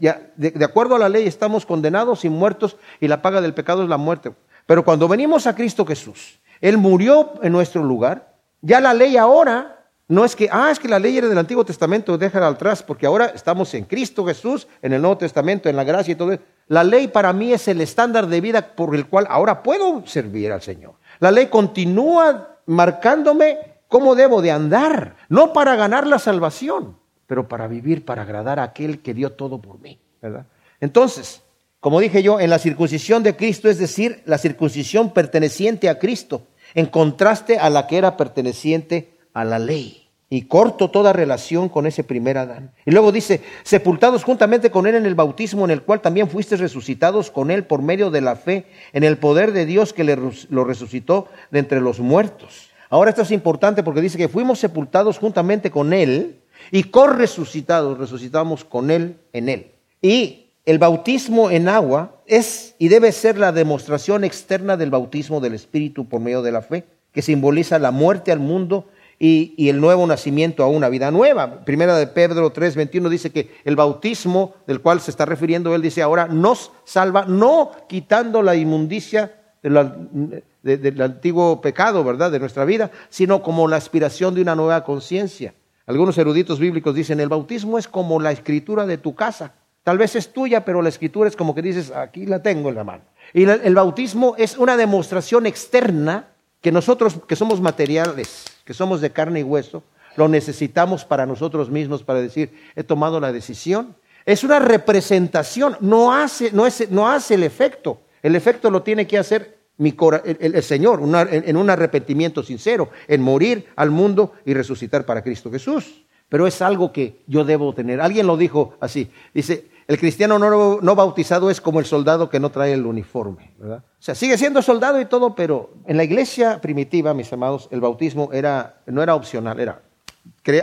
ya, 0.00 0.30
de 0.36 0.64
acuerdo 0.64 0.94
a 0.94 1.00
la 1.00 1.08
ley 1.08 1.26
estamos 1.26 1.66
condenados 1.66 2.24
y 2.24 2.28
muertos, 2.28 2.76
y 3.00 3.08
la 3.08 3.22
paga 3.22 3.40
del 3.40 3.54
pecado 3.54 3.82
es 3.82 3.88
la 3.88 3.96
muerte. 3.96 4.32
Pero 4.66 4.84
cuando 4.84 5.08
venimos 5.08 5.48
a 5.48 5.56
Cristo 5.56 5.84
Jesús, 5.84 6.38
Él 6.60 6.78
murió 6.78 7.32
en 7.42 7.50
nuestro 7.50 7.82
lugar, 7.82 8.36
ya 8.60 8.80
la 8.80 8.94
ley 8.94 9.16
ahora 9.16 9.75
no 10.08 10.24
es 10.24 10.36
que, 10.36 10.48
ah, 10.52 10.70
es 10.70 10.78
que 10.78 10.88
la 10.88 11.00
ley 11.00 11.18
era 11.18 11.26
del 11.26 11.38
Antiguo 11.38 11.64
Testamento, 11.64 12.16
déjala 12.16 12.46
atrás, 12.46 12.82
porque 12.82 13.06
ahora 13.06 13.26
estamos 13.26 13.74
en 13.74 13.84
Cristo 13.84 14.24
Jesús, 14.24 14.68
en 14.80 14.92
el 14.92 15.02
Nuevo 15.02 15.18
Testamento, 15.18 15.68
en 15.68 15.74
la 15.74 15.82
gracia 15.82 16.12
y 16.12 16.14
todo 16.14 16.32
eso. 16.32 16.42
La 16.68 16.84
ley 16.84 17.08
para 17.08 17.32
mí 17.32 17.52
es 17.52 17.66
el 17.66 17.80
estándar 17.80 18.28
de 18.28 18.40
vida 18.40 18.74
por 18.76 18.94
el 18.94 19.06
cual 19.06 19.26
ahora 19.28 19.64
puedo 19.64 20.06
servir 20.06 20.52
al 20.52 20.62
Señor. 20.62 20.94
La 21.18 21.32
ley 21.32 21.46
continúa 21.46 22.58
marcándome 22.66 23.58
cómo 23.88 24.14
debo 24.14 24.42
de 24.42 24.52
andar, 24.52 25.16
no 25.28 25.52
para 25.52 25.74
ganar 25.74 26.06
la 26.06 26.20
salvación, 26.20 26.96
pero 27.26 27.48
para 27.48 27.66
vivir, 27.66 28.04
para 28.04 28.22
agradar 28.22 28.60
a 28.60 28.64
aquel 28.64 29.02
que 29.02 29.14
dio 29.14 29.32
todo 29.32 29.60
por 29.60 29.80
mí, 29.80 29.98
¿verdad? 30.22 30.46
Entonces, 30.80 31.42
como 31.80 31.98
dije 31.98 32.22
yo, 32.22 32.38
en 32.38 32.50
la 32.50 32.58
circuncisión 32.58 33.22
de 33.24 33.36
Cristo, 33.36 33.68
es 33.68 33.78
decir, 33.78 34.22
la 34.24 34.38
circuncisión 34.38 35.12
perteneciente 35.12 35.88
a 35.88 35.98
Cristo, 35.98 36.42
en 36.74 36.86
contraste 36.86 37.58
a 37.58 37.70
la 37.70 37.86
que 37.86 37.98
era 37.98 38.16
perteneciente 38.16 39.12
a 39.12 39.15
la 39.44 39.58
ley 39.58 40.06
y 40.28 40.42
corto 40.42 40.90
toda 40.90 41.12
relación 41.12 41.68
con 41.68 41.86
ese 41.86 42.02
primer 42.02 42.36
Adán. 42.38 42.72
Y 42.84 42.90
luego 42.90 43.12
dice, 43.12 43.42
sepultados 43.62 44.24
juntamente 44.24 44.70
con 44.70 44.86
él 44.86 44.96
en 44.96 45.06
el 45.06 45.14
bautismo, 45.14 45.64
en 45.64 45.70
el 45.70 45.82
cual 45.82 46.00
también 46.00 46.28
fuiste 46.28 46.56
resucitados 46.56 47.30
con 47.30 47.50
él 47.50 47.64
por 47.64 47.82
medio 47.82 48.10
de 48.10 48.20
la 48.20 48.34
fe 48.34 48.66
en 48.92 49.04
el 49.04 49.18
poder 49.18 49.52
de 49.52 49.66
Dios 49.66 49.92
que 49.92 50.04
le, 50.04 50.18
lo 50.50 50.64
resucitó 50.64 51.28
de 51.50 51.60
entre 51.60 51.80
los 51.80 52.00
muertos. 52.00 52.70
Ahora 52.90 53.10
esto 53.10 53.22
es 53.22 53.30
importante 53.30 53.82
porque 53.82 54.00
dice 54.00 54.18
que 54.18 54.28
fuimos 54.28 54.58
sepultados 54.58 55.18
juntamente 55.18 55.70
con 55.70 55.92
él 55.92 56.40
y 56.70 56.84
corresucitados, 56.84 57.98
resucitamos 57.98 58.64
con 58.64 58.90
él 58.90 59.18
en 59.32 59.48
él. 59.48 59.72
Y 60.02 60.46
el 60.64 60.78
bautismo 60.78 61.50
en 61.50 61.68
agua 61.68 62.16
es 62.26 62.74
y 62.78 62.88
debe 62.88 63.12
ser 63.12 63.38
la 63.38 63.52
demostración 63.52 64.24
externa 64.24 64.76
del 64.76 64.90
bautismo 64.90 65.40
del 65.40 65.54
Espíritu 65.54 66.08
por 66.08 66.20
medio 66.20 66.42
de 66.42 66.52
la 66.52 66.62
fe, 66.62 66.84
que 67.12 67.22
simboliza 67.22 67.78
la 67.78 67.92
muerte 67.92 68.32
al 68.32 68.40
mundo 68.40 68.86
y, 69.18 69.68
el 69.68 69.80
nuevo 69.80 70.06
nacimiento 70.06 70.62
a 70.62 70.68
una 70.68 70.88
vida 70.88 71.10
nueva. 71.10 71.64
Primera 71.64 71.96
de 71.96 72.06
Pedro 72.06 72.52
3:21 72.52 73.08
dice 73.08 73.30
que 73.30 73.50
el 73.64 73.76
bautismo 73.76 74.54
del 74.66 74.80
cual 74.80 75.00
se 75.00 75.10
está 75.10 75.24
refiriendo 75.24 75.74
él 75.74 75.82
dice 75.82 76.02
ahora 76.02 76.28
nos 76.28 76.72
salva 76.84 77.24
no 77.24 77.70
quitando 77.88 78.42
la 78.42 78.54
inmundicia 78.56 79.40
del 79.62 81.02
antiguo 81.02 81.60
pecado, 81.60 82.04
¿verdad? 82.04 82.30
De 82.30 82.38
nuestra 82.38 82.64
vida, 82.64 82.90
sino 83.08 83.42
como 83.42 83.66
la 83.66 83.76
aspiración 83.76 84.34
de 84.34 84.42
una 84.42 84.54
nueva 84.54 84.84
conciencia. 84.84 85.54
Algunos 85.86 86.18
eruditos 86.18 86.58
bíblicos 86.58 86.94
dicen, 86.94 87.20
el 87.20 87.28
bautismo 87.28 87.78
es 87.78 87.88
como 87.88 88.20
la 88.20 88.32
escritura 88.32 88.86
de 88.86 88.98
tu 88.98 89.14
casa. 89.14 89.54
Tal 89.82 89.98
vez 89.98 90.16
es 90.16 90.32
tuya, 90.32 90.64
pero 90.64 90.82
la 90.82 90.88
escritura 90.88 91.28
es 91.28 91.36
como 91.36 91.54
que 91.54 91.62
dices, 91.62 91.92
aquí 91.92 92.26
la 92.26 92.42
tengo 92.42 92.68
en 92.68 92.74
la 92.74 92.84
mano. 92.84 93.04
Y 93.32 93.44
el 93.44 93.74
bautismo 93.74 94.34
es 94.36 94.58
una 94.58 94.76
demostración 94.76 95.46
externa 95.46 96.28
que 96.60 96.72
nosotros, 96.72 97.18
que 97.26 97.36
somos 97.36 97.60
materiales, 97.60 98.44
que 98.64 98.74
somos 98.74 99.00
de 99.00 99.10
carne 99.10 99.40
y 99.40 99.42
hueso, 99.42 99.82
lo 100.16 100.28
necesitamos 100.28 101.04
para 101.04 101.26
nosotros 101.26 101.70
mismos 101.70 102.02
para 102.02 102.20
decir, 102.20 102.52
he 102.74 102.82
tomado 102.82 103.20
la 103.20 103.32
decisión. 103.32 103.94
Es 104.24 104.42
una 104.42 104.58
representación, 104.58 105.76
no 105.80 106.12
hace, 106.12 106.50
no 106.52 106.64
no 106.90 107.08
hace 107.08 107.34
el 107.34 107.42
efecto. 107.42 108.00
El 108.22 108.34
efecto 108.34 108.70
lo 108.70 108.82
tiene 108.82 109.06
que 109.06 109.18
hacer 109.18 109.56
mi 109.78 109.94
el, 110.24 110.62
Señor 110.62 111.00
en 111.30 111.56
un 111.56 111.70
arrepentimiento 111.70 112.42
sincero, 112.42 112.90
en 113.06 113.20
morir 113.20 113.66
al 113.76 113.90
mundo 113.90 114.32
y 114.44 114.54
resucitar 114.54 115.04
para 115.04 115.22
Cristo 115.22 115.50
Jesús. 115.50 116.02
Pero 116.28 116.46
es 116.46 116.60
algo 116.60 116.92
que 116.92 117.22
yo 117.26 117.44
debo 117.44 117.72
tener. 117.72 118.00
Alguien 118.00 118.26
lo 118.26 118.36
dijo 118.36 118.74
así. 118.80 119.10
Dice, 119.32 119.68
el 119.88 119.98
cristiano 119.98 120.38
no, 120.38 120.96
bautizado 120.96 121.48
es 121.48 121.60
como 121.60 121.78
el 121.78 121.86
soldado 121.86 122.28
que 122.28 122.40
no 122.40 122.50
trae 122.50 122.72
el 122.72 122.86
uniforme, 122.86 123.52
¿verdad? 123.58 123.84
O 123.86 124.02
sea, 124.02 124.16
sigue 124.16 124.36
siendo 124.36 124.60
soldado 124.60 125.00
y 125.00 125.04
todo, 125.04 125.34
pero 125.34 125.70
en 125.86 125.96
la 125.96 126.04
iglesia 126.04 126.60
primitiva, 126.60 127.14
mis 127.14 127.32
amados, 127.32 127.68
el 127.70 127.80
bautismo 127.80 128.30
era, 128.32 128.80
no 128.86 129.02
era 129.02 129.14
opcional, 129.14 129.60
era, 129.60 129.82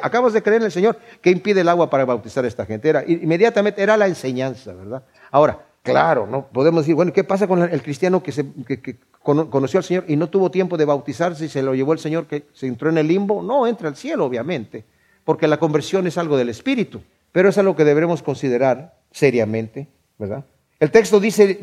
acabas 0.02 0.34
de 0.34 0.44
creer 0.44 0.62
en 0.62 0.66
el 0.66 0.72
Señor, 0.72 0.98
¿qué 1.22 1.30
impide 1.30 1.62
el 1.62 1.70
agua 1.70 1.90
para 1.90 2.04
bautizar 2.04 2.44
a 2.44 2.48
esta 2.50 2.66
gente? 2.66 2.90
Era, 2.90 3.04
inmediatamente 3.08 3.82
era 3.82 3.96
la 3.96 4.08
enseñanza, 4.08 4.74
¿verdad? 4.74 5.04
Ahora, 5.32 5.60
claro, 5.84 6.28
¿no? 6.28 6.48
Podemos 6.48 6.84
decir, 6.84 6.96
bueno, 6.96 7.14
¿qué 7.14 7.24
pasa 7.24 7.48
con 7.48 7.62
el 7.64 7.82
cristiano 7.82 8.22
que, 8.22 8.34
se, 8.34 8.46
conoció 9.22 9.78
al 9.78 9.84
Señor 9.86 10.04
y 10.10 10.18
no 10.18 10.28
tuvo 10.28 10.52
tiempo 10.52 10.76
de 10.76 10.84
bautizarse 10.84 11.46
y 11.46 11.50
se 11.50 11.64
lo 11.64 11.74
llevó 11.76 11.94
el 11.94 12.00
Señor 12.00 12.28
que 12.28 12.46
se 12.52 12.68
entró 12.68 12.90
en 12.90 12.98
el 12.98 13.08
limbo? 13.08 13.42
No, 13.42 13.68
entra 13.68 13.88
al 13.88 13.96
cielo, 13.96 14.26
obviamente, 14.26 14.84
porque 15.24 15.48
la 15.48 15.58
conversión 15.58 16.08
es 16.08 16.18
algo 16.18 16.36
del 16.36 16.50
Espíritu, 16.50 17.02
pero 17.32 17.48
es 17.48 17.58
algo 17.58 17.76
que 17.76 17.86
debemos 17.86 18.22
considerar 18.22 18.96
seriamente, 19.14 19.88
¿verdad? 20.18 20.44
El 20.82 20.92
texto 20.92 21.22
dice 21.22 21.60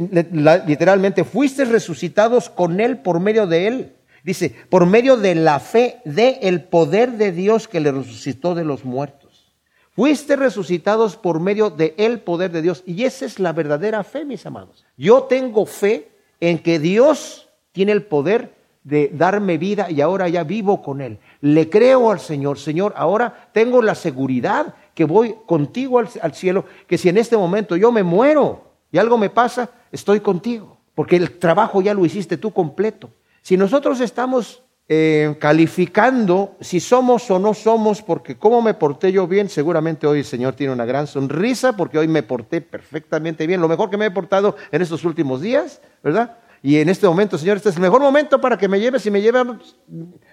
literalmente, 0.66 1.24
fuiste 1.24 1.66
resucitados 1.66 2.48
con 2.48 2.80
Él 2.80 3.00
por 3.00 3.20
medio 3.20 3.46
de 3.46 3.66
Él. 3.66 3.92
Dice, 4.24 4.54
por 4.70 4.86
medio 4.86 5.18
de 5.18 5.34
la 5.34 5.60
fe 5.60 5.98
de 6.06 6.38
el 6.42 6.64
poder 6.64 7.12
de 7.12 7.32
Dios 7.32 7.68
que 7.68 7.80
le 7.80 7.92
resucitó 7.92 8.54
de 8.54 8.64
los 8.64 8.86
muertos. 8.86 9.52
Fuiste 9.90 10.36
resucitados 10.36 11.16
por 11.16 11.40
medio 11.40 11.68
de 11.68 11.94
poder 12.24 12.50
de 12.50 12.62
Dios. 12.62 12.82
Y 12.86 13.04
esa 13.04 13.26
es 13.26 13.38
la 13.38 13.52
verdadera 13.52 14.04
fe, 14.04 14.24
mis 14.24 14.46
amados. 14.46 14.86
Yo 14.96 15.24
tengo 15.24 15.66
fe 15.66 16.08
en 16.40 16.58
que 16.58 16.78
Dios 16.78 17.48
tiene 17.72 17.92
el 17.92 18.04
poder 18.04 18.54
de 18.84 19.10
darme 19.12 19.58
vida 19.58 19.90
y 19.90 20.00
ahora 20.00 20.28
ya 20.28 20.44
vivo 20.44 20.80
con 20.80 21.00
Él. 21.00 21.18
Le 21.40 21.68
creo 21.68 22.10
al 22.10 22.20
Señor, 22.20 22.58
Señor, 22.58 22.94
ahora 22.96 23.50
tengo 23.52 23.82
la 23.82 23.94
seguridad 23.94 24.74
que 25.00 25.04
voy 25.06 25.34
contigo 25.46 25.98
al, 25.98 26.34
cielo, 26.34 26.66
que 26.86 26.98
si 26.98 27.08
en 27.08 27.16
este 27.16 27.34
momento 27.34 27.74
yo 27.74 27.90
me 27.90 28.02
muero 28.02 28.64
y 28.92 28.98
algo 28.98 29.16
me 29.16 29.30
pasa, 29.30 29.70
estoy 29.90 30.20
contigo, 30.20 30.76
porque 30.94 31.16
el 31.16 31.38
trabajo 31.38 31.80
ya 31.80 31.94
lo 31.94 32.04
hiciste 32.04 32.36
tú 32.36 32.50
completo. 32.50 33.08
Si 33.40 33.56
nosotros 33.56 33.98
estamos 34.02 34.62
eh, 34.90 35.36
calificando 35.40 36.54
si 36.60 36.80
somos 36.80 37.30
o 37.30 37.38
no 37.38 37.54
somos, 37.54 38.02
porque 38.02 38.36
cómo 38.36 38.60
me 38.60 38.74
porté 38.74 39.10
yo 39.10 39.26
bien, 39.26 39.48
seguramente 39.48 40.06
hoy 40.06 40.18
el 40.18 40.26
Señor 40.26 40.52
tiene 40.52 40.74
una 40.74 40.84
gran 40.84 41.06
sonrisa, 41.06 41.74
porque 41.74 41.96
hoy 41.96 42.06
me 42.06 42.22
porté 42.22 42.60
perfectamente 42.60 43.46
bien, 43.46 43.62
lo 43.62 43.68
mejor 43.68 43.88
que 43.88 43.96
me 43.96 44.04
he 44.04 44.10
portado 44.10 44.54
en 44.70 44.82
estos 44.82 45.02
últimos 45.06 45.40
días, 45.40 45.80
¿verdad? 46.04 46.36
Y 46.62 46.76
en 46.76 46.90
este 46.90 47.08
momento, 47.08 47.38
Señor, 47.38 47.56
este 47.56 47.70
es 47.70 47.76
el 47.76 47.80
mejor 47.80 48.02
momento 48.02 48.38
para 48.38 48.58
que 48.58 48.68
me 48.68 48.78
lleves. 48.78 49.00
Si 49.00 49.10
me 49.10 49.22
llevas, 49.22 49.46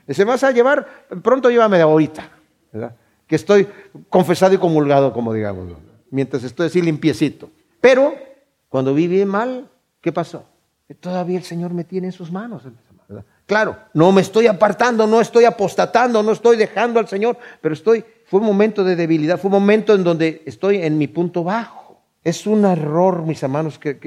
se 0.10 0.26
vas 0.26 0.44
a 0.44 0.52
llevar, 0.52 0.86
pronto 1.24 1.50
llévame 1.50 1.80
ahorita, 1.80 2.30
¿verdad? 2.74 2.98
Que 3.28 3.36
estoy 3.36 3.68
confesado 4.10 4.56
y 4.56 4.58
comulgado, 4.58 5.14
como 5.14 5.34
digamos, 5.34 5.74
mientras 6.10 6.44
estoy 6.44 6.68
así 6.68 6.82
limpiecito. 6.82 7.50
Pero 7.82 8.16
cuando 8.70 8.94
viví 8.94 9.24
mal, 9.26 9.70
¿qué 10.02 10.12
pasó? 10.12 10.46
Que 10.88 10.96
todavía 10.96 11.38
el 11.38 11.44
Señor 11.44 11.74
me 11.74 11.84
tiene 11.84 12.08
en 12.08 12.14
sus 12.14 12.32
manos. 12.32 12.64
Claro, 13.46 13.78
no 13.94 14.12
me 14.12 14.22
estoy 14.22 14.48
apartando, 14.48 15.08
no 15.08 15.22
estoy 15.22 15.46
apostatando, 15.46 16.22
no 16.22 16.34
estoy 16.34 16.58
dejando 16.58 17.00
al 17.00 17.08
Señor, 17.08 17.38
pero 17.62 17.74
estoy, 17.74 18.04
fue 18.26 18.42
un 18.42 18.46
momento 18.46 18.84
de 18.84 18.96
debilidad, 18.98 19.40
fue 19.40 19.48
un 19.48 19.54
momento 19.54 19.94
en 19.94 20.04
donde 20.04 20.44
estoy 20.46 20.82
en 20.82 20.98
mi 20.98 21.08
punto 21.08 21.44
bajo. 21.44 22.02
Es 22.24 22.46
un 22.46 22.66
error, 22.66 23.22
mis 23.24 23.42
hermanos, 23.42 23.80
que, 23.80 23.98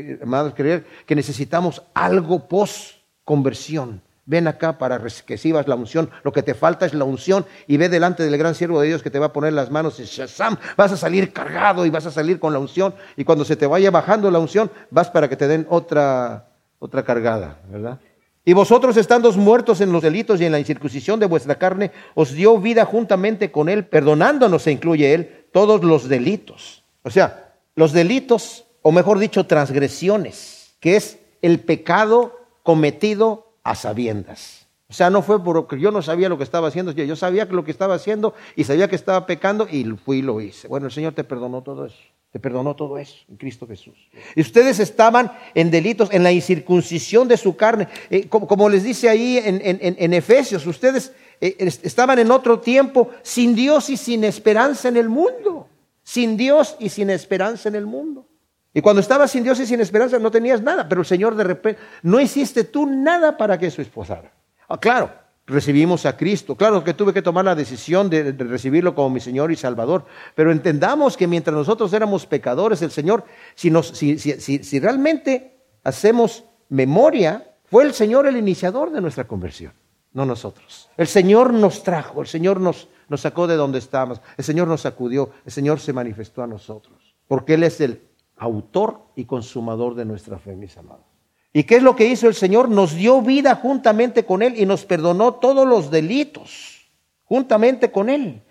creer 0.54 0.84
que 1.06 1.14
necesitamos 1.14 1.82
algo 1.94 2.48
post 2.48 2.96
conversión. 3.24 4.02
Ven 4.26 4.46
acá 4.46 4.78
para 4.78 4.98
que 4.98 5.10
recibas 5.26 5.66
la 5.66 5.74
unción. 5.74 6.10
Lo 6.22 6.32
que 6.32 6.42
te 6.42 6.54
falta 6.54 6.86
es 6.86 6.94
la 6.94 7.04
unción 7.04 7.46
y 7.66 7.76
ve 7.76 7.88
delante 7.88 8.22
del 8.22 8.36
gran 8.36 8.54
siervo 8.54 8.80
de 8.80 8.88
Dios 8.88 9.02
que 9.02 9.10
te 9.10 9.18
va 9.18 9.26
a 9.26 9.32
poner 9.32 9.52
las 9.52 9.70
manos 9.70 9.98
y 10.00 10.04
Shazam, 10.04 10.56
vas 10.76 10.92
a 10.92 10.96
salir 10.96 11.32
cargado 11.32 11.86
y 11.86 11.90
vas 11.90 12.06
a 12.06 12.10
salir 12.10 12.38
con 12.38 12.52
la 12.52 12.58
unción 12.58 12.94
y 13.16 13.24
cuando 13.24 13.44
se 13.44 13.56
te 13.56 13.66
vaya 13.66 13.90
bajando 13.90 14.30
la 14.30 14.38
unción 14.38 14.70
vas 14.90 15.10
para 15.10 15.28
que 15.28 15.36
te 15.36 15.48
den 15.48 15.66
otra 15.68 16.46
otra 16.80 17.04
cargada, 17.04 17.58
¿verdad? 17.70 18.00
Y 18.44 18.54
vosotros 18.54 18.96
estando 18.96 19.30
muertos 19.34 19.80
en 19.80 19.92
los 19.92 20.02
delitos 20.02 20.40
y 20.40 20.46
en 20.46 20.52
la 20.52 20.58
incircuncisión 20.58 21.20
de 21.20 21.26
vuestra 21.26 21.56
carne, 21.56 21.92
os 22.14 22.32
dio 22.32 22.58
vida 22.58 22.84
juntamente 22.86 23.52
con 23.52 23.68
él, 23.68 23.84
perdonándonos, 23.84 24.62
se 24.62 24.72
incluye 24.72 25.14
él, 25.14 25.46
todos 25.52 25.84
los 25.84 26.08
delitos. 26.08 26.82
O 27.02 27.10
sea, 27.10 27.54
los 27.74 27.92
delitos, 27.92 28.64
o 28.82 28.92
mejor 28.92 29.18
dicho, 29.18 29.46
transgresiones, 29.46 30.74
que 30.80 30.96
es 30.96 31.18
el 31.42 31.60
pecado 31.60 32.38
cometido 32.62 33.49
a 33.70 33.74
sabiendas. 33.74 34.66
O 34.88 34.92
sea, 34.92 35.08
no 35.08 35.22
fue 35.22 35.42
porque 35.42 35.78
yo 35.78 35.92
no 35.92 36.02
sabía 36.02 36.28
lo 36.28 36.36
que 36.36 36.42
estaba 36.42 36.66
haciendo, 36.66 36.90
yo 36.90 37.14
sabía 37.14 37.44
lo 37.44 37.64
que 37.64 37.70
estaba 37.70 37.94
haciendo 37.94 38.34
y 38.56 38.64
sabía 38.64 38.88
que 38.88 38.96
estaba 38.96 39.24
pecando 39.24 39.68
y 39.70 39.84
fui 39.84 40.18
y 40.18 40.22
lo 40.22 40.40
hice. 40.40 40.66
Bueno, 40.66 40.86
el 40.86 40.92
Señor 40.92 41.14
te 41.14 41.22
perdonó 41.22 41.62
todo 41.62 41.86
eso. 41.86 41.96
Te 42.32 42.40
perdonó 42.40 42.74
todo 42.74 42.98
eso 42.98 43.14
en 43.28 43.36
Cristo 43.36 43.66
Jesús. 43.68 43.94
Y 44.34 44.40
ustedes 44.40 44.80
estaban 44.80 45.32
en 45.54 45.70
delitos, 45.70 46.12
en 46.12 46.24
la 46.24 46.32
incircuncisión 46.32 47.28
de 47.28 47.36
su 47.36 47.56
carne. 47.56 47.86
Eh, 48.08 48.28
como, 48.28 48.68
les 48.68 48.82
dice 48.82 49.08
ahí 49.08 49.38
en, 49.38 50.14
Efesios, 50.14 50.66
ustedes 50.66 51.12
eh, 51.40 51.56
estaban 51.82 52.18
en 52.18 52.30
otro 52.32 52.58
tiempo 52.58 53.10
sin 53.22 53.54
Dios 53.54 53.90
y 53.90 53.96
sin 53.96 54.24
esperanza 54.24 54.88
en 54.88 54.96
el 54.96 55.08
mundo. 55.08 55.68
Sin 56.02 56.36
Dios 56.36 56.76
y 56.80 56.88
sin 56.88 57.10
esperanza 57.10 57.68
en 57.68 57.76
el 57.76 57.86
mundo. 57.86 58.26
Y 58.72 58.80
cuando 58.80 59.00
estabas 59.00 59.30
sin 59.30 59.42
Dios 59.42 59.58
y 59.58 59.66
sin 59.66 59.80
esperanza 59.80 60.18
no 60.18 60.30
tenías 60.30 60.62
nada, 60.62 60.88
pero 60.88 61.00
el 61.00 61.06
Señor 61.06 61.34
de 61.34 61.44
repente, 61.44 61.80
no 62.02 62.20
hiciste 62.20 62.64
tú 62.64 62.86
nada 62.86 63.36
para 63.36 63.58
que 63.58 63.66
eso 63.66 63.82
esposara. 63.82 64.32
Ah, 64.68 64.78
claro, 64.78 65.10
recibimos 65.50 66.06
a 66.06 66.16
Cristo. 66.16 66.54
Claro 66.54 66.82
que 66.84 66.94
tuve 66.94 67.12
que 67.12 67.22
tomar 67.22 67.44
la 67.44 67.54
decisión 67.54 68.08
de, 68.08 68.32
recibirlo 68.32 68.94
como 68.94 69.10
mi 69.10 69.20
Señor 69.20 69.50
y 69.50 69.56
Salvador, 69.56 70.06
pero 70.34 70.52
entendamos 70.52 71.16
que 71.16 71.26
mientras 71.26 71.54
nosotros 71.54 71.92
éramos 71.92 72.26
pecadores, 72.26 72.80
el 72.82 72.92
Señor, 72.92 73.24
si, 73.54 74.78
realmente 74.78 75.58
hacemos 75.82 76.44
memoria, 76.68 77.54
fue 77.66 77.84
el 77.84 77.92
Señor 77.92 78.26
el 78.26 78.36
iniciador 78.36 78.92
de 78.92 79.00
nuestra 79.00 79.26
conversión, 79.26 79.72
no 80.12 80.24
nosotros. 80.24 80.88
El 80.96 81.08
Señor 81.08 81.52
nos 81.52 81.82
trajo, 81.82 82.20
el 82.20 82.28
Señor 82.28 82.60
nos, 82.60 82.88
nos 83.08 83.20
sacó 83.20 83.48
de 83.48 83.56
donde 83.56 83.80
estábamos, 83.80 84.20
el 84.36 84.44
Señor 84.44 84.68
nos 84.68 84.82
sacudió, 84.82 85.30
el 85.44 85.52
Señor 85.52 85.80
se 85.80 85.92
manifestó 85.92 86.44
a 86.44 86.46
nosotros, 86.46 87.16
porque 87.26 87.54
Él 87.54 87.64
es 87.64 87.80
el 87.80 88.09
autor 88.40 89.02
y 89.14 89.26
consumador 89.26 89.94
de 89.94 90.06
nuestra 90.06 90.38
fe, 90.38 90.56
mis 90.56 90.76
amados. 90.76 91.04
¿Y 91.52 91.64
qué 91.64 91.76
es 91.76 91.82
lo 91.82 91.94
que 91.94 92.06
hizo 92.06 92.26
el 92.26 92.34
Señor? 92.34 92.68
Nos 92.68 92.94
dio 92.94 93.20
vida 93.20 93.54
juntamente 93.54 94.24
con 94.24 94.42
Él 94.42 94.54
y 94.56 94.64
nos 94.64 94.84
perdonó 94.84 95.34
todos 95.34 95.68
los 95.68 95.90
delitos, 95.90 96.90
juntamente 97.24 97.92
con 97.92 98.08
Él. 98.08 98.42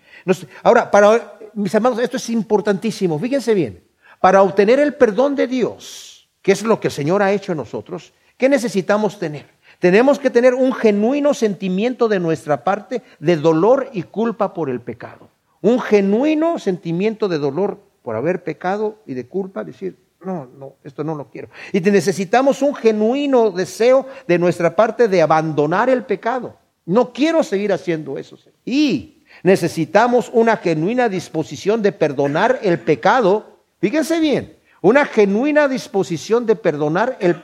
ahora, 0.62 0.90
para 0.90 1.38
mis 1.54 1.74
amados, 1.74 1.98
esto 1.98 2.18
es 2.18 2.30
importantísimo, 2.30 3.18
fíjense 3.18 3.52
bien, 3.52 3.82
para 4.20 4.42
obtener 4.42 4.78
el 4.78 4.94
perdón 4.94 5.34
de 5.34 5.48
Dios, 5.48 6.30
que 6.40 6.52
es 6.52 6.62
lo 6.62 6.78
que 6.78 6.88
el 6.88 6.92
Señor 6.92 7.22
ha 7.22 7.32
hecho 7.32 7.52
en 7.52 7.58
nosotros, 7.58 8.12
¿qué 8.36 8.48
necesitamos 8.48 9.18
tener? 9.18 9.46
Tenemos 9.80 10.18
que 10.18 10.30
tener 10.30 10.54
un 10.54 10.72
genuino 10.72 11.34
sentimiento 11.34 12.06
de 12.06 12.20
nuestra 12.20 12.62
parte 12.62 13.02
de 13.18 13.36
dolor 13.36 13.88
y 13.92 14.02
culpa 14.04 14.54
por 14.54 14.70
el 14.70 14.80
pecado. 14.80 15.30
Un 15.62 15.80
genuino 15.80 16.58
sentimiento 16.58 17.28
de 17.28 17.38
dolor 17.38 17.89
por 18.02 18.16
haber 18.16 18.42
pecado 18.42 18.98
y 19.06 19.14
de 19.14 19.26
culpa, 19.26 19.64
decir, 19.64 19.96
no, 20.24 20.46
no, 20.58 20.74
esto 20.84 21.02
no 21.02 21.14
lo 21.14 21.30
quiero. 21.30 21.48
Y 21.72 21.80
necesitamos 21.80 22.62
un 22.62 22.74
genuino 22.74 23.50
deseo 23.50 24.06
de 24.26 24.38
nuestra 24.38 24.76
parte 24.76 25.08
de 25.08 25.22
abandonar 25.22 25.88
el 25.88 26.04
pecado. 26.04 26.56
No 26.84 27.12
quiero 27.12 27.42
seguir 27.42 27.72
haciendo 27.72 28.18
eso. 28.18 28.38
Y 28.64 29.22
necesitamos 29.42 30.30
una 30.32 30.56
genuina 30.56 31.08
disposición 31.08 31.82
de 31.82 31.92
perdonar 31.92 32.58
el 32.62 32.80
pecado. 32.80 33.58
Fíjense 33.80 34.20
bien, 34.20 34.56
una 34.82 35.06
genuina 35.06 35.68
disposición 35.68 36.46
de 36.46 36.56
perdonar 36.56 37.16
el, 37.20 37.36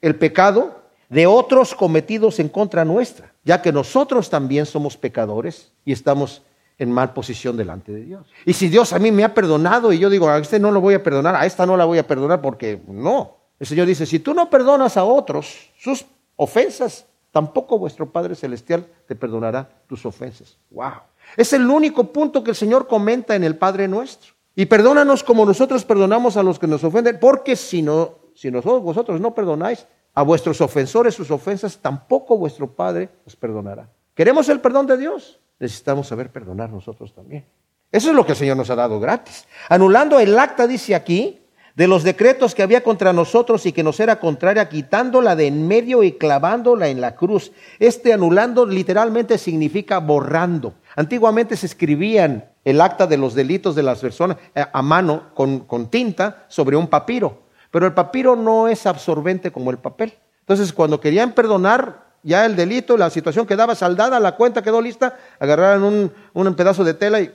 el 0.00 0.16
pecado 0.16 0.82
de 1.08 1.26
otros 1.26 1.74
cometidos 1.74 2.40
en 2.40 2.48
contra 2.48 2.84
nuestra, 2.84 3.32
ya 3.44 3.62
que 3.62 3.72
nosotros 3.72 4.30
también 4.30 4.66
somos 4.66 4.96
pecadores 4.96 5.72
y 5.84 5.92
estamos 5.92 6.42
en 6.78 6.90
mal 6.90 7.12
posición 7.12 7.56
delante 7.56 7.92
de 7.92 8.02
Dios. 8.02 8.26
Y 8.44 8.52
si 8.52 8.68
Dios 8.68 8.92
a 8.92 8.98
mí 8.98 9.12
me 9.12 9.24
ha 9.24 9.34
perdonado 9.34 9.92
y 9.92 9.98
yo 9.98 10.10
digo, 10.10 10.28
a 10.28 10.38
este 10.38 10.58
no 10.58 10.70
lo 10.70 10.80
voy 10.80 10.94
a 10.94 11.02
perdonar, 11.02 11.36
a 11.36 11.46
esta 11.46 11.66
no 11.66 11.76
la 11.76 11.84
voy 11.84 11.98
a 11.98 12.06
perdonar 12.06 12.40
porque 12.40 12.80
no. 12.86 13.36
El 13.58 13.66
Señor 13.66 13.86
dice, 13.86 14.06
si 14.06 14.18
tú 14.18 14.34
no 14.34 14.50
perdonas 14.50 14.96
a 14.96 15.04
otros 15.04 15.70
sus 15.78 16.04
ofensas, 16.36 17.06
tampoco 17.30 17.78
vuestro 17.78 18.10
Padre 18.10 18.34
Celestial 18.34 18.86
te 19.06 19.14
perdonará 19.14 19.68
tus 19.86 20.04
ofensas. 20.04 20.58
¡Wow! 20.70 20.92
Es 21.36 21.52
el 21.52 21.68
único 21.68 22.12
punto 22.12 22.42
que 22.42 22.50
el 22.50 22.56
Señor 22.56 22.86
comenta 22.86 23.34
en 23.34 23.44
el 23.44 23.56
Padre 23.56 23.88
nuestro. 23.88 24.34
Y 24.56 24.66
perdónanos 24.66 25.24
como 25.24 25.44
nosotros 25.44 25.84
perdonamos 25.84 26.36
a 26.36 26.42
los 26.42 26.58
que 26.58 26.66
nos 26.66 26.84
ofenden, 26.84 27.18
porque 27.20 27.56
si 27.56 27.82
no, 27.82 28.18
si 28.34 28.50
nosotros, 28.50 28.82
vosotros 28.82 29.20
no 29.20 29.34
perdonáis 29.34 29.86
a 30.14 30.22
vuestros 30.22 30.60
ofensores 30.60 31.14
sus 31.14 31.30
ofensas, 31.30 31.78
tampoco 31.78 32.38
vuestro 32.38 32.70
Padre 32.70 33.08
os 33.26 33.34
perdonará. 33.34 33.88
¿Queremos 34.14 34.48
el 34.48 34.60
perdón 34.60 34.86
de 34.86 34.96
Dios? 34.96 35.40
Necesitamos 35.58 36.08
saber 36.08 36.30
perdonar 36.30 36.70
nosotros 36.70 37.14
también. 37.14 37.44
Eso 37.90 38.10
es 38.10 38.16
lo 38.16 38.26
que 38.26 38.32
el 38.32 38.38
Señor 38.38 38.56
nos 38.56 38.70
ha 38.70 38.74
dado 38.74 38.98
gratis. 38.98 39.46
Anulando 39.68 40.18
el 40.18 40.38
acta, 40.38 40.66
dice 40.66 40.94
aquí, 40.94 41.40
de 41.74 41.88
los 41.88 42.04
decretos 42.04 42.54
que 42.54 42.62
había 42.62 42.82
contra 42.82 43.12
nosotros 43.12 43.66
y 43.66 43.72
que 43.72 43.82
nos 43.82 43.98
era 43.98 44.20
contraria, 44.20 44.68
quitándola 44.68 45.34
de 45.34 45.46
en 45.46 45.66
medio 45.66 46.02
y 46.02 46.12
clavándola 46.12 46.88
en 46.88 47.00
la 47.00 47.16
cruz. 47.16 47.52
Este 47.78 48.12
anulando 48.12 48.64
literalmente 48.66 49.38
significa 49.38 49.98
borrando. 49.98 50.74
Antiguamente 50.96 51.56
se 51.56 51.66
escribían 51.66 52.48
el 52.64 52.80
acta 52.80 53.06
de 53.06 53.16
los 53.16 53.34
delitos 53.34 53.74
de 53.74 53.82
las 53.82 54.00
personas 54.00 54.36
eh, 54.54 54.64
a 54.72 54.82
mano 54.82 55.34
con, 55.34 55.60
con 55.60 55.90
tinta 55.90 56.46
sobre 56.48 56.76
un 56.76 56.86
papiro, 56.86 57.42
pero 57.70 57.86
el 57.86 57.92
papiro 57.92 58.36
no 58.36 58.68
es 58.68 58.86
absorbente 58.86 59.50
como 59.50 59.70
el 59.70 59.78
papel. 59.78 60.14
Entonces, 60.40 60.72
cuando 60.72 61.00
querían 61.00 61.32
perdonar 61.32 62.03
ya 62.24 62.44
el 62.46 62.56
delito, 62.56 62.96
la 62.96 63.10
situación 63.10 63.46
quedaba 63.46 63.74
saldada, 63.74 64.18
la 64.18 64.32
cuenta 64.32 64.62
quedó 64.62 64.80
lista, 64.82 65.16
agarraban 65.38 65.84
un, 65.84 66.12
un 66.32 66.54
pedazo 66.54 66.82
de 66.82 66.94
tela 66.94 67.20
y 67.20 67.32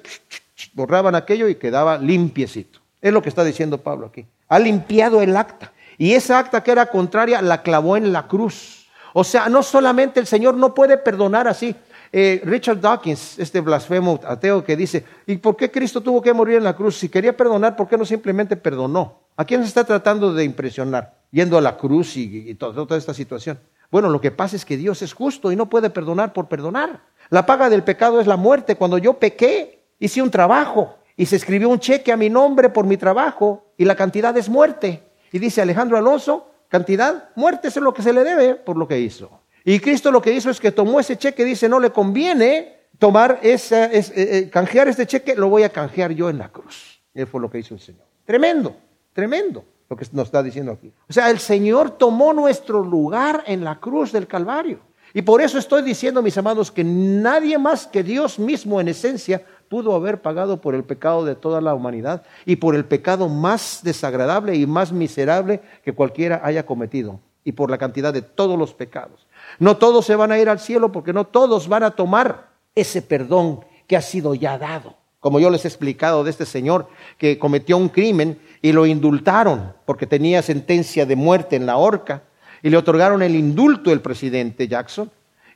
borraban 0.74 1.16
aquello 1.16 1.48
y 1.48 1.56
quedaba 1.56 1.98
limpiecito. 1.98 2.80
Es 3.02 3.14
lo 3.14 3.22
que 3.22 3.30
está 3.30 3.44
diciendo 3.44 3.78
Pablo 3.78 4.08
aquí. 4.08 4.26
Ha 4.50 4.60
limpiado 4.60 5.22
el 5.22 5.38
acta. 5.38 5.72
Y 5.98 6.14
esa 6.14 6.40
acta 6.40 6.64
que 6.64 6.72
era 6.72 6.88
contraria 6.88 7.42
la 7.42 7.62
clavó 7.62 7.96
en 7.96 8.12
la 8.12 8.28
cruz. 8.28 8.88
O 9.14 9.24
sea, 9.24 9.50
no 9.50 9.64
solamente 9.64 10.20
el 10.20 10.28
Señor 10.28 10.56
no 10.56 10.74
puede 10.74 10.98
perdonar 10.98 11.48
así. 11.48 11.76
Eh, 12.12 12.42
Richard 12.44 12.82
Dawkins, 12.82 13.38
este 13.38 13.62
blasfemo 13.62 14.20
ateo 14.26 14.64
que 14.64 14.76
dice, 14.76 15.06
¿y 15.28 15.38
por 15.38 15.56
qué 15.56 15.70
Cristo 15.70 16.02
tuvo 16.02 16.22
que 16.22 16.34
morir 16.34 16.58
en 16.58 16.64
la 16.64 16.76
cruz? 16.76 16.98
Si 16.98 17.10
quería 17.10 17.38
perdonar, 17.38 17.76
¿por 17.76 17.88
qué 17.88 17.98
no 17.98 18.06
simplemente 18.06 18.56
perdonó? 18.56 19.20
¿A 19.38 19.46
quién 19.46 19.62
se 19.62 19.68
está 19.68 19.84
tratando 19.84 20.34
de 20.34 20.44
impresionar? 20.44 21.14
Yendo 21.32 21.58
a 21.58 21.62
la 21.62 21.78
cruz 21.78 22.18
y, 22.18 22.56
toda 22.56 22.98
esta 22.98 23.14
situación. 23.14 23.60
Bueno, 23.92 24.10
lo 24.10 24.22
que 24.22 24.32
pasa 24.32 24.56
es 24.56 24.66
que 24.66 24.78
Dios 24.78 25.02
es 25.02 25.14
justo 25.14 25.52
y 25.52 25.56
no 25.56 25.70
puede 25.70 25.90
perdonar 25.90 26.34
por 26.34 26.48
perdonar. 26.48 27.02
La 27.30 27.46
paga 27.46 27.70
del 27.70 27.84
pecado 27.84 28.20
es 28.20 28.28
la 28.28 28.38
muerte. 28.38 28.76
Cuando 28.76 28.98
yo 28.98 29.14
pequé, 29.14 29.84
hice 30.00 30.22
un 30.22 30.30
trabajo 30.30 30.98
y 31.16 31.26
se 31.26 31.36
escribió 31.36 31.70
un 31.70 31.80
cheque 31.80 32.12
a 32.12 32.18
mi 32.18 32.30
nombre 32.30 32.70
por 32.70 32.86
mi 32.86 32.98
trabajo 32.98 33.74
y 33.78 33.86
la 33.86 33.96
cantidad 33.96 34.36
es 34.38 34.48
muerte. 34.48 35.04
Y 35.32 35.40
dice 35.40 35.62
Alejandro 35.62 35.98
Alonso, 35.98 36.52
cantidad, 36.68 37.30
muerte 37.36 37.70
es 37.70 37.76
lo 37.78 37.94
que 37.94 38.04
se 38.04 38.14
le 38.14 38.24
debe 38.24 38.56
por 38.56 38.78
lo 38.78 38.88
que 38.88 39.00
hizo. 39.00 39.42
Y 39.66 39.80
Cristo 39.80 40.12
lo 40.12 40.22
que 40.22 40.34
hizo 40.34 40.50
es 40.50 40.60
que 40.60 40.72
tomó 40.72 41.00
ese 41.00 41.18
cheque, 41.18 41.44
dice, 41.44 41.68
no 41.68 41.80
le 41.80 41.92
conviene 41.92 42.78
tomar 42.98 43.40
esa, 43.42 43.86
eh, 43.86 44.04
eh, 44.16 44.50
canjear 44.52 44.88
este 44.88 45.06
cheque, 45.06 45.36
lo 45.36 45.50
voy 45.50 45.64
a 45.64 45.70
canjear 45.70 46.12
yo 46.12 46.30
en 46.30 46.38
la 46.38 46.50
cruz. 46.50 47.02
Él 47.14 47.28
fue 47.28 47.42
lo 47.42 47.50
que 47.50 47.60
hizo 47.60 47.74
el 47.74 47.80
Señor. 47.80 48.06
Tremendo, 48.26 48.76
tremendo 49.14 49.66
lo 49.90 49.96
que 49.96 50.06
nos 50.12 50.28
está 50.28 50.44
diciendo 50.44 50.72
aquí. 50.72 50.92
O 51.10 51.14
sea, 51.14 51.30
el 51.30 51.40
Señor 51.40 51.92
tomó 51.92 52.34
nuestro 52.34 52.84
lugar 52.84 53.44
en 53.48 53.64
la 53.64 53.80
cruz 53.80 54.12
del 54.12 54.28
Calvario. 54.28 54.80
Y 55.14 55.24
por 55.24 55.42
eso 55.42 55.58
estoy 55.58 55.82
diciendo, 55.82 56.22
mis 56.22 56.38
amados, 56.38 56.72
que 56.72 56.84
nadie 56.84 57.58
más 57.58 57.88
que 57.88 58.04
Dios 58.04 58.38
mismo 58.38 58.80
en 58.80 58.90
esencia 58.90 59.44
pudo 59.68 59.96
haber 59.96 60.22
pagado 60.22 60.62
por 60.62 60.76
el 60.76 60.84
pecado 60.84 61.26
de 61.26 61.36
toda 61.36 61.62
la 61.62 61.74
humanidad 61.74 62.24
y 62.46 62.58
por 62.58 62.76
el 62.76 62.86
pecado 62.86 63.28
más 63.28 63.82
desagradable 63.84 64.56
y 64.56 64.68
más 64.68 64.92
miserable 64.92 65.62
que 65.84 65.94
cualquiera 65.94 66.42
haya 66.44 66.66
cometido 66.66 67.20
y 67.44 67.54
por 67.54 67.72
la 67.72 67.80
cantidad 67.80 68.14
de 68.14 68.22
todos 68.22 68.58
los 68.58 68.76
pecados. 68.76 69.28
No 69.58 69.78
todos 69.78 70.06
se 70.06 70.16
van 70.16 70.32
a 70.32 70.38
ir 70.38 70.50
al 70.50 70.60
cielo 70.60 70.92
porque 70.92 71.14
no 71.14 71.26
todos 71.26 71.68
van 71.68 71.84
a 71.84 71.92
tomar 71.92 72.50
ese 72.76 73.02
perdón 73.02 73.66
que 73.88 73.98
ha 73.98 74.02
sido 74.02 74.36
ya 74.36 74.60
dado. 74.60 74.99
Como 75.20 75.40
yo 75.40 75.50
les 75.50 75.66
he 75.66 75.68
explicado 75.68 76.24
de 76.24 76.30
este 76.30 76.46
señor 76.46 76.88
que 77.18 77.38
cometió 77.38 77.78
un 77.78 77.90
crimen 77.90 78.40
y 78.62 78.72
lo 78.72 78.86
indultaron 78.86 79.74
porque 79.86 80.08
tenía 80.08 80.42
sentencia 80.42 81.06
de 81.06 81.16
muerte 81.16 81.56
en 81.56 81.66
la 81.66 81.78
horca 81.78 82.24
y 82.64 82.70
le 82.70 82.78
otorgaron 82.78 83.22
el 83.22 83.36
indulto 83.36 83.92
el 83.92 84.02
presidente 84.02 84.68
Jackson 84.68 85.12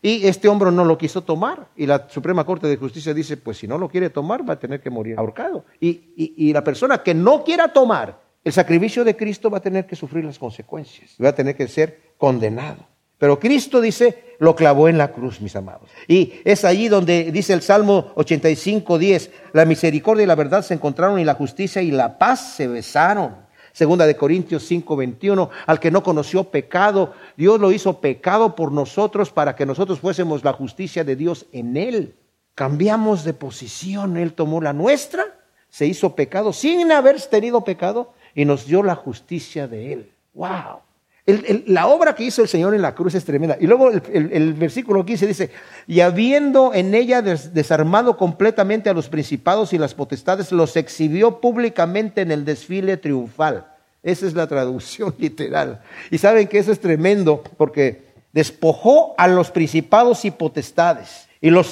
y 0.05 0.27
este 0.27 0.49
hombre 0.49 0.69
no 0.69 0.83
lo 0.83 0.97
quiso 0.97 1.21
tomar. 1.21 1.69
Y 1.77 1.85
la 1.85 2.09
Suprema 2.09 2.45
Corte 2.45 2.67
de 2.67 2.75
Justicia 2.75 3.13
dice, 3.13 3.37
pues 3.37 3.57
si 3.57 3.67
no 3.67 3.77
lo 3.77 3.87
quiere 3.87 4.09
tomar, 4.09 4.47
va 4.47 4.55
a 4.55 4.59
tener 4.59 4.81
que 4.81 4.89
morir 4.89 5.17
ahorcado. 5.17 5.63
Y, 5.79 6.51
la 6.51 6.61
persona 6.61 7.01
que 7.01 7.13
no 7.13 7.43
quiera 7.45 7.69
tomar 7.69 8.21
el 8.43 8.51
sacrificio 8.51 9.05
de 9.05 9.15
Cristo 9.15 9.49
va 9.49 9.59
a 9.59 9.61
tener 9.61 9.87
que 9.87 9.95
sufrir 9.95 10.25
las 10.25 10.37
consecuencias. 10.37 11.15
Va 11.23 11.29
a 11.29 11.35
tener 11.35 11.55
que 11.55 11.69
ser 11.69 12.13
condenado. 12.17 12.85
Pero 13.23 13.39
Cristo 13.39 13.79
dice, 13.79 14.35
lo 14.39 14.53
clavó 14.53 14.89
en 14.89 14.97
la 14.97 15.13
cruz, 15.13 15.39
mis 15.39 15.55
amados. 15.55 15.89
Y 16.09 16.33
es 16.43 16.65
allí 16.65 16.89
donde 16.89 17.31
dice 17.31 17.53
el 17.53 17.61
Salmo 17.61 18.11
85, 18.15 18.97
10, 18.97 19.31
la 19.53 19.63
misericordia 19.63 20.23
y 20.23 20.27
la 20.27 20.35
verdad 20.35 20.61
se 20.61 20.73
encontraron 20.73 21.17
y 21.17 21.23
la 21.23 21.35
justicia 21.35 21.81
y 21.81 21.89
la 21.89 22.17
paz 22.17 22.55
se 22.57 22.67
besaron. 22.67 23.33
Segunda 23.71 24.05
de 24.05 24.17
Corintios 24.17 24.63
5, 24.63 24.97
21, 24.97 25.49
al 25.65 25.79
que 25.79 25.89
no 25.89 26.03
conoció 26.03 26.43
pecado, 26.43 27.13
Dios 27.37 27.61
lo 27.61 27.71
hizo 27.71 28.01
pecado 28.01 28.57
por 28.57 28.73
nosotros 28.73 29.31
para 29.31 29.55
que 29.55 29.65
nosotros 29.65 30.01
fuésemos 30.01 30.43
la 30.43 30.51
justicia 30.51 31.05
de 31.05 31.15
Dios 31.15 31.45
en 31.53 31.77
él. 31.77 32.17
Cambiamos 32.55 33.23
de 33.23 33.33
posición, 33.33 34.17
Él 34.17 34.33
tomó 34.33 34.59
la 34.59 34.73
nuestra, 34.73 35.23
se 35.69 35.85
hizo 35.85 36.13
pecado 36.13 36.51
sin 36.51 36.91
haber 36.91 37.21
tenido 37.21 37.63
pecado 37.63 38.11
y 38.35 38.43
nos 38.43 38.65
dio 38.65 38.83
la 38.83 38.95
justicia 38.95 39.65
de 39.69 39.93
Él. 39.93 40.11
¡Wow! 40.33 40.81
La 41.25 41.87
obra 41.87 42.15
que 42.15 42.25
hizo 42.25 42.41
el 42.41 42.49
Señor 42.49 42.75
en 42.75 42.81
la 42.81 42.95
cruz 42.95 43.15
es 43.15 43.23
tremenda. 43.23 43.57
Y 43.59 43.67
luego 43.67 43.89
el, 43.89 44.53
versículo 44.53 45.05
15 45.05 45.27
dice, 45.27 45.51
y 45.87 46.01
habiendo 46.01 46.73
en 46.73 46.93
ella 46.93 47.21
desarmado 47.21 48.17
completamente 48.17 48.89
a 48.89 48.93
los 48.93 49.07
principados 49.07 49.71
y 49.71 49.77
las 49.77 49.93
potestades, 49.93 50.51
los 50.51 50.75
exhibió 50.75 51.39
públicamente 51.39 52.21
en 52.21 52.31
el 52.31 52.43
desfile 52.43 52.97
triunfal. 52.97 53.67
Esa 54.01 54.27
es 54.27 54.33
la 54.33 54.47
traducción 54.47 55.15
literal. 55.19 55.81
Y 56.11 56.17
saben 56.17 56.47
que 56.47 56.59
eso 56.59 56.73
es 56.73 56.81
tremendo 56.81 57.41
porque 57.55 58.13
despojó 58.33 59.15
a 59.17 59.29
los 59.29 59.49
principados 59.49 60.25
y 60.25 60.31
potestades 60.31 61.29
y 61.39 61.51
los, 61.51 61.71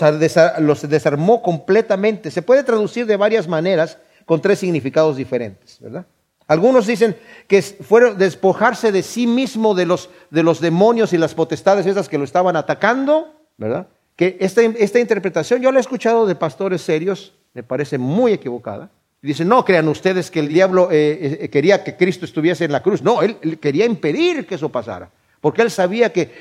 los 0.60 0.90
desarmó 0.90 1.42
completamente. 1.42 2.32
Se 2.32 2.42
puede 2.42 2.64
traducir 2.64 3.06
de 3.06 3.18
varias 3.18 3.50
maneras 3.50 3.98
con 4.26 4.42
tres 4.42 4.60
significados 4.60 5.18
diferentes, 5.18 5.78
¿verdad? 5.82 6.06
Algunos 6.52 6.86
dicen 6.86 7.16
que 7.48 7.62
fueron 7.62 8.18
despojarse 8.18 8.92
de 8.92 9.04
sí 9.04 9.26
mismo 9.26 9.74
de 9.74 9.86
los, 9.86 10.10
de 10.32 10.44
los 10.44 10.60
demonios 10.60 11.14
y 11.14 11.18
las 11.18 11.34
potestades 11.34 11.86
esas 11.86 12.10
que 12.10 12.18
lo 12.18 12.26
estaban 12.26 12.58
atacando, 12.58 13.34
¿verdad? 13.56 13.88
Que 14.18 14.36
esta, 14.42 14.62
esta 14.62 15.00
interpretación 15.00 15.62
yo 15.62 15.72
la 15.72 15.78
he 15.78 15.80
escuchado 15.80 16.26
de 16.26 16.36
pastores 16.36 16.82
serios, 16.82 17.34
me 17.54 17.64
parece 17.64 17.98
muy 17.98 18.34
equivocada. 18.34 18.90
Dicen, 19.22 19.48
no 19.48 19.64
crean 19.64 19.88
ustedes 19.88 20.30
que 20.30 20.42
el 20.42 20.50
diablo 20.50 20.90
eh, 20.92 21.40
eh, 21.42 21.50
quería 21.50 21.86
que 21.86 21.96
Cristo 21.96 22.26
estuviese 22.26 22.66
en 22.66 22.74
la 22.74 22.84
cruz. 22.84 23.02
No, 23.02 23.22
él 23.22 23.38
quería 23.62 23.86
impedir 23.86 24.46
que 24.46 24.56
eso 24.56 24.68
pasara 24.68 25.10
porque 25.42 25.64
él 25.64 25.72
sabía 25.72 26.14
que, 26.14 26.32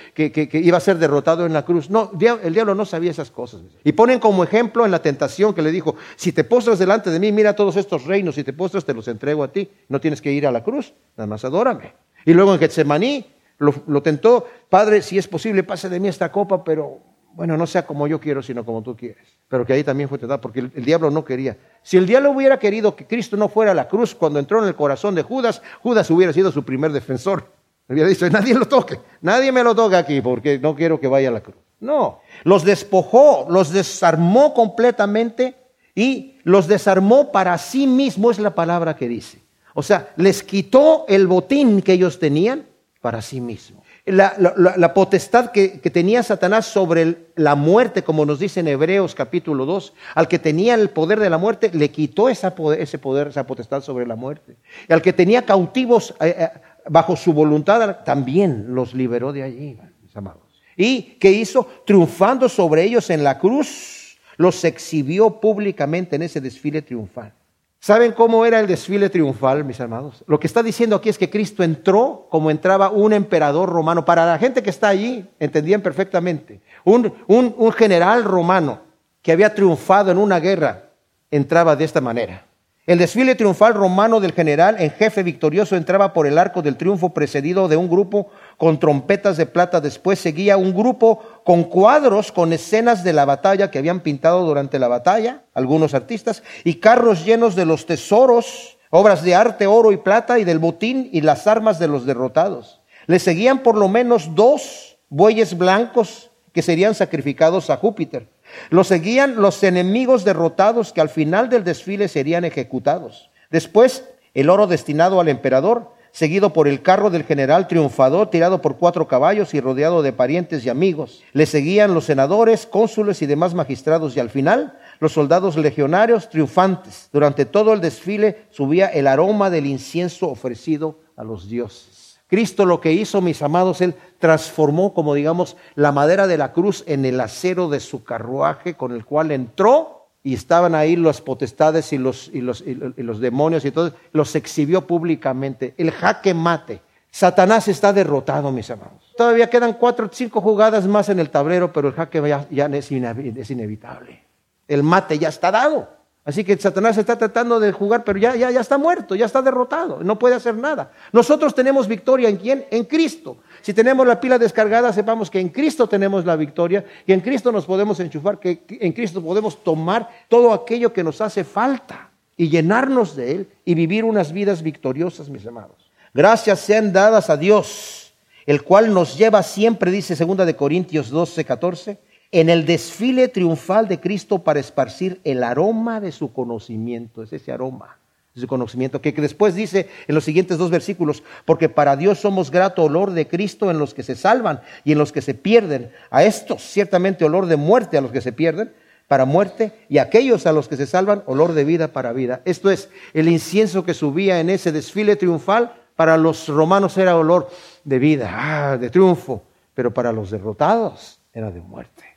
iba 0.52 0.76
a 0.76 0.80
ser 0.80 0.98
derrotado 0.98 1.46
en 1.46 1.52
la 1.52 1.64
cruz. 1.64 1.90
No, 1.90 2.12
el 2.20 2.52
diablo 2.52 2.74
no 2.74 2.84
sabía 2.84 3.10
esas 3.10 3.30
cosas. 3.30 3.62
Y 3.82 3.92
ponen 3.92 4.20
como 4.20 4.44
ejemplo 4.44 4.84
en 4.84 4.90
la 4.90 5.00
tentación 5.00 5.54
que 5.54 5.62
le 5.62 5.72
dijo, 5.72 5.96
si 6.16 6.32
te 6.32 6.44
postras 6.44 6.78
delante 6.78 7.10
de 7.10 7.18
mí, 7.18 7.32
mira 7.32 7.56
todos 7.56 7.76
estos 7.76 8.04
reinos, 8.04 8.34
si 8.34 8.44
te 8.44 8.52
postras 8.52 8.84
te 8.84 8.92
los 8.92 9.08
entrego 9.08 9.42
a 9.42 9.48
ti, 9.48 9.70
no 9.88 10.00
tienes 10.00 10.20
que 10.20 10.30
ir 10.30 10.46
a 10.46 10.52
la 10.52 10.62
cruz, 10.62 10.92
nada 11.16 11.26
más 11.26 11.44
adórame. 11.44 11.94
Y 12.26 12.34
luego 12.34 12.52
en 12.52 12.60
Getsemaní 12.60 13.26
lo, 13.58 13.74
lo 13.86 14.02
tentó, 14.02 14.46
Padre, 14.68 15.00
si 15.00 15.16
es 15.16 15.26
posible, 15.26 15.62
pase 15.62 15.88
de 15.88 15.98
mí 15.98 16.08
esta 16.08 16.30
copa, 16.30 16.62
pero 16.62 17.00
bueno, 17.32 17.56
no 17.56 17.66
sea 17.66 17.86
como 17.86 18.06
yo 18.06 18.20
quiero, 18.20 18.42
sino 18.42 18.64
como 18.64 18.82
tú 18.82 18.96
quieres. 18.96 19.38
Pero 19.48 19.64
que 19.64 19.72
ahí 19.72 19.84
también 19.84 20.08
fue 20.08 20.18
tentado, 20.18 20.40
porque 20.40 20.60
el, 20.60 20.84
diablo 20.84 21.10
no 21.10 21.24
quería. 21.24 21.56
Si 21.82 21.96
el 21.96 22.06
diablo 22.06 22.32
hubiera 22.32 22.58
querido 22.58 22.96
que 22.96 23.06
Cristo 23.06 23.36
no 23.36 23.48
fuera 23.48 23.72
a 23.72 23.74
la 23.74 23.88
cruz 23.88 24.14
cuando 24.14 24.38
entró 24.38 24.60
en 24.60 24.68
el 24.68 24.74
corazón 24.74 25.14
de 25.14 25.22
Judas, 25.22 25.62
Judas 25.82 26.10
hubiera 26.10 26.32
sido 26.32 26.52
su 26.52 26.64
primer 26.64 26.92
defensor. 26.92 27.59
Había 27.90 28.06
dicho, 28.06 28.30
nadie 28.30 28.54
lo 28.54 28.66
toque, 28.66 29.00
nadie 29.20 29.50
me 29.50 29.64
lo 29.64 29.74
toque 29.74 29.96
aquí 29.96 30.20
porque 30.20 30.60
no 30.60 30.76
quiero 30.76 31.00
que 31.00 31.08
vaya 31.08 31.28
a 31.28 31.32
la 31.32 31.40
cruz. 31.40 31.56
No, 31.80 32.20
los 32.44 32.64
despojó, 32.64 33.46
los 33.50 33.72
desarmó 33.72 34.54
completamente 34.54 35.56
y 35.92 36.36
los 36.44 36.68
desarmó 36.68 37.32
para 37.32 37.58
sí 37.58 37.88
mismo, 37.88 38.30
es 38.30 38.38
la 38.38 38.54
palabra 38.54 38.94
que 38.94 39.08
dice. 39.08 39.40
O 39.74 39.82
sea, 39.82 40.12
les 40.16 40.44
quitó 40.44 41.04
el 41.08 41.26
botín 41.26 41.82
que 41.82 41.94
ellos 41.94 42.20
tenían 42.20 42.66
para 43.00 43.22
sí 43.22 43.40
mismo. 43.40 43.82
La, 44.06 44.94
potestad 44.94 45.50
que, 45.50 45.68
tenía 45.78 46.22
Satanás 46.22 46.66
sobre 46.66 47.28
la 47.36 47.54
muerte, 47.54 48.02
como 48.02 48.24
nos 48.24 48.38
dice 48.38 48.60
en 48.60 48.68
Hebreos 48.68 49.14
capítulo 49.14 49.66
2, 49.66 49.92
al 50.14 50.26
que 50.26 50.38
tenía 50.38 50.74
el 50.74 50.90
poder 50.90 51.20
de 51.20 51.30
la 51.30 51.38
muerte, 51.38 51.70
le 51.72 51.90
quitó 51.90 52.28
ese 52.28 52.50
poder, 52.50 53.28
esa 53.28 53.46
potestad 53.46 53.82
sobre 53.82 54.06
la 54.06 54.16
muerte. 54.16 54.56
Y 54.88 54.92
al 54.92 55.02
que 55.02 55.12
tenía 55.12 55.42
cautivos 55.44 56.14
eh, 56.20 56.34
eh, 56.38 56.48
bajo 56.90 57.14
su 57.14 57.32
voluntad 57.32 57.98
también 58.04 58.74
los 58.74 58.94
liberó 58.94 59.32
de 59.32 59.44
allí, 59.44 59.78
mis 60.02 60.16
amados. 60.16 60.60
¿Y 60.76 61.02
qué 61.20 61.30
hizo? 61.30 61.66
Triunfando 61.86 62.48
sobre 62.48 62.82
ellos 62.82 63.10
en 63.10 63.22
la 63.22 63.38
cruz, 63.38 64.18
los 64.36 64.64
exhibió 64.64 65.40
públicamente 65.40 66.16
en 66.16 66.22
ese 66.22 66.40
desfile 66.40 66.82
triunfal. 66.82 67.32
¿Saben 67.78 68.12
cómo 68.12 68.44
era 68.44 68.58
el 68.58 68.66
desfile 68.66 69.08
triunfal, 69.08 69.64
mis 69.64 69.78
hermanos? 69.78 70.24
Lo 70.26 70.40
que 70.40 70.48
está 70.48 70.62
diciendo 70.62 70.96
aquí 70.96 71.08
es 71.08 71.16
que 71.16 71.30
Cristo 71.30 71.62
entró 71.62 72.26
como 72.28 72.50
entraba 72.50 72.90
un 72.90 73.12
emperador 73.12 73.68
romano. 73.68 74.04
Para 74.04 74.26
la 74.26 74.38
gente 74.38 74.62
que 74.62 74.70
está 74.70 74.88
allí, 74.88 75.24
entendían 75.38 75.80
perfectamente. 75.80 76.60
Un, 76.84 77.14
un 77.28 77.72
general 77.72 78.24
romano 78.24 78.80
que 79.22 79.32
había 79.32 79.54
triunfado 79.54 80.10
en 80.10 80.18
una 80.18 80.40
guerra 80.40 80.90
entraba 81.30 81.76
de 81.76 81.84
esta 81.84 82.00
manera. 82.00 82.49
El 82.86 82.98
desfile 82.98 83.34
triunfal 83.34 83.74
romano 83.74 84.20
del 84.20 84.32
general 84.32 84.76
en 84.78 84.90
jefe 84.90 85.22
victorioso 85.22 85.76
entraba 85.76 86.14
por 86.14 86.26
el 86.26 86.38
arco 86.38 86.62
del 86.62 86.78
triunfo 86.78 87.10
precedido 87.10 87.68
de 87.68 87.76
un 87.76 87.90
grupo 87.90 88.30
con 88.56 88.80
trompetas 88.80 89.36
de 89.36 89.44
plata. 89.44 89.82
Después 89.82 90.18
seguía 90.18 90.56
un 90.56 90.74
grupo 90.74 91.20
con 91.44 91.64
cuadros, 91.64 92.32
con 92.32 92.54
escenas 92.54 93.04
de 93.04 93.12
la 93.12 93.26
batalla 93.26 93.70
que 93.70 93.78
habían 93.78 94.00
pintado 94.00 94.46
durante 94.46 94.78
la 94.78 94.88
batalla, 94.88 95.42
algunos 95.52 95.92
artistas, 95.92 96.42
y 96.64 96.76
carros 96.76 97.24
llenos 97.24 97.54
de 97.54 97.66
los 97.66 97.84
tesoros, 97.84 98.78
obras 98.88 99.22
de 99.22 99.34
arte, 99.34 99.66
oro 99.66 99.92
y 99.92 99.98
plata, 99.98 100.38
y 100.38 100.44
del 100.44 100.58
botín 100.58 101.10
y 101.12 101.20
las 101.20 101.46
armas 101.46 101.78
de 101.78 101.86
los 101.86 102.06
derrotados. 102.06 102.80
Le 103.06 103.18
seguían 103.18 103.62
por 103.62 103.76
lo 103.76 103.88
menos 103.88 104.34
dos 104.34 104.96
bueyes 105.10 105.56
blancos 105.56 106.30
que 106.54 106.62
serían 106.62 106.94
sacrificados 106.94 107.68
a 107.68 107.76
Júpiter. 107.76 108.26
Lo 108.70 108.84
seguían 108.84 109.36
los 109.36 109.62
enemigos 109.62 110.24
derrotados 110.24 110.92
que 110.92 111.00
al 111.00 111.08
final 111.08 111.48
del 111.48 111.64
desfile 111.64 112.08
serían 112.08 112.44
ejecutados. 112.44 113.30
Después, 113.50 114.04
el 114.34 114.50
oro 114.50 114.66
destinado 114.66 115.20
al 115.20 115.28
emperador 115.28 115.92
seguido 116.12 116.52
por 116.52 116.68
el 116.68 116.82
carro 116.82 117.10
del 117.10 117.24
general 117.24 117.68
triunfador, 117.68 118.30
tirado 118.30 118.60
por 118.60 118.76
cuatro 118.76 119.06
caballos 119.06 119.54
y 119.54 119.60
rodeado 119.60 120.02
de 120.02 120.12
parientes 120.12 120.64
y 120.64 120.68
amigos. 120.68 121.22
Le 121.32 121.46
seguían 121.46 121.94
los 121.94 122.04
senadores, 122.04 122.66
cónsules 122.66 123.22
y 123.22 123.26
demás 123.26 123.54
magistrados, 123.54 124.16
y 124.16 124.20
al 124.20 124.30
final 124.30 124.78
los 124.98 125.12
soldados 125.12 125.56
legionarios 125.56 126.28
triunfantes. 126.28 127.08
Durante 127.12 127.44
todo 127.44 127.72
el 127.72 127.80
desfile 127.80 128.46
subía 128.50 128.86
el 128.86 129.06
aroma 129.06 129.50
del 129.50 129.66
incienso 129.66 130.28
ofrecido 130.28 130.98
a 131.16 131.24
los 131.24 131.48
dioses. 131.48 131.99
Cristo 132.30 132.64
lo 132.64 132.80
que 132.80 132.92
hizo, 132.92 133.20
mis 133.20 133.42
amados, 133.42 133.80
Él 133.80 133.96
transformó, 134.20 134.94
como 134.94 135.14
digamos, 135.14 135.56
la 135.74 135.90
madera 135.90 136.28
de 136.28 136.38
la 136.38 136.52
cruz 136.52 136.84
en 136.86 137.04
el 137.04 137.20
acero 137.20 137.68
de 137.68 137.80
su 137.80 138.04
carruaje 138.04 138.74
con 138.74 138.92
el 138.92 139.04
cual 139.04 139.32
entró 139.32 140.06
y 140.22 140.34
estaban 140.34 140.76
ahí 140.76 140.94
las 140.94 141.20
potestades 141.20 141.92
y 141.92 141.98
los, 141.98 142.30
y 142.32 142.40
los, 142.40 142.62
y 142.62 143.02
los 143.02 143.18
demonios 143.18 143.64
y 143.64 143.72
todo, 143.72 143.92
los 144.12 144.36
exhibió 144.36 144.86
públicamente. 144.86 145.74
El 145.76 145.90
jaque 145.90 146.32
mate. 146.32 146.82
Satanás 147.10 147.66
está 147.66 147.92
derrotado, 147.92 148.52
mis 148.52 148.70
amados. 148.70 149.12
Todavía 149.16 149.50
quedan 149.50 149.72
cuatro 149.72 150.06
o 150.06 150.10
cinco 150.12 150.40
jugadas 150.40 150.86
más 150.86 151.08
en 151.08 151.18
el 151.18 151.30
tablero, 151.30 151.72
pero 151.72 151.88
el 151.88 151.94
jaque 151.94 152.22
ya, 152.48 152.66
es, 152.66 152.92
es 152.92 153.50
inevitable. 153.50 154.22
El 154.68 154.84
mate 154.84 155.18
ya 155.18 155.30
está 155.30 155.50
dado. 155.50 155.99
Así 156.30 156.44
que 156.44 156.56
Satanás 156.56 156.96
está 156.96 157.18
tratando 157.18 157.58
de 157.58 157.72
jugar, 157.72 158.04
pero 158.04 158.16
ya, 158.16 158.36
ya, 158.36 158.52
ya 158.52 158.60
está 158.60 158.78
muerto, 158.78 159.16
ya 159.16 159.26
está 159.26 159.42
derrotado, 159.42 159.98
no 160.04 160.16
puede 160.16 160.36
hacer 160.36 160.54
nada. 160.54 160.92
Nosotros 161.10 161.56
tenemos 161.56 161.88
victoria 161.88 162.28
en 162.28 162.36
quién? 162.36 162.66
En 162.70 162.84
Cristo. 162.84 163.38
Si 163.62 163.74
tenemos 163.74 164.06
la 164.06 164.20
pila 164.20 164.38
descargada, 164.38 164.92
sepamos 164.92 165.28
que 165.28 165.40
en 165.40 165.48
Cristo 165.48 165.88
tenemos 165.88 166.24
la 166.24 166.36
victoria, 166.36 166.84
que 167.04 167.14
en 167.14 167.20
Cristo 167.20 167.50
nos 167.50 167.66
podemos 167.66 167.98
enchufar, 167.98 168.38
que 168.38 168.62
en 168.68 168.92
Cristo 168.92 169.20
podemos 169.20 169.64
tomar 169.64 170.08
todo 170.28 170.52
aquello 170.52 170.92
que 170.92 171.02
nos 171.02 171.20
hace 171.20 171.42
falta 171.42 172.10
y 172.36 172.48
llenarnos 172.48 173.16
de 173.16 173.32
Él 173.32 173.48
y 173.64 173.74
vivir 173.74 174.04
unas 174.04 174.32
vidas 174.32 174.62
victoriosas, 174.62 175.28
mis 175.28 175.44
hermanos. 175.44 175.90
Gracias 176.14 176.60
sean 176.60 176.92
dadas 176.92 177.28
a 177.28 177.36
Dios, 177.36 178.14
el 178.46 178.62
cual 178.62 178.94
nos 178.94 179.18
lleva 179.18 179.42
siempre, 179.42 179.90
dice 179.90 180.14
2 180.14 180.46
de 180.46 180.54
Corintios 180.54 181.10
12, 181.10 181.44
14, 181.44 181.98
en 182.32 182.48
el 182.48 182.64
desfile 182.64 183.28
triunfal 183.28 183.88
de 183.88 184.00
Cristo 184.00 184.40
para 184.40 184.60
esparcir 184.60 185.20
el 185.24 185.42
aroma 185.42 186.00
de 186.00 186.12
su 186.12 186.32
conocimiento, 186.32 187.22
es 187.22 187.32
ese 187.32 187.52
aroma 187.52 187.98
de 188.34 188.40
su 188.40 188.46
conocimiento, 188.46 189.00
que, 189.00 189.12
después 189.12 189.56
dice 189.56 189.88
en 190.06 190.14
los 190.14 190.24
siguientes 190.24 190.56
dos 190.56 190.70
versículos, 190.70 191.24
porque 191.44 191.68
para 191.68 191.96
Dios 191.96 192.20
somos 192.20 192.50
grato 192.50 192.84
olor 192.84 193.10
de 193.10 193.26
Cristo 193.26 193.70
en 193.70 193.78
los 193.78 193.94
que 193.94 194.04
se 194.04 194.14
salvan 194.14 194.60
y 194.84 194.92
en 194.92 194.98
los 194.98 195.10
que 195.10 195.22
se 195.22 195.34
pierden, 195.34 195.90
a 196.10 196.22
estos 196.22 196.62
ciertamente 196.62 197.24
olor 197.24 197.46
de 197.46 197.56
muerte 197.56 197.98
a 197.98 198.00
los 198.00 198.12
que 198.12 198.20
se 198.20 198.32
pierden, 198.32 198.72
para 199.08 199.24
muerte, 199.24 199.72
y 199.88 199.98
a 199.98 200.02
aquellos 200.02 200.46
a 200.46 200.52
los 200.52 200.68
que 200.68 200.76
se 200.76 200.86
salvan, 200.86 201.24
olor 201.26 201.52
de 201.52 201.64
vida 201.64 201.88
para 201.88 202.12
vida. 202.12 202.42
Esto 202.44 202.70
es, 202.70 202.90
el 203.12 203.28
incienso 203.28 203.84
que 203.84 203.92
subía 203.92 204.38
en 204.38 204.50
ese 204.50 204.70
desfile 204.70 205.16
triunfal, 205.16 205.74
para 205.96 206.16
los 206.16 206.46
romanos 206.46 206.96
era 206.96 207.16
olor 207.16 207.50
de 207.82 207.98
vida, 207.98 208.30
ah, 208.32 208.78
de 208.78 208.88
triunfo, 208.88 209.42
pero 209.74 209.92
para 209.92 210.12
los 210.12 210.30
derrotados 210.30 211.20
era 211.34 211.50
de 211.50 211.60
muerte. 211.60 212.09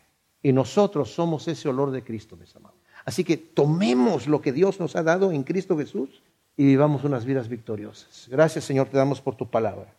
Y 0.44 0.52
nosotros 0.52 1.12
somos 1.14 1.48
ese 1.48 1.70
olor 1.70 1.90
de 1.92 2.04
Cristo, 2.04 2.36
mis 2.36 2.56
amados. 2.56 2.78
Así 3.06 3.24
que 3.24 3.38
tomemos 3.38 4.28
lo 4.28 4.42
que 4.42 4.52
Dios 4.52 4.80
nos 4.80 4.96
ha 4.96 5.04
dado 5.04 5.32
en 5.32 5.44
Cristo 5.44 5.78
Jesús 5.78 6.22
y 6.56 6.66
vivamos 6.66 7.04
unas 7.06 7.26
vidas 7.26 7.48
victoriosas. 7.48 8.28
Gracias, 8.30 8.66
Señor, 8.66 8.90
te 8.90 8.98
damos 8.98 9.22
por 9.22 9.36
tu 9.36 9.50
palabra. 9.50 9.94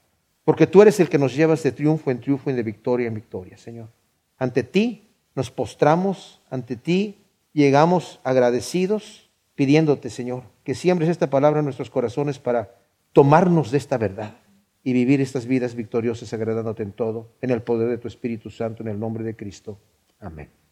Porque 0.44 0.66
tú 0.66 0.82
eres 0.82 1.00
el 1.00 1.08
que 1.08 1.18
nos 1.18 1.34
llevas 1.34 1.62
de 1.62 1.72
triunfo 1.72 2.10
en 2.10 2.20
triunfo 2.20 2.50
y 2.50 2.52
de 2.52 2.62
victoria 2.62 3.08
en 3.08 3.14
victoria, 3.14 3.56
Señor. 3.56 3.88
Ante 4.38 4.62
ti 4.62 5.08
nos 5.34 5.50
postramos, 5.50 6.40
ante 6.50 6.76
ti 6.76 7.18
llegamos 7.52 8.20
agradecidos, 8.22 9.30
pidiéndote, 9.54 10.10
Señor, 10.10 10.44
que 10.62 10.74
siembres 10.74 11.08
esta 11.08 11.30
palabra 11.30 11.60
en 11.60 11.64
nuestros 11.64 11.90
corazones 11.90 12.38
para 12.38 12.74
tomarnos 13.12 13.70
de 13.70 13.78
esta 13.78 13.96
verdad 13.96 14.36
y 14.82 14.92
vivir 14.92 15.20
estas 15.20 15.46
vidas 15.46 15.74
victoriosas 15.74 16.32
agradándote 16.34 16.82
en 16.82 16.92
todo, 16.92 17.30
en 17.40 17.50
el 17.50 17.62
poder 17.62 17.88
de 17.88 17.98
tu 17.98 18.08
Espíritu 18.08 18.50
Santo, 18.50 18.82
en 18.82 18.88
el 18.88 19.00
nombre 19.00 19.24
de 19.24 19.34
Cristo. 19.34 19.78
Amén. 20.24 20.63